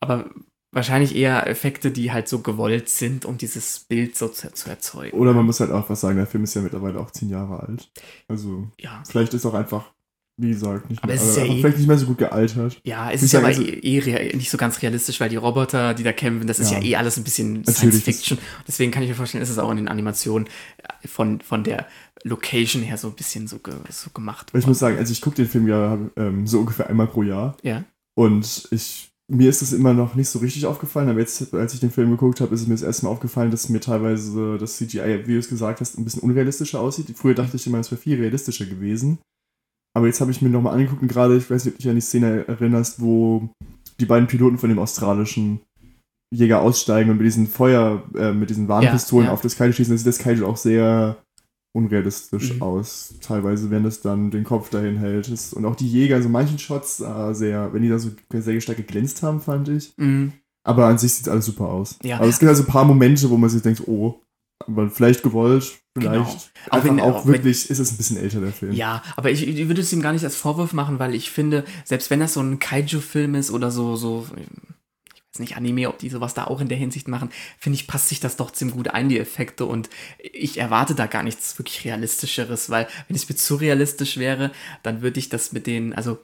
[0.00, 0.26] Aber
[0.74, 5.16] wahrscheinlich eher Effekte, die halt so gewollt sind, um dieses Bild so zu, zu, erzeugen.
[5.16, 7.60] Oder man muss halt auch was sagen, der Film ist ja mittlerweile auch zehn Jahre
[7.60, 7.90] alt.
[8.28, 9.02] Also ja.
[9.08, 9.92] vielleicht ist auch einfach,
[10.36, 12.80] wie gesagt, nicht, aber mehr, es ist ja eh, vielleicht nicht mehr so gut gealtert.
[12.84, 16.02] Ja, es ist ja aber eh, eh nicht so ganz realistisch, weil die Roboter, die
[16.02, 18.38] da kämpfen, das ist ja, ja eh alles ein bisschen Science Fiction.
[18.66, 20.48] Deswegen kann ich mir vorstellen, ist es auch in den Animationen
[21.06, 21.86] von, von der
[22.24, 24.50] Location her so ein bisschen so, ge, so gemacht.
[24.54, 27.56] Ich muss sagen, also ich gucke den Film ja ähm, so ungefähr einmal pro Jahr.
[27.62, 27.84] Ja.
[28.16, 31.80] Und ich mir ist das immer noch nicht so richtig aufgefallen, aber jetzt, als ich
[31.80, 34.76] den Film geguckt habe, ist es mir das erste Mal aufgefallen, dass mir teilweise das
[34.76, 37.06] CGI, wie du es gesagt hast, ein bisschen unrealistischer aussieht.
[37.16, 39.18] Früher dachte ich immer, es wäre viel realistischer gewesen.
[39.96, 41.88] Aber jetzt habe ich mir nochmal angeguckt und gerade, ich weiß nicht, ob du dich
[41.88, 43.48] an die Szene erinnerst, wo
[44.00, 45.60] die beiden Piloten von dem australischen
[46.34, 49.34] Jäger aussteigen und mit diesen Feuer, äh, mit diesen Warnpistolen ja, ja.
[49.34, 51.16] auf das Kaiju schießen, dann sieht das Kaiju auch sehr
[51.74, 52.62] unrealistisch Mhm.
[52.62, 53.14] aus.
[53.20, 55.28] Teilweise, wenn es dann den Kopf dahin hält.
[55.54, 58.76] Und auch die Jäger, so manchen Shots, äh, sehr, wenn die da so sehr stark
[58.78, 59.92] geglänzt haben, fand ich.
[59.96, 60.32] Mhm.
[60.66, 61.98] Aber an sich sieht alles super aus.
[62.02, 62.16] Ja.
[62.18, 64.20] Aber es gibt also ein paar Momente, wo man sich denkt, oh,
[64.66, 66.52] aber vielleicht gewollt, vielleicht.
[66.54, 66.78] Genau.
[66.78, 68.72] Auch wenn- auch auch wenn- wirklich, ist es ein bisschen älter, der Film.
[68.72, 71.64] Ja, aber ich, ich würde es ihm gar nicht als Vorwurf machen, weil ich finde,
[71.84, 74.26] selbst wenn das so ein Kaiju-Film ist oder so, so,
[75.34, 78.08] weiß nicht, Anime, ob die sowas da auch in der Hinsicht machen, finde ich, passt
[78.08, 79.66] sich das doch ziemlich gut ein, die Effekte.
[79.66, 84.52] Und ich erwarte da gar nichts wirklich Realistischeres, weil wenn es mir zu realistisch wäre,
[84.84, 86.20] dann würde ich das mit den, also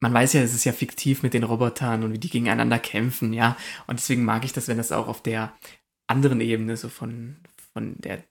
[0.00, 3.32] man weiß ja, es ist ja fiktiv mit den Robotern und wie die gegeneinander kämpfen,
[3.32, 3.56] ja.
[3.86, 5.56] Und deswegen mag ich das, wenn das auch auf der
[6.08, 7.36] anderen Ebene, so von,
[7.72, 8.24] von der,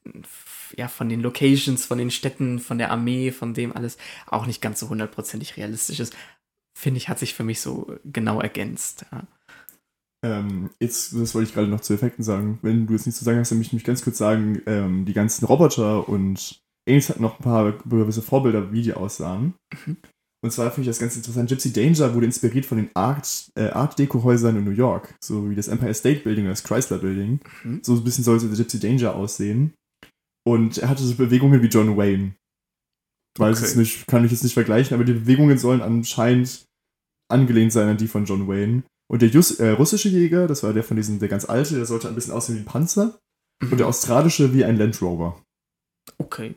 [0.76, 4.62] ja, von den Locations, von den Städten, von der Armee, von dem alles auch nicht
[4.62, 6.16] ganz so hundertprozentig realistisch ist.
[6.78, 9.06] Finde ich, hat sich für mich so genau ergänzt.
[9.12, 9.28] Ja.
[10.26, 12.60] Ähm, jetzt, das wollte ich gerade noch zu Effekten sagen.
[12.62, 15.06] Wenn du jetzt nichts zu sagen hast, dann möchte ich mich ganz kurz sagen, ähm,
[15.06, 19.54] die ganzen Roboter und Aliens hatten noch ein paar gewisse Vorbilder, wie die aussahen.
[19.86, 19.98] Mhm.
[20.44, 21.50] Und zwar finde ich das ganz interessant.
[21.50, 25.16] Gypsy Danger wurde inspiriert von den Art, äh, Art Deco-Häusern in New York.
[25.24, 27.40] So wie das Empire State Building oder das Chrysler Building.
[27.64, 27.82] Mhm.
[27.84, 29.74] So ein bisschen sollte der Gypsy Danger aussehen.
[30.48, 32.36] Und er hatte so Bewegungen wie John Wayne.
[33.38, 33.66] Weiß Okay.
[33.68, 36.66] es nicht, kann ich jetzt nicht vergleichen, aber die Bewegungen sollen anscheinend
[37.30, 38.84] angelehnt sein an die von John Wayne.
[39.10, 41.86] Und der Jus äh, russische Jäger, das war der von diesem, der ganz alte, der
[41.86, 43.20] sollte ein bisschen aussehen wie ein Panzer.
[43.62, 45.42] Und der australische wie ein Land Rover.
[46.18, 46.56] Okay.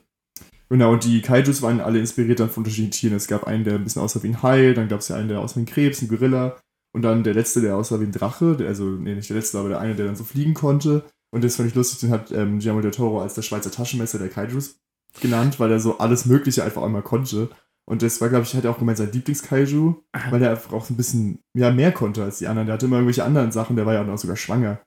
[0.68, 3.16] Genau, und die Kaijus waren alle inspiriert dann von unterschiedlichen Tieren.
[3.16, 5.28] Es gab einen, der ein bisschen aussah wie ein Hai, dann gab es ja einen,
[5.28, 6.60] der aussah wie ein Krebs, ein Gorilla.
[6.92, 8.56] Und dann der letzte, der aussah wie ein Drache.
[8.56, 11.04] Der, also, nee, nicht der letzte, aber der eine, der dann so fliegen konnte.
[11.32, 14.18] Und das fand ich lustig, den hat ähm, Guillermo del Toro als der Schweizer Taschenmesser
[14.18, 14.76] der Kaijus
[15.20, 17.48] genannt, weil er so alles Mögliche einfach einmal konnte.
[17.90, 19.96] Und das war, glaube ich, er auch gemeint, sein Lieblingskaiju,
[20.30, 22.66] weil er einfach auch so ein bisschen ja, mehr konnte als die anderen.
[22.66, 24.80] Der hatte immer irgendwelche anderen Sachen, der war ja auch noch sogar schwanger.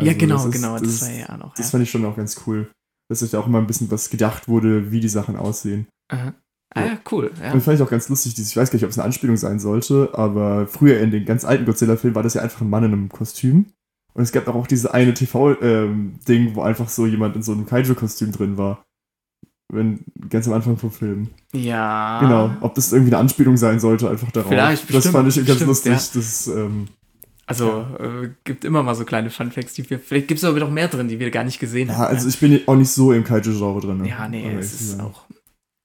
[0.00, 0.78] ja, Also, genau, das ist- genau.
[0.78, 1.54] Das, ist- war ja noch.
[1.54, 1.70] Das ja.
[1.70, 2.68] fand ich schon auch ganz cool,
[3.08, 5.86] dass sich da auch immer ein bisschen was gedacht wurde, wie die Sachen aussehen.
[6.12, 6.34] Aha.
[6.74, 7.30] Ah, ja, cool.
[7.42, 7.52] Ja.
[7.52, 9.36] Und fand ich auch ganz lustig, dieses- ich weiß gar nicht, ob es eine Anspielung
[9.36, 12.84] sein sollte, aber früher in den ganz alten Godzilla-Filmen war das ja einfach ein Mann
[12.84, 13.66] in einem Kostüm.
[14.14, 18.32] Und es gab auch diese eine TV-Ding, wo einfach so jemand in so einem Kaiju-Kostüm
[18.32, 18.84] drin war.
[19.70, 21.28] Wenn, ganz am Anfang vom Film.
[21.52, 22.20] ja.
[22.20, 22.50] Genau.
[22.62, 24.48] Ob das irgendwie eine Anspielung sein sollte, einfach darauf.
[24.48, 25.92] Vielleicht, das bestimmt, fand ich ganz bestimmt, lustig.
[25.92, 25.98] ja.
[26.14, 26.88] Das, ähm,
[27.46, 29.98] Also, äh, gibt immer mal so kleine Funfacts, die wir.
[29.98, 32.14] Vielleicht gibt es aber noch mehr drin, die wir gar nicht gesehen ja, haben.
[32.14, 33.98] also ich bin auch nicht so im Kaiju-Genre drin.
[33.98, 34.08] ne?
[34.08, 35.04] Ja, nee, es ist ja.
[35.04, 35.24] auch.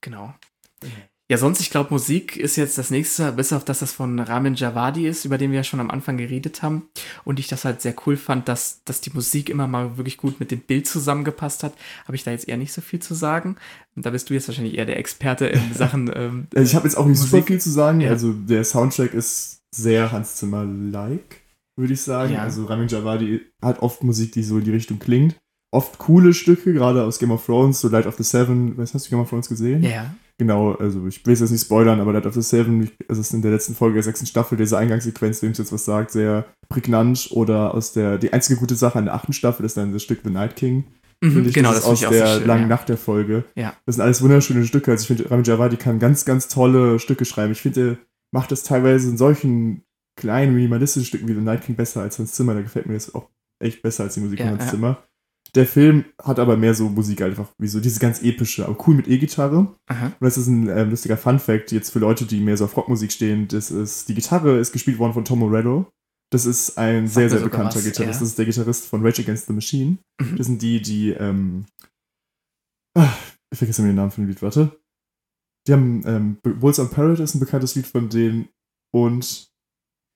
[0.00, 0.34] Genau.
[1.30, 4.56] Ja, sonst, ich glaube, Musik ist jetzt das nächste, bis auf dass das von Ramin
[4.56, 6.82] Javadi ist, über den wir ja schon am Anfang geredet haben.
[7.24, 10.38] Und ich das halt sehr cool fand, dass, dass die Musik immer mal wirklich gut
[10.38, 11.72] mit dem Bild zusammengepasst hat.
[12.04, 13.56] Habe ich da jetzt eher nicht so viel zu sagen.
[13.96, 16.10] Und da bist du jetzt wahrscheinlich eher der Experte in Sachen.
[16.14, 17.46] Ähm, Also ich habe jetzt auch nicht super Musik.
[17.48, 18.02] viel zu sagen.
[18.02, 18.10] Ja.
[18.10, 21.40] Also der Soundtrack ist sehr Hans Zimmer-like,
[21.76, 22.34] würde ich sagen.
[22.34, 22.42] Ja.
[22.42, 25.36] Also Ramin Javadi hat oft Musik, die so in die Richtung klingt.
[25.70, 28.76] Oft coole Stücke, gerade aus Game of Thrones, so Light of the Seven.
[28.76, 29.82] Weißt, hast du Game of Thrones gesehen?
[29.82, 30.14] ja.
[30.38, 33.32] Genau, also ich will es jetzt nicht spoilern, aber Light of the Seven, es ist
[33.32, 36.46] in der letzten Folge der sechsten Staffel, diese Eingangssequenz, wem es jetzt was sagt, sehr
[36.68, 37.28] prägnant.
[37.30, 40.20] Oder aus der, die einzige gute Sache an der achten Staffel ist dann das Stück
[40.24, 40.84] The Night King.
[41.22, 42.48] Mhm, ich, genau, das, das aus ich auch der so schön.
[42.48, 42.68] langen ja.
[42.68, 43.44] Nacht der Folge.
[43.54, 43.74] Ja.
[43.86, 44.90] Das sind alles wunderschöne Stücke.
[44.90, 47.52] Also ich finde, Ramin Javadi kann ganz, ganz tolle Stücke schreiben.
[47.52, 47.98] Ich finde, er
[48.32, 49.84] macht das teilweise in solchen
[50.16, 52.54] kleinen, minimalistischen Stücken wie The Night King besser als Hans Zimmer.
[52.54, 53.28] Da gefällt mir das auch
[53.62, 54.70] echt besser als die Musik Ja, von Hans ja.
[54.70, 55.04] Zimmer.
[55.54, 58.96] Der Film hat aber mehr so Musik einfach, wie so diese ganz epische, aber cool
[58.96, 59.58] mit E-Gitarre.
[59.58, 63.12] Und das ist ein ähm, lustiger Fun-Fact jetzt für Leute, die mehr so auf Rockmusik
[63.12, 63.46] stehen.
[63.46, 65.92] Das ist, die Gitarre ist gespielt worden von Tom Morello.
[66.30, 68.00] Das ist ein Sagt sehr, mir sehr bekannter was, Gitarrist.
[68.00, 68.20] ja.
[68.20, 69.98] Das ist der Gitarrist von Rage Against the Machine.
[70.20, 70.36] Mhm.
[70.36, 71.66] Das sind die, die, ähm,
[72.96, 73.12] ah,
[73.52, 74.76] ich vergesse immer den Namen von dem Lied, warte.
[75.68, 78.48] Die haben, ähm, Bulls on Parrot ist ein bekanntes Lied von denen
[78.92, 79.53] und,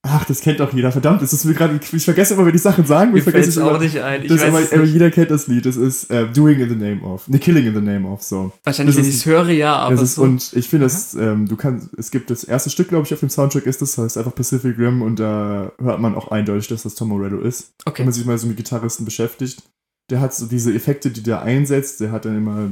[0.03, 2.59] ach, das kennt auch jeder, verdammt, das ist mir gerade, ich vergesse immer, wenn die
[2.59, 3.79] Sachen sagen, Mir ich fällt vergesse es ich auch immer.
[3.79, 4.23] nicht ein.
[4.23, 4.93] Ich Das weiß aber, aber nicht.
[4.93, 5.67] jeder kennt das Lied.
[5.67, 7.29] Das ist äh, Doing in the Name of.
[7.29, 8.53] Ne, Killing in the Name of, so.
[8.65, 10.23] Wahrscheinlich, das wenn ich es höre, ja, aber Das ist, so.
[10.23, 13.21] Und ich finde, das, ähm, du kannst, es gibt das erste Stück, glaube ich, auf
[13.21, 16.85] dem Soundtrack ist das, heißt einfach Pacific Rim und da hört man auch eindeutig, dass
[16.85, 17.73] das Tom Morello ist.
[17.85, 18.05] Wenn okay.
[18.05, 19.63] man sich mal so mit Gitarristen beschäftigt.
[20.11, 22.71] Der hat so diese Effekte, die der einsetzt, der hat dann immer,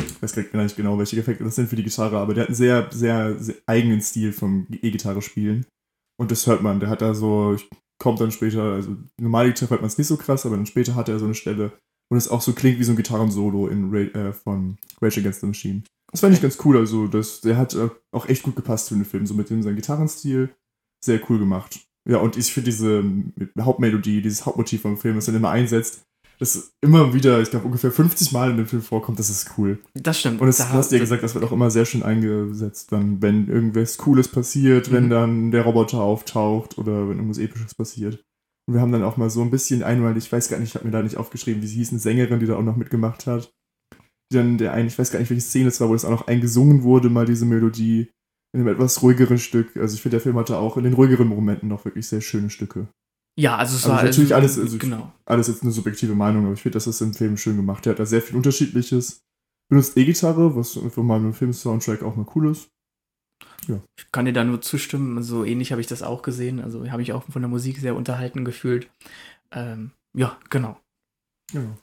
[0.00, 2.50] ich weiß gar nicht genau, welche Effekte das sind für die Gitarre, aber der hat
[2.50, 5.66] einen sehr, sehr, sehr eigenen Stil vom E-Gitarre spielen.
[6.18, 7.56] Und das hört man, der hat da so,
[7.98, 10.94] kommt dann später, also normal Gitarre hört man es nicht so krass, aber dann später
[10.94, 11.72] hat er so eine Stelle,
[12.10, 15.46] wo es auch so klingt wie so ein Gitarrensolo in äh, von Rage Against the
[15.46, 15.82] Machine.
[16.10, 18.94] Das fand ich ganz cool, also das, der hat äh, auch echt gut gepasst für
[18.94, 20.54] den Film, so mit dem seinem Gitarrenstil,
[21.02, 21.80] sehr cool gemacht.
[22.08, 26.02] Ja, und ich finde diese ähm, Hauptmelodie, dieses Hauptmotiv vom Film, das er immer einsetzt,
[26.42, 29.78] das immer wieder, ich glaube, ungefähr 50 Mal in dem Film vorkommt, das ist cool.
[29.94, 30.40] Das stimmt.
[30.40, 32.92] Und das, Da du hast ja das- gesagt, das wird auch immer sehr schön eingesetzt,
[32.92, 35.10] dann, wenn irgendwas Cooles passiert, wenn Mhm.
[35.10, 38.22] dann der Roboter auftaucht oder wenn irgendwas Episches passiert.
[38.68, 40.74] Und wir haben dann auch mal so ein bisschen einmal, ich weiß gar nicht, ich
[40.74, 43.26] habe mir da nicht aufgeschrieben, wie sie hieß, eine Sängerin, die da auch noch mitgemacht
[43.26, 43.50] hat.
[44.32, 46.26] dann der eigentlich, ich weiß gar nicht, welche Szene es war, wo es auch noch
[46.26, 48.08] eingesungen wurde, mal diese Melodie
[48.54, 49.76] in einem etwas ruhigeren Stück.
[49.76, 52.48] Also ich finde, der Film hatte auch in den ruhigeren Momenten noch wirklich sehr schöne
[52.48, 52.88] Stücke.
[53.38, 55.12] Ja, also es Also war natürlich also, alles, also genau.
[55.24, 57.84] alles jetzt eine subjektive Meinung, aber ich finde, das ist im Film schön gemacht.
[57.84, 59.24] Der hat da sehr viel Unterschiedliches.
[59.68, 62.68] Benutzt E-Gitarre, was für meinen Film-Soundtrack auch mal cool ist.
[63.96, 65.22] Ich kann dir da nur zustimmen.
[65.22, 66.60] So ähnlich habe ich das auch gesehen.
[66.60, 68.90] Also habe ich auch von der Musik sehr unterhalten gefühlt.
[69.50, 70.78] Ähm, ja, genau.
[71.52, 71.76] Genau.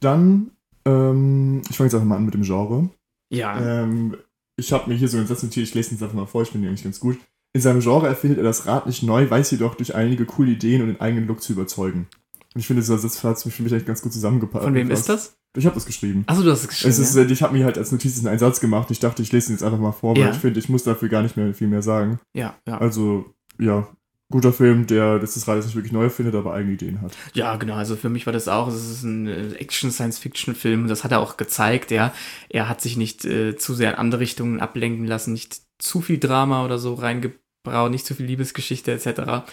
[0.00, 0.52] Dann,
[0.84, 2.88] ähm, ich fange jetzt einfach mal an mit dem Genre.
[3.30, 4.16] Ja, Ähm,
[4.56, 6.42] ich habe mir hier so einen Satz notiert, ich lese ihn jetzt einfach mal vor,
[6.42, 7.18] ich finde ihn eigentlich ganz gut.
[7.54, 10.82] In seinem Genre erfindet er das Rad nicht neu, weiß jedoch durch einige coole Ideen
[10.82, 12.06] und den eigenen Look zu überzeugen.
[12.54, 14.64] Und ich finde, dieser Satz hat für mich eigentlich ganz gut zusammengepasst.
[14.64, 15.36] von wem ist das?
[15.56, 16.24] Ich habe das geschrieben.
[16.26, 16.90] Achso, du hast es geschrieben.
[16.90, 17.22] Es ist, ja?
[17.22, 18.90] äh, ich habe mir halt als Notiz einen Satz gemacht.
[18.90, 20.30] Ich dachte, ich lese ihn jetzt einfach mal vor, weil Ja.
[20.30, 22.20] ich finde, ich muss dafür gar nicht mehr viel mehr sagen.
[22.34, 22.78] ja, ja.
[22.78, 23.88] Also, ja,
[24.30, 27.16] guter Film, der das Rad jetzt nicht wirklich neu erfindet, aber eigene Ideen hat.
[27.32, 27.74] Ja, genau.
[27.74, 30.86] Also für mich war das auch, es ist ein äh, Action-Science-Fiction-Film.
[30.88, 32.12] Das hat er auch gezeigt, ja.
[32.50, 36.18] Er hat sich nicht äh, zu sehr in andere Richtungen ablenken lassen, nicht zu viel
[36.18, 39.44] Drama oder so reingebraut, nicht zu viel Liebesgeschichte etc.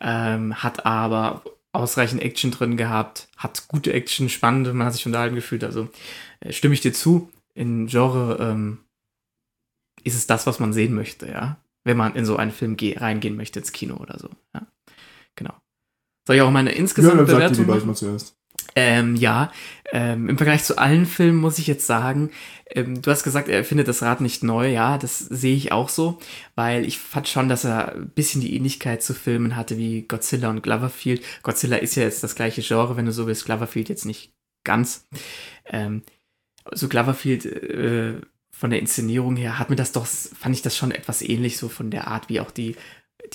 [0.00, 5.34] Ähm, hat aber ausreichend Action drin gehabt, hat gute Action, spannend, man hat sich unterhalten
[5.36, 5.64] gefühlt.
[5.64, 5.88] Also
[6.40, 7.30] äh, stimme ich dir zu.
[7.54, 8.78] In Genre ähm,
[10.04, 11.58] ist es das, was man sehen möchte, ja.
[11.84, 14.30] Wenn man in so einen Film geh- reingehen möchte ins Kino oder so.
[14.54, 14.66] Ja.
[15.36, 15.54] Genau.
[16.26, 17.86] Soll ich auch meine Ja, insgesamt ihr Bewertung die machen?
[17.86, 18.36] mal zuerst.
[18.74, 19.50] Ähm, ja,
[19.92, 22.30] ähm, im Vergleich zu allen Filmen muss ich jetzt sagen,
[22.70, 25.88] ähm, du hast gesagt, er findet das Rad nicht neu, ja, das sehe ich auch
[25.88, 26.18] so,
[26.54, 30.50] weil ich fand schon, dass er ein bisschen die Ähnlichkeit zu Filmen hatte wie Godzilla
[30.50, 31.24] und Gloverfield.
[31.42, 34.32] Godzilla ist ja jetzt das gleiche Genre, wenn du so willst, Gloverfield jetzt nicht
[34.64, 35.06] ganz.
[35.66, 36.02] Ähm,
[36.72, 40.90] so Gloverfield äh, von der Inszenierung her hat mir das doch, fand ich das schon
[40.90, 42.76] etwas ähnlich, so von der Art, wie auch die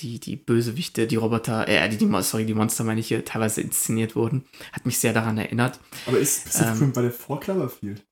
[0.02, 3.24] die, die Bösewichte, die Roboter, äh, die, die, Mon- sorry, die Monster, meine ich, hier
[3.24, 4.44] teilweise inszeniert wurden.
[4.72, 5.80] Hat mich sehr daran erinnert.
[6.06, 8.04] Aber ist Pacific Ähm, Rim, war der vor Cloverfield?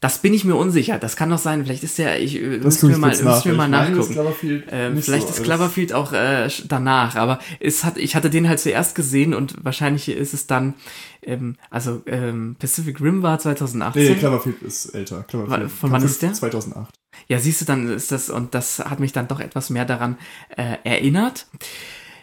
[0.00, 0.98] Das bin ich mir unsicher.
[0.98, 1.62] Das kann doch sein.
[1.62, 4.14] Vielleicht ist der, ich äh, wir ich mal, weil mal nachgucken.
[4.14, 8.48] Cloverfield Ähm, vielleicht so ist Cloverfield auch äh, danach, aber es hat, ich hatte den
[8.48, 10.72] halt zuerst gesehen und wahrscheinlich ist es dann,
[11.22, 14.02] ähm, also ähm, Pacific Rim war 2018.
[14.02, 15.22] Nee, Cloverfield ist älter.
[15.24, 15.70] Cloverfield.
[15.70, 16.32] Von wann ist der?
[16.32, 16.94] 2008.
[17.28, 20.16] Ja, siehst du, dann ist das, und das hat mich dann doch etwas mehr daran
[20.56, 21.46] äh, erinnert.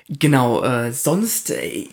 [0.10, 1.88] Genau, äh, sonst, äh,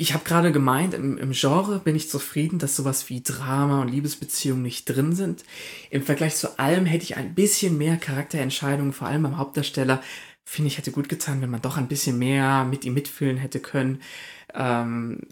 [0.00, 3.88] ich habe gerade gemeint, im, im Genre bin ich zufrieden, dass sowas wie Drama und
[3.88, 5.44] Liebesbeziehungen nicht drin sind.
[5.90, 10.00] Im Vergleich zu allem hätte ich ein bisschen mehr Charakterentscheidungen, vor allem beim Hauptdarsteller,
[10.44, 13.60] finde ich, hätte gut getan, wenn man doch ein bisschen mehr mit ihm mitfühlen hätte
[13.60, 14.00] können.
[14.54, 15.22] Ähm,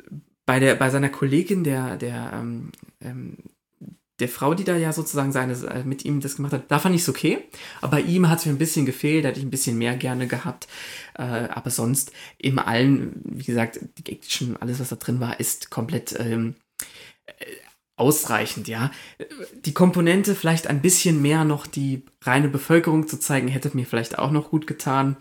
[0.44, 3.36] bei, der, bei seiner Kollegin, der, der, ähm, ähm,
[4.18, 6.94] der Frau, die da ja sozusagen seine, äh, mit ihm das gemacht hat, da fand
[6.94, 7.44] ich es okay.
[7.80, 9.96] Aber bei ihm hat es mir ein bisschen gefehlt, da hätte ich ein bisschen mehr
[9.96, 10.68] gerne gehabt.
[11.14, 15.70] Äh, aber sonst, im allen, wie gesagt, die Action, alles, was da drin war, ist
[15.70, 16.54] komplett ähm,
[17.26, 17.32] äh,
[17.96, 18.90] ausreichend, ja.
[19.64, 24.18] Die Komponente, vielleicht ein bisschen mehr noch die reine Bevölkerung zu zeigen, hätte mir vielleicht
[24.18, 25.16] auch noch gut getan.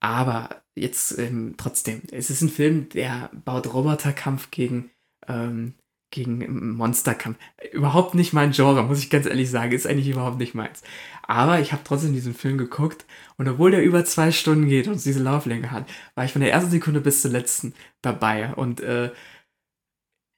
[0.00, 4.90] Aber jetzt ähm, trotzdem, es ist ein Film, der baut Roboterkampf gegen,
[5.26, 5.74] ähm,
[6.14, 7.36] gegen Monsterkampf.
[7.72, 10.82] Überhaupt nicht mein Genre, muss ich ganz ehrlich sagen, ist eigentlich überhaupt nicht meins.
[11.22, 13.04] Aber ich habe trotzdem diesen Film geguckt
[13.36, 16.52] und obwohl der über zwei Stunden geht und diese Lauflänge hat, war ich von der
[16.52, 18.54] ersten Sekunde bis zur letzten dabei.
[18.54, 19.10] Und äh,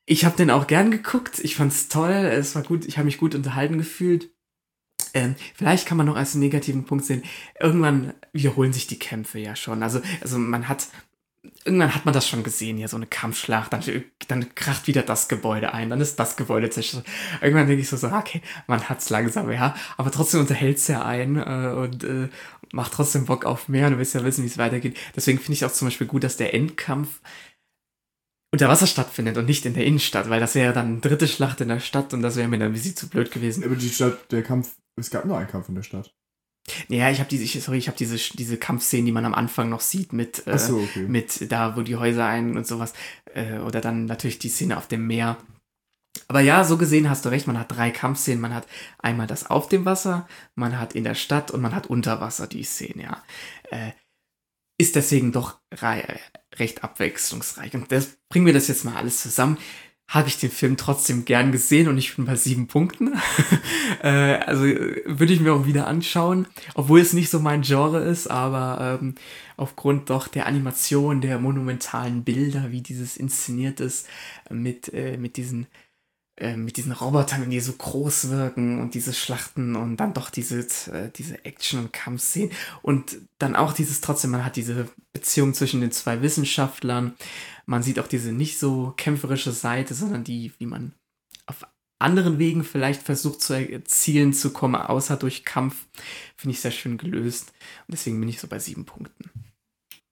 [0.06, 1.40] ich habe den auch gern geguckt.
[1.40, 2.10] Ich fand's toll.
[2.10, 2.86] Es war gut.
[2.86, 4.30] Ich habe mich gut unterhalten gefühlt.
[5.12, 7.22] Ähm, vielleicht kann man noch als negativen Punkt sehen.
[7.60, 9.82] Irgendwann wiederholen sich die Kämpfe ja schon.
[9.82, 10.88] Also, also man hat
[11.66, 13.82] irgendwann hat man das schon gesehen, ja, so eine Kampfschlacht, dann,
[14.28, 17.04] dann kracht wieder das Gebäude ein, dann ist das Gebäude zerstört.
[17.42, 21.36] Irgendwann denke ich so, so, okay, man hat's langsam, ja, aber trotzdem unterhält's ja ein
[21.36, 22.28] äh, und äh,
[22.72, 24.96] macht trotzdem Bock auf mehr und du willst ja wissen, wie es weitergeht.
[25.14, 27.20] Deswegen finde ich auch zum Beispiel gut, dass der Endkampf
[28.52, 31.60] unter Wasser stattfindet und nicht in der Innenstadt, weil das wäre dann eine dritte Schlacht
[31.60, 33.64] in der Stadt und das wäre mir dann wie sie zu blöd gewesen.
[33.64, 36.14] Aber die Stadt, der Kampf, es gab nur einen Kampf in der Stadt.
[36.88, 39.80] Ja, ich habe diese, sorry, ich habe diese, diese Kampfszenen, die man am Anfang noch
[39.80, 41.06] sieht mit, äh, so, okay.
[41.06, 42.92] mit da, wo die Häuser ein und sowas.
[43.34, 45.36] Äh, oder dann natürlich die Szene auf dem Meer.
[46.28, 48.40] Aber ja, so gesehen hast du recht, man hat drei Kampfszenen.
[48.40, 48.66] Man hat
[48.98, 52.46] einmal das auf dem Wasser, man hat in der Stadt und man hat unter Wasser
[52.46, 53.22] die Szene, ja.
[53.70, 53.92] Äh,
[54.78, 55.58] ist deswegen doch
[56.58, 57.74] recht abwechslungsreich.
[57.74, 59.56] Und das bringen wir das jetzt mal alles zusammen.
[60.08, 63.14] Habe ich den Film trotzdem gern gesehen und ich bin bei sieben Punkten.
[64.02, 68.28] äh, also würde ich mir auch wieder anschauen, obwohl es nicht so mein Genre ist,
[68.28, 69.16] aber ähm,
[69.56, 74.06] aufgrund doch der Animation, der monumentalen Bilder, wie dieses inszeniert ist,
[74.48, 75.66] mit, äh, mit diesen
[76.36, 80.60] äh, mit diesen Robotern, die so groß wirken und diese Schlachten und dann doch diese,
[80.92, 82.50] äh, diese Action- und Kampfszenen
[82.82, 87.14] und dann auch dieses trotzdem, man hat diese Beziehung zwischen den zwei Wissenschaftlern,
[87.64, 90.92] man sieht auch diese nicht so kämpferische Seite, sondern die, wie man
[91.46, 91.66] auf
[91.98, 95.86] anderen Wegen vielleicht versucht zu erzielen zu kommen, außer durch Kampf.
[96.36, 97.52] Finde ich sehr schön gelöst.
[97.86, 99.30] Und deswegen bin ich so bei sieben Punkten.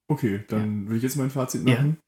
[0.08, 0.90] Okay, dann ja.
[0.90, 1.98] will ich jetzt mein Fazit machen.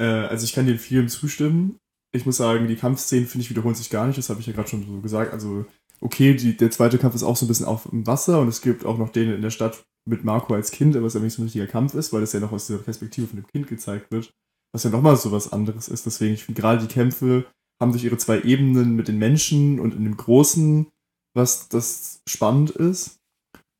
[0.00, 0.24] Ja.
[0.24, 1.78] Äh, also ich kann den Film zustimmen.
[2.16, 4.18] Ich muss sagen, die Kampfszenen, finde ich, wiederholen sich gar nicht.
[4.18, 5.32] Das habe ich ja gerade schon so gesagt.
[5.32, 5.66] Also,
[6.00, 8.60] okay, die, der zweite Kampf ist auch so ein bisschen auf dem Wasser und es
[8.60, 11.42] gibt auch noch den in der Stadt mit Marco als Kind, was ja nicht so
[11.42, 14.10] ein richtiger Kampf ist, weil das ja noch aus der Perspektive von dem Kind gezeigt
[14.10, 14.32] wird.
[14.72, 16.06] Was ja nochmal so was anderes ist.
[16.06, 17.46] Deswegen, ich finde gerade die Kämpfe
[17.80, 20.86] haben durch ihre zwei Ebenen mit den Menschen und in dem Großen,
[21.34, 23.18] was das spannend ist.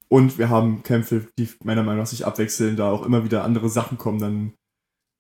[0.09, 3.69] Und wir haben Kämpfe, die meiner Meinung nach sich abwechseln, da auch immer wieder andere
[3.69, 4.53] Sachen kommen, dann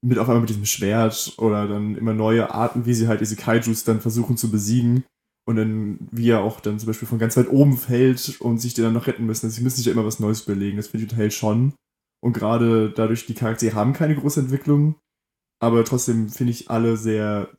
[0.05, 3.37] mit auf einmal mit diesem Schwert oder dann immer neue Arten, wie sie halt diese
[3.37, 5.05] Kaijus dann versuchen zu besiegen.
[5.49, 8.75] Und dann, wie er auch dann zum Beispiel von ganz weit oben fällt und sich
[8.75, 9.47] die dann noch retten müssen.
[9.47, 10.77] Also sie müssen sich ja immer was Neues überlegen.
[10.77, 11.73] Das finde ich total schon.
[12.21, 14.97] Und gerade dadurch, die Charaktere haben keine große Entwicklung,
[15.63, 17.57] aber trotzdem finde ich alle sehr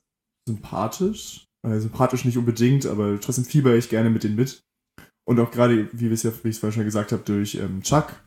[0.48, 1.46] sympathisch.
[1.66, 4.62] Also sympathisch nicht unbedingt, aber trotzdem fieber ich gerne mit denen mit.
[5.26, 8.24] Und auch gerade, wie, ja, wie ich es vorhin schon gesagt habe, durch ähm, Chuck,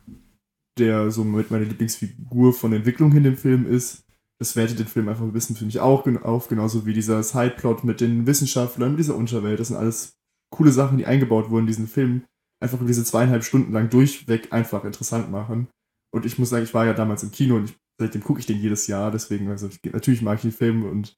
[0.80, 4.04] der so mit meiner Lieblingsfigur von Entwicklung in dem Film ist.
[4.40, 7.84] Das wertet den Film einfach ein bisschen für mich auch auf, genauso wie dieser Sideplot
[7.84, 9.60] mit den Wissenschaftlern, mit dieser Unterwelt.
[9.60, 10.14] Das sind alles
[10.50, 12.24] coole Sachen, die eingebaut wurden, diesen Film
[12.60, 15.68] einfach diese zweieinhalb Stunden lang durchweg einfach interessant machen.
[16.12, 18.46] Und ich muss sagen, ich war ja damals im Kino und ich, seitdem gucke ich
[18.46, 21.16] den jedes Jahr, deswegen, also ich, natürlich mag ich den Film und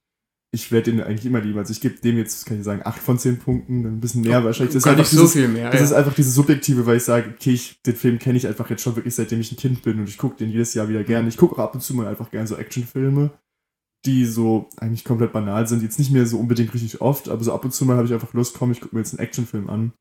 [0.55, 1.59] ich werde den eigentlich immer lieben.
[1.59, 4.41] Also ich gebe dem jetzt, kann ich sagen, 8 von 10 Punkten, ein bisschen mehr
[4.41, 4.75] oh, wahrscheinlich.
[4.75, 5.87] Das, ist einfach, dieses, so viel mehr, das ja.
[5.87, 8.83] ist einfach diese Subjektive, weil ich sage, okay, ich, den Film kenne ich einfach jetzt
[8.83, 11.29] schon wirklich seitdem ich ein Kind bin und ich gucke den jedes Jahr wieder gerne.
[11.29, 13.31] Ich gucke auch ab und zu mal einfach gerne so Actionfilme,
[14.05, 15.83] die so eigentlich komplett banal sind.
[15.83, 18.13] Jetzt nicht mehr so unbedingt richtig oft, aber so ab und zu mal habe ich
[18.13, 19.95] einfach Lust, komm, ich gucke mir jetzt einen Actionfilm an,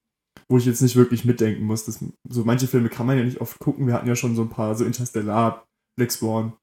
[0.50, 1.86] wo ich jetzt nicht wirklich mitdenken muss.
[1.86, 3.88] Das, so manche Filme kann man ja nicht oft gucken.
[3.88, 6.54] Wir hatten ja schon so ein paar, so Interstellar, Black Swan,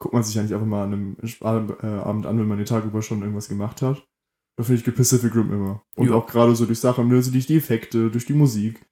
[0.00, 3.02] guckt man sich eigentlich einfach mal an einem Abend an, wenn man den Tag über
[3.02, 4.04] schon irgendwas gemacht hat.
[4.56, 5.82] Da finde ich Pacific Rim immer.
[5.96, 6.16] Und jo.
[6.16, 8.84] auch gerade so durch Sachen, also durch die Effekte, durch die Musik.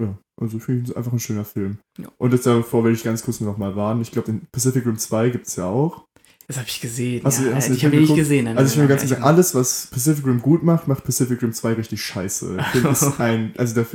[0.00, 1.78] Ja, also finde ich einfach ein schöner Film.
[1.98, 2.08] Jo.
[2.18, 4.00] Und jetzt davor will ich ganz kurz noch mal warnen.
[4.00, 6.04] Ich glaube, den Pacific Rim 2 gibt es ja auch.
[6.46, 7.22] Das habe ich gesehen.
[7.24, 8.46] Hast ja, du, hast ich habe ihn nicht gesehen.
[8.48, 11.74] Also ich will ganz sagen, alles, was Pacific Rim gut macht, macht Pacific Rim 2
[11.74, 12.56] richtig scheiße.
[12.58, 13.86] Ich finde, ist ein, also der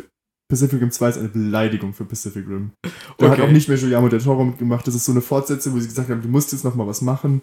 [0.54, 2.74] Pacific Rim 2 ist eine Beleidigung für Pacific Rim.
[3.18, 3.30] Da okay.
[3.30, 4.86] hat auch nicht mehr Giuliano del Toro mitgemacht.
[4.86, 7.02] Das ist so eine Fortsetzung, wo sie gesagt haben, du musst jetzt noch mal was
[7.02, 7.42] machen.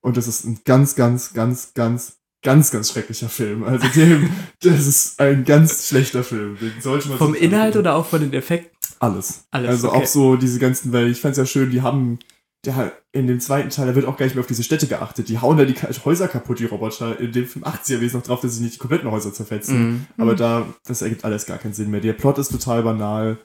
[0.00, 3.64] Und das ist ein ganz, ganz, ganz, ganz, ganz, ganz schrecklicher Film.
[3.64, 4.30] Also dem,
[4.62, 6.56] das ist ein ganz schlechter Film.
[6.60, 8.70] Den sollte man Vom Inhalt oder auch von den Effekten?
[9.00, 9.44] Alles.
[9.50, 9.68] Alles.
[9.68, 9.98] Also okay.
[9.98, 12.20] auch so diese ganzen, weil ich fand es ja schön, die haben
[12.64, 15.28] der in dem zweiten Teil, da wird auch gar nicht mehr auf diese Städte geachtet.
[15.28, 17.18] Die hauen da die Häuser kaputt, die Roboter.
[17.18, 19.82] In dem Film 80er wesen noch drauf, dass sie nicht die kompletten Häuser zerfetzen.
[19.82, 20.06] Mm.
[20.16, 22.00] Aber da, das ergibt alles gar keinen Sinn mehr.
[22.00, 23.38] Der Plot ist total banal.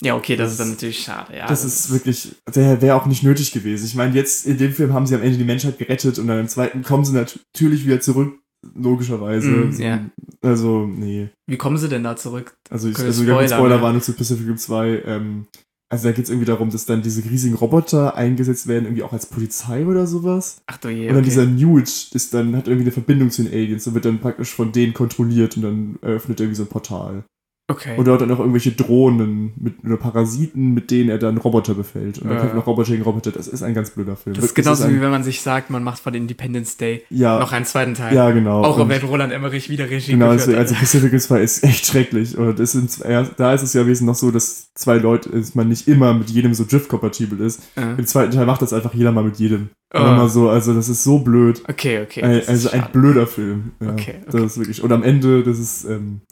[0.00, 1.46] Ja, okay, das, das ist dann natürlich schade, ja.
[1.46, 3.86] Das, das ist wirklich, der wäre auch nicht nötig gewesen.
[3.86, 6.40] Ich meine, jetzt in dem Film haben sie am Ende die Menschheit gerettet und dann
[6.40, 8.34] im zweiten kommen sie natürlich wieder zurück,
[8.74, 9.48] logischerweise.
[9.48, 10.04] Mm, ja.
[10.40, 11.30] Also, nee.
[11.46, 12.56] Wie kommen sie denn da zurück?
[12.68, 15.46] Also, ich, also Spoiler, Spoiler waren zu Pacific Rim 2, ähm,
[15.92, 19.12] also da geht es irgendwie darum, dass dann diese riesigen Roboter eingesetzt werden, irgendwie auch
[19.12, 20.62] als Polizei oder sowas.
[20.66, 21.02] Ach du je.
[21.02, 21.24] Und dann okay.
[21.24, 24.54] dieser Newt ist dann, hat irgendwie eine Verbindung zu den Aliens und wird dann praktisch
[24.54, 27.24] von denen kontrolliert und dann eröffnet er irgendwie so ein Portal.
[27.72, 27.96] Okay.
[27.96, 32.18] Und dort dann auch irgendwelche Drohnen mit oder Parasiten, mit denen er dann Roboter befällt.
[32.18, 32.40] Und dann ja.
[32.40, 33.30] kämpfen noch Roboter gegen Roboter.
[33.30, 34.36] Das ist ein ganz blöder Film.
[34.36, 37.38] Das ist genauso wie wenn man sich sagt, man macht von Independence Day ja.
[37.38, 38.14] noch einen zweiten Teil.
[38.14, 38.62] Ja, genau.
[38.62, 42.36] Auch wenn Roland Emmerich wieder Regie Genau, also, also Pacific Rim 2 ist echt schrecklich.
[42.36, 43.00] Und das sind,
[43.36, 46.30] da ist es ja wesentlich noch so, dass zwei Leute, dass man nicht immer mit
[46.30, 47.62] jedem so Drift-kompatibel ist.
[47.76, 47.94] Ja.
[47.94, 49.70] Im zweiten Teil macht das einfach jeder mal mit jedem.
[49.94, 49.98] Oh.
[49.98, 51.62] Mal so, also das ist so blöd.
[51.68, 52.42] Okay, okay.
[52.46, 53.72] Also ein blöder Film.
[53.80, 54.30] Ja, okay, okay.
[54.30, 54.82] Das ist wirklich.
[54.82, 56.22] Und am Ende, das ist, ähm,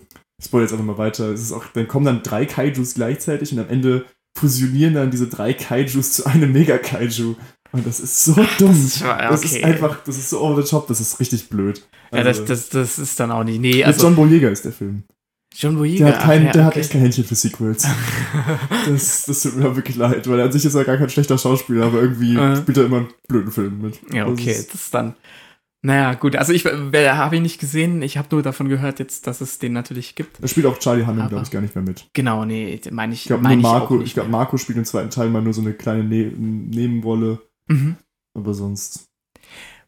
[0.41, 1.30] ich spoil jetzt einfach mal weiter.
[1.32, 5.28] Es ist auch, dann kommen dann drei Kaijus gleichzeitig und am Ende fusionieren dann diese
[5.28, 7.34] drei Kaijus zu einem Mega-Kaiju.
[7.72, 8.68] Und das ist so dumm.
[8.68, 9.28] Das ist, okay.
[9.28, 11.86] das ist, einfach, das ist so over the top, das ist richtig blöd.
[12.11, 13.61] Also, ja, das, also das, das ist dann auch nicht.
[13.61, 15.05] Nee, also, John Boyega ist der Film.
[15.55, 16.07] John Boyega.
[16.07, 16.66] Der hat, kein, ja, der okay.
[16.66, 17.86] hat echt kein Händchen für Sequels.
[18.88, 21.86] das, das tut mir wirklich leid, weil an sich ist er gar kein schlechter Schauspieler,
[21.86, 22.57] aber irgendwie äh.
[22.57, 24.01] spielt er immer einen blöden Film mit.
[24.12, 25.14] Ja, okay, das ist, das ist dann.
[25.83, 29.41] Naja, gut, also ich habe ihn nicht gesehen, ich habe nur davon gehört jetzt, dass
[29.41, 30.43] es den natürlich gibt.
[30.43, 32.07] Da spielt auch Charlie Hunnam, glaube ich, gar nicht mehr mit.
[32.12, 33.22] Genau, nee, meine ich.
[33.22, 35.62] Ich glaube, mein Marco, ich, ich glaube, Marco spielt im zweiten Teil mal nur so
[35.62, 37.41] eine kleine ne Nebenrolle.
[37.68, 37.97] Mhm.
[38.35, 39.07] Aber sonst.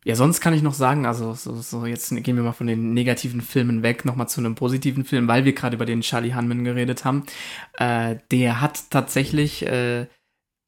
[0.05, 2.93] Ja, sonst kann ich noch sagen, also so, so jetzt gehen wir mal von den
[2.93, 6.65] negativen Filmen weg, nochmal zu einem positiven Film, weil wir gerade über den Charlie Hunman
[6.65, 7.25] geredet haben.
[7.75, 10.07] Äh, der hat tatsächlich äh,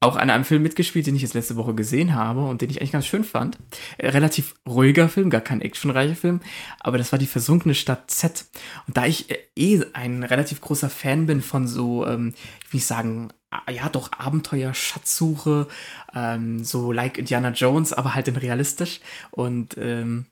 [0.04, 2.80] auch an einem Film mitgespielt, den ich jetzt letzte Woche gesehen habe und den ich
[2.80, 3.58] eigentlich ganz schön fand.
[3.98, 6.40] Äh, relativ ruhiger Film, gar kein actionreicher Film,
[6.80, 8.46] aber das war die versunkene Stadt Z.
[8.86, 12.34] Und da ich äh, eh ein relativ großer Fan bin von so, ähm,
[12.70, 13.30] wie ich sagen,
[13.70, 15.68] ja doch Abenteuer, Schatzsuche,
[16.14, 19.00] ähm, so like Indiana Jones, aber halt in realistisch
[19.30, 20.26] und ähm,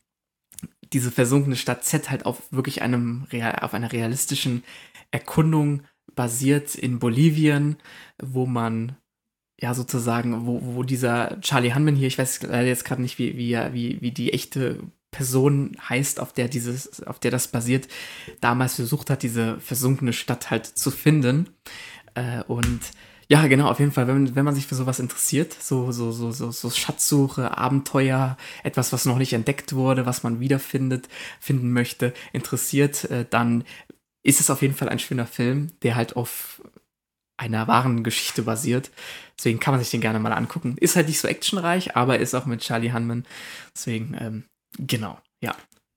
[0.93, 3.27] diese versunkene Stadt Z halt auf wirklich einem
[3.61, 4.63] auf einer realistischen
[5.11, 5.83] Erkundung
[6.15, 7.77] basiert in Bolivien,
[8.21, 8.97] wo man
[9.61, 13.37] ja sozusagen, wo, wo dieser Charlie Hunman hier, ich weiß leider jetzt gerade nicht, wie,
[13.37, 14.81] wie, wie, wie die echte
[15.11, 17.87] Person heißt, auf der dieses, auf der das basiert,
[18.41, 21.51] damals versucht hat, diese versunkene Stadt halt zu finden.
[22.15, 22.81] Äh, und
[23.29, 26.33] ja, genau, auf jeden Fall, wenn, wenn man sich für sowas interessiert, so, so, so,
[26.33, 31.09] so, so Schatzsuche, Abenteuer, etwas, was noch nicht entdeckt wurde, was man wiederfindet,
[31.41, 33.65] finden möchte, interessiert, äh, dann
[34.23, 36.63] ist es auf jeden Fall ein schöner Film, der halt auf
[37.43, 38.91] einer wahren Geschichte basiert.
[39.39, 40.77] Deswegen kann man sich den gerne mal angucken.
[40.79, 43.25] Ist halt nicht so actionreich, aber ist auch mit Charlie Hunman.
[43.75, 44.45] Deswegen, ähm,
[44.79, 45.55] genau, ja.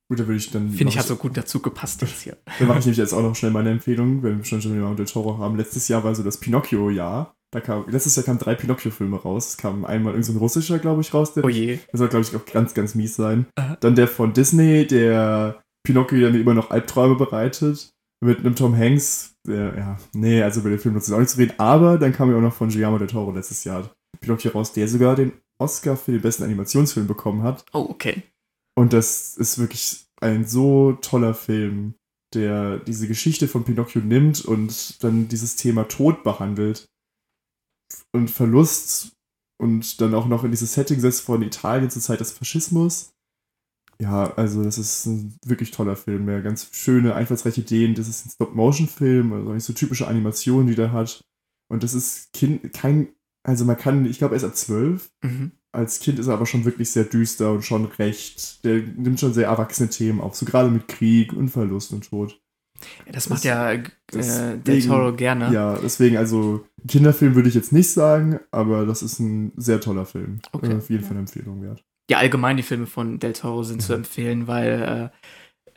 [0.09, 0.69] Gut, da würde ich dann.
[0.69, 2.37] Finde ich, hat so gut dazu gepasst jetzt hier.
[2.59, 4.95] Dann mache ich nämlich jetzt auch noch schnell meine Empfehlung, wenn wir schon schon mal
[4.95, 5.55] Del Toro haben.
[5.55, 7.33] Letztes Jahr war so das Pinocchio-Jahr.
[7.51, 9.49] Da kam, letztes Jahr kamen drei Pinocchio-Filme raus.
[9.49, 11.33] Es kam einmal irgendein so russischer, glaube ich, raus.
[11.33, 11.79] Der, oh je.
[11.91, 13.47] Der soll, glaube ich, auch ganz, ganz mies sein.
[13.55, 13.77] Aha.
[13.79, 17.89] Dann der von Disney, der Pinocchio der mir immer noch Albträume bereitet.
[18.23, 21.29] Mit einem Tom Hanks, der, ja, nee, also über den Film nutzt es auch nicht
[21.29, 21.53] zu reden.
[21.57, 23.89] Aber dann kam ja auch noch von Guillermo del Toro letztes Jahr
[24.19, 27.65] Pinocchio raus, der sogar den Oscar für den besten Animationsfilm bekommen hat.
[27.73, 28.23] Oh, okay.
[28.77, 31.95] Und das ist wirklich ein so toller Film,
[32.33, 36.87] der diese Geschichte von Pinocchio nimmt und dann dieses Thema Tod behandelt
[38.11, 39.13] und Verlust
[39.57, 43.14] und dann auch noch in dieses Setting setzt von Italien zur Zeit des Faschismus.
[44.01, 46.29] Ja, also das ist ein wirklich toller Film.
[46.29, 47.95] Ja, ganz schöne, einfallsreiche Ideen.
[47.95, 51.21] Das ist ein Stop-Motion-Film, also nicht so typische Animationen, die der hat.
[51.69, 53.09] Und das ist kind, kein,
[53.43, 55.09] also man kann, ich glaube, er ist ab zwölf.
[55.23, 58.63] Mhm als Kind ist er aber schon wirklich sehr düster und schon recht.
[58.63, 62.39] Der nimmt schon sehr erwachsene Themen auf, so gerade mit Krieg und Verlust und Tod.
[63.05, 65.51] Ja, das macht das, ja äh, Del Toro gerne.
[65.53, 70.05] Ja, deswegen, also Kinderfilm würde ich jetzt nicht sagen, aber das ist ein sehr toller
[70.05, 70.39] Film.
[70.51, 70.73] Okay.
[70.73, 71.07] Äh, auf jeden ja.
[71.07, 71.83] Fall eine Empfehlung wert.
[72.09, 75.11] Ja, allgemein die Filme von Del Toro sind zu empfehlen, weil,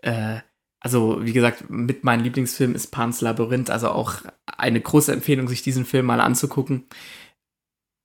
[0.03, 0.41] äh, äh,
[0.81, 5.63] also wie gesagt, mit meinem Lieblingsfilm ist Pans Labyrinth, also auch eine große Empfehlung, sich
[5.63, 6.85] diesen Film mal anzugucken.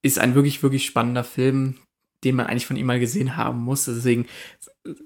[0.01, 1.75] Ist ein wirklich, wirklich spannender Film,
[2.23, 3.85] den man eigentlich von ihm mal gesehen haben muss.
[3.85, 4.25] Deswegen,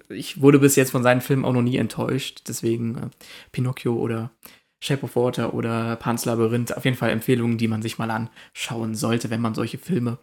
[0.10, 2.44] ich wurde bis jetzt von seinen Filmen auch noch nie enttäuscht.
[2.48, 3.10] Deswegen äh,
[3.52, 4.32] Pinocchio oder
[4.80, 8.94] Shape of Water oder Pan's Labyrinth, auf jeden Fall Empfehlungen, die man sich mal anschauen
[8.96, 10.20] sollte, wenn man solche Filme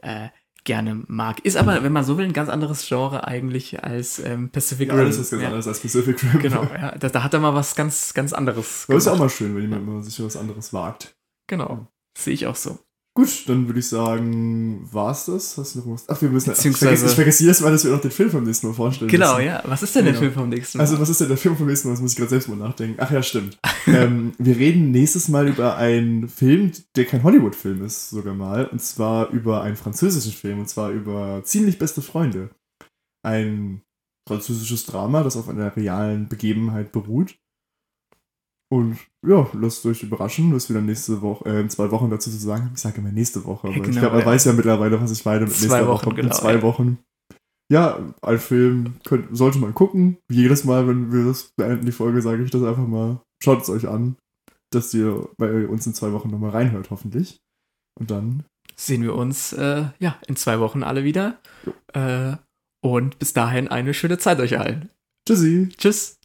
[0.00, 0.28] äh,
[0.66, 1.40] gerne mag.
[1.40, 4.98] Ist aber, wenn man so will, ein ganz anderes Genre eigentlich als ähm, Pacific Rim.
[4.98, 5.48] Ja, das ist ganz ja.
[5.48, 6.40] anders als Pacific Rim.
[6.40, 6.96] Genau, ja.
[6.98, 8.84] Da, da, hat er mal was ganz, ganz anderes.
[8.88, 11.16] Das ist auch mal schön, wenn jemand mal sich was anderes wagt.
[11.46, 11.86] Genau,
[12.18, 12.78] sehe ich auch so.
[13.16, 15.56] Gut, dann würde ich sagen, war's das?
[15.56, 16.06] Hast du noch was?
[16.06, 16.52] Ach, wir müssen.
[16.52, 19.10] Ich vergesse, ich vergesse jedes Mal, dass wir noch den Film vom nächsten Mal vorstellen.
[19.10, 19.46] Genau, müssen.
[19.46, 19.62] ja.
[19.64, 20.12] Was ist denn genau.
[20.12, 20.84] der Film vom nächsten Mal?
[20.84, 21.94] Also, was ist denn der Film vom nächsten Mal?
[21.94, 22.96] Das muss ich gerade selbst mal nachdenken.
[23.00, 23.58] Ach ja, stimmt.
[23.86, 28.66] ähm, wir reden nächstes Mal über einen Film, der kein Hollywood-Film ist, sogar mal.
[28.66, 30.58] Und zwar über einen französischen Film.
[30.58, 32.50] Und zwar über Ziemlich beste Freunde.
[33.22, 33.80] Ein
[34.28, 37.38] französisches Drama, das auf einer realen Begebenheit beruht.
[38.68, 42.30] Und ja, lasst euch überraschen, was wir dann nächste Woche, äh, in zwei Wochen dazu
[42.30, 42.72] zu sagen haben.
[42.74, 44.26] Ich sage immer nächste Woche, aber genau, ich glaube, man ja.
[44.26, 46.10] weiß ja mittlerweile, was ich meine mit zwei nächster Woche.
[46.10, 46.62] Genau, in zwei ja.
[46.62, 46.98] Wochen.
[47.72, 50.18] Ja, ein Film könnt, sollte man gucken.
[50.30, 53.20] Jedes Mal, wenn wir das beenden, die Folge, sage ich das einfach mal.
[53.42, 54.16] Schaut es euch an,
[54.70, 57.38] dass ihr bei uns in zwei Wochen nochmal reinhört, hoffentlich.
[57.98, 58.44] Und dann
[58.76, 61.38] sehen wir uns äh, ja in zwei Wochen alle wieder.
[61.92, 62.36] Äh,
[62.84, 64.90] und bis dahin eine schöne Zeit euch allen.
[65.26, 65.68] Tschüssi.
[65.76, 66.15] Tschüss.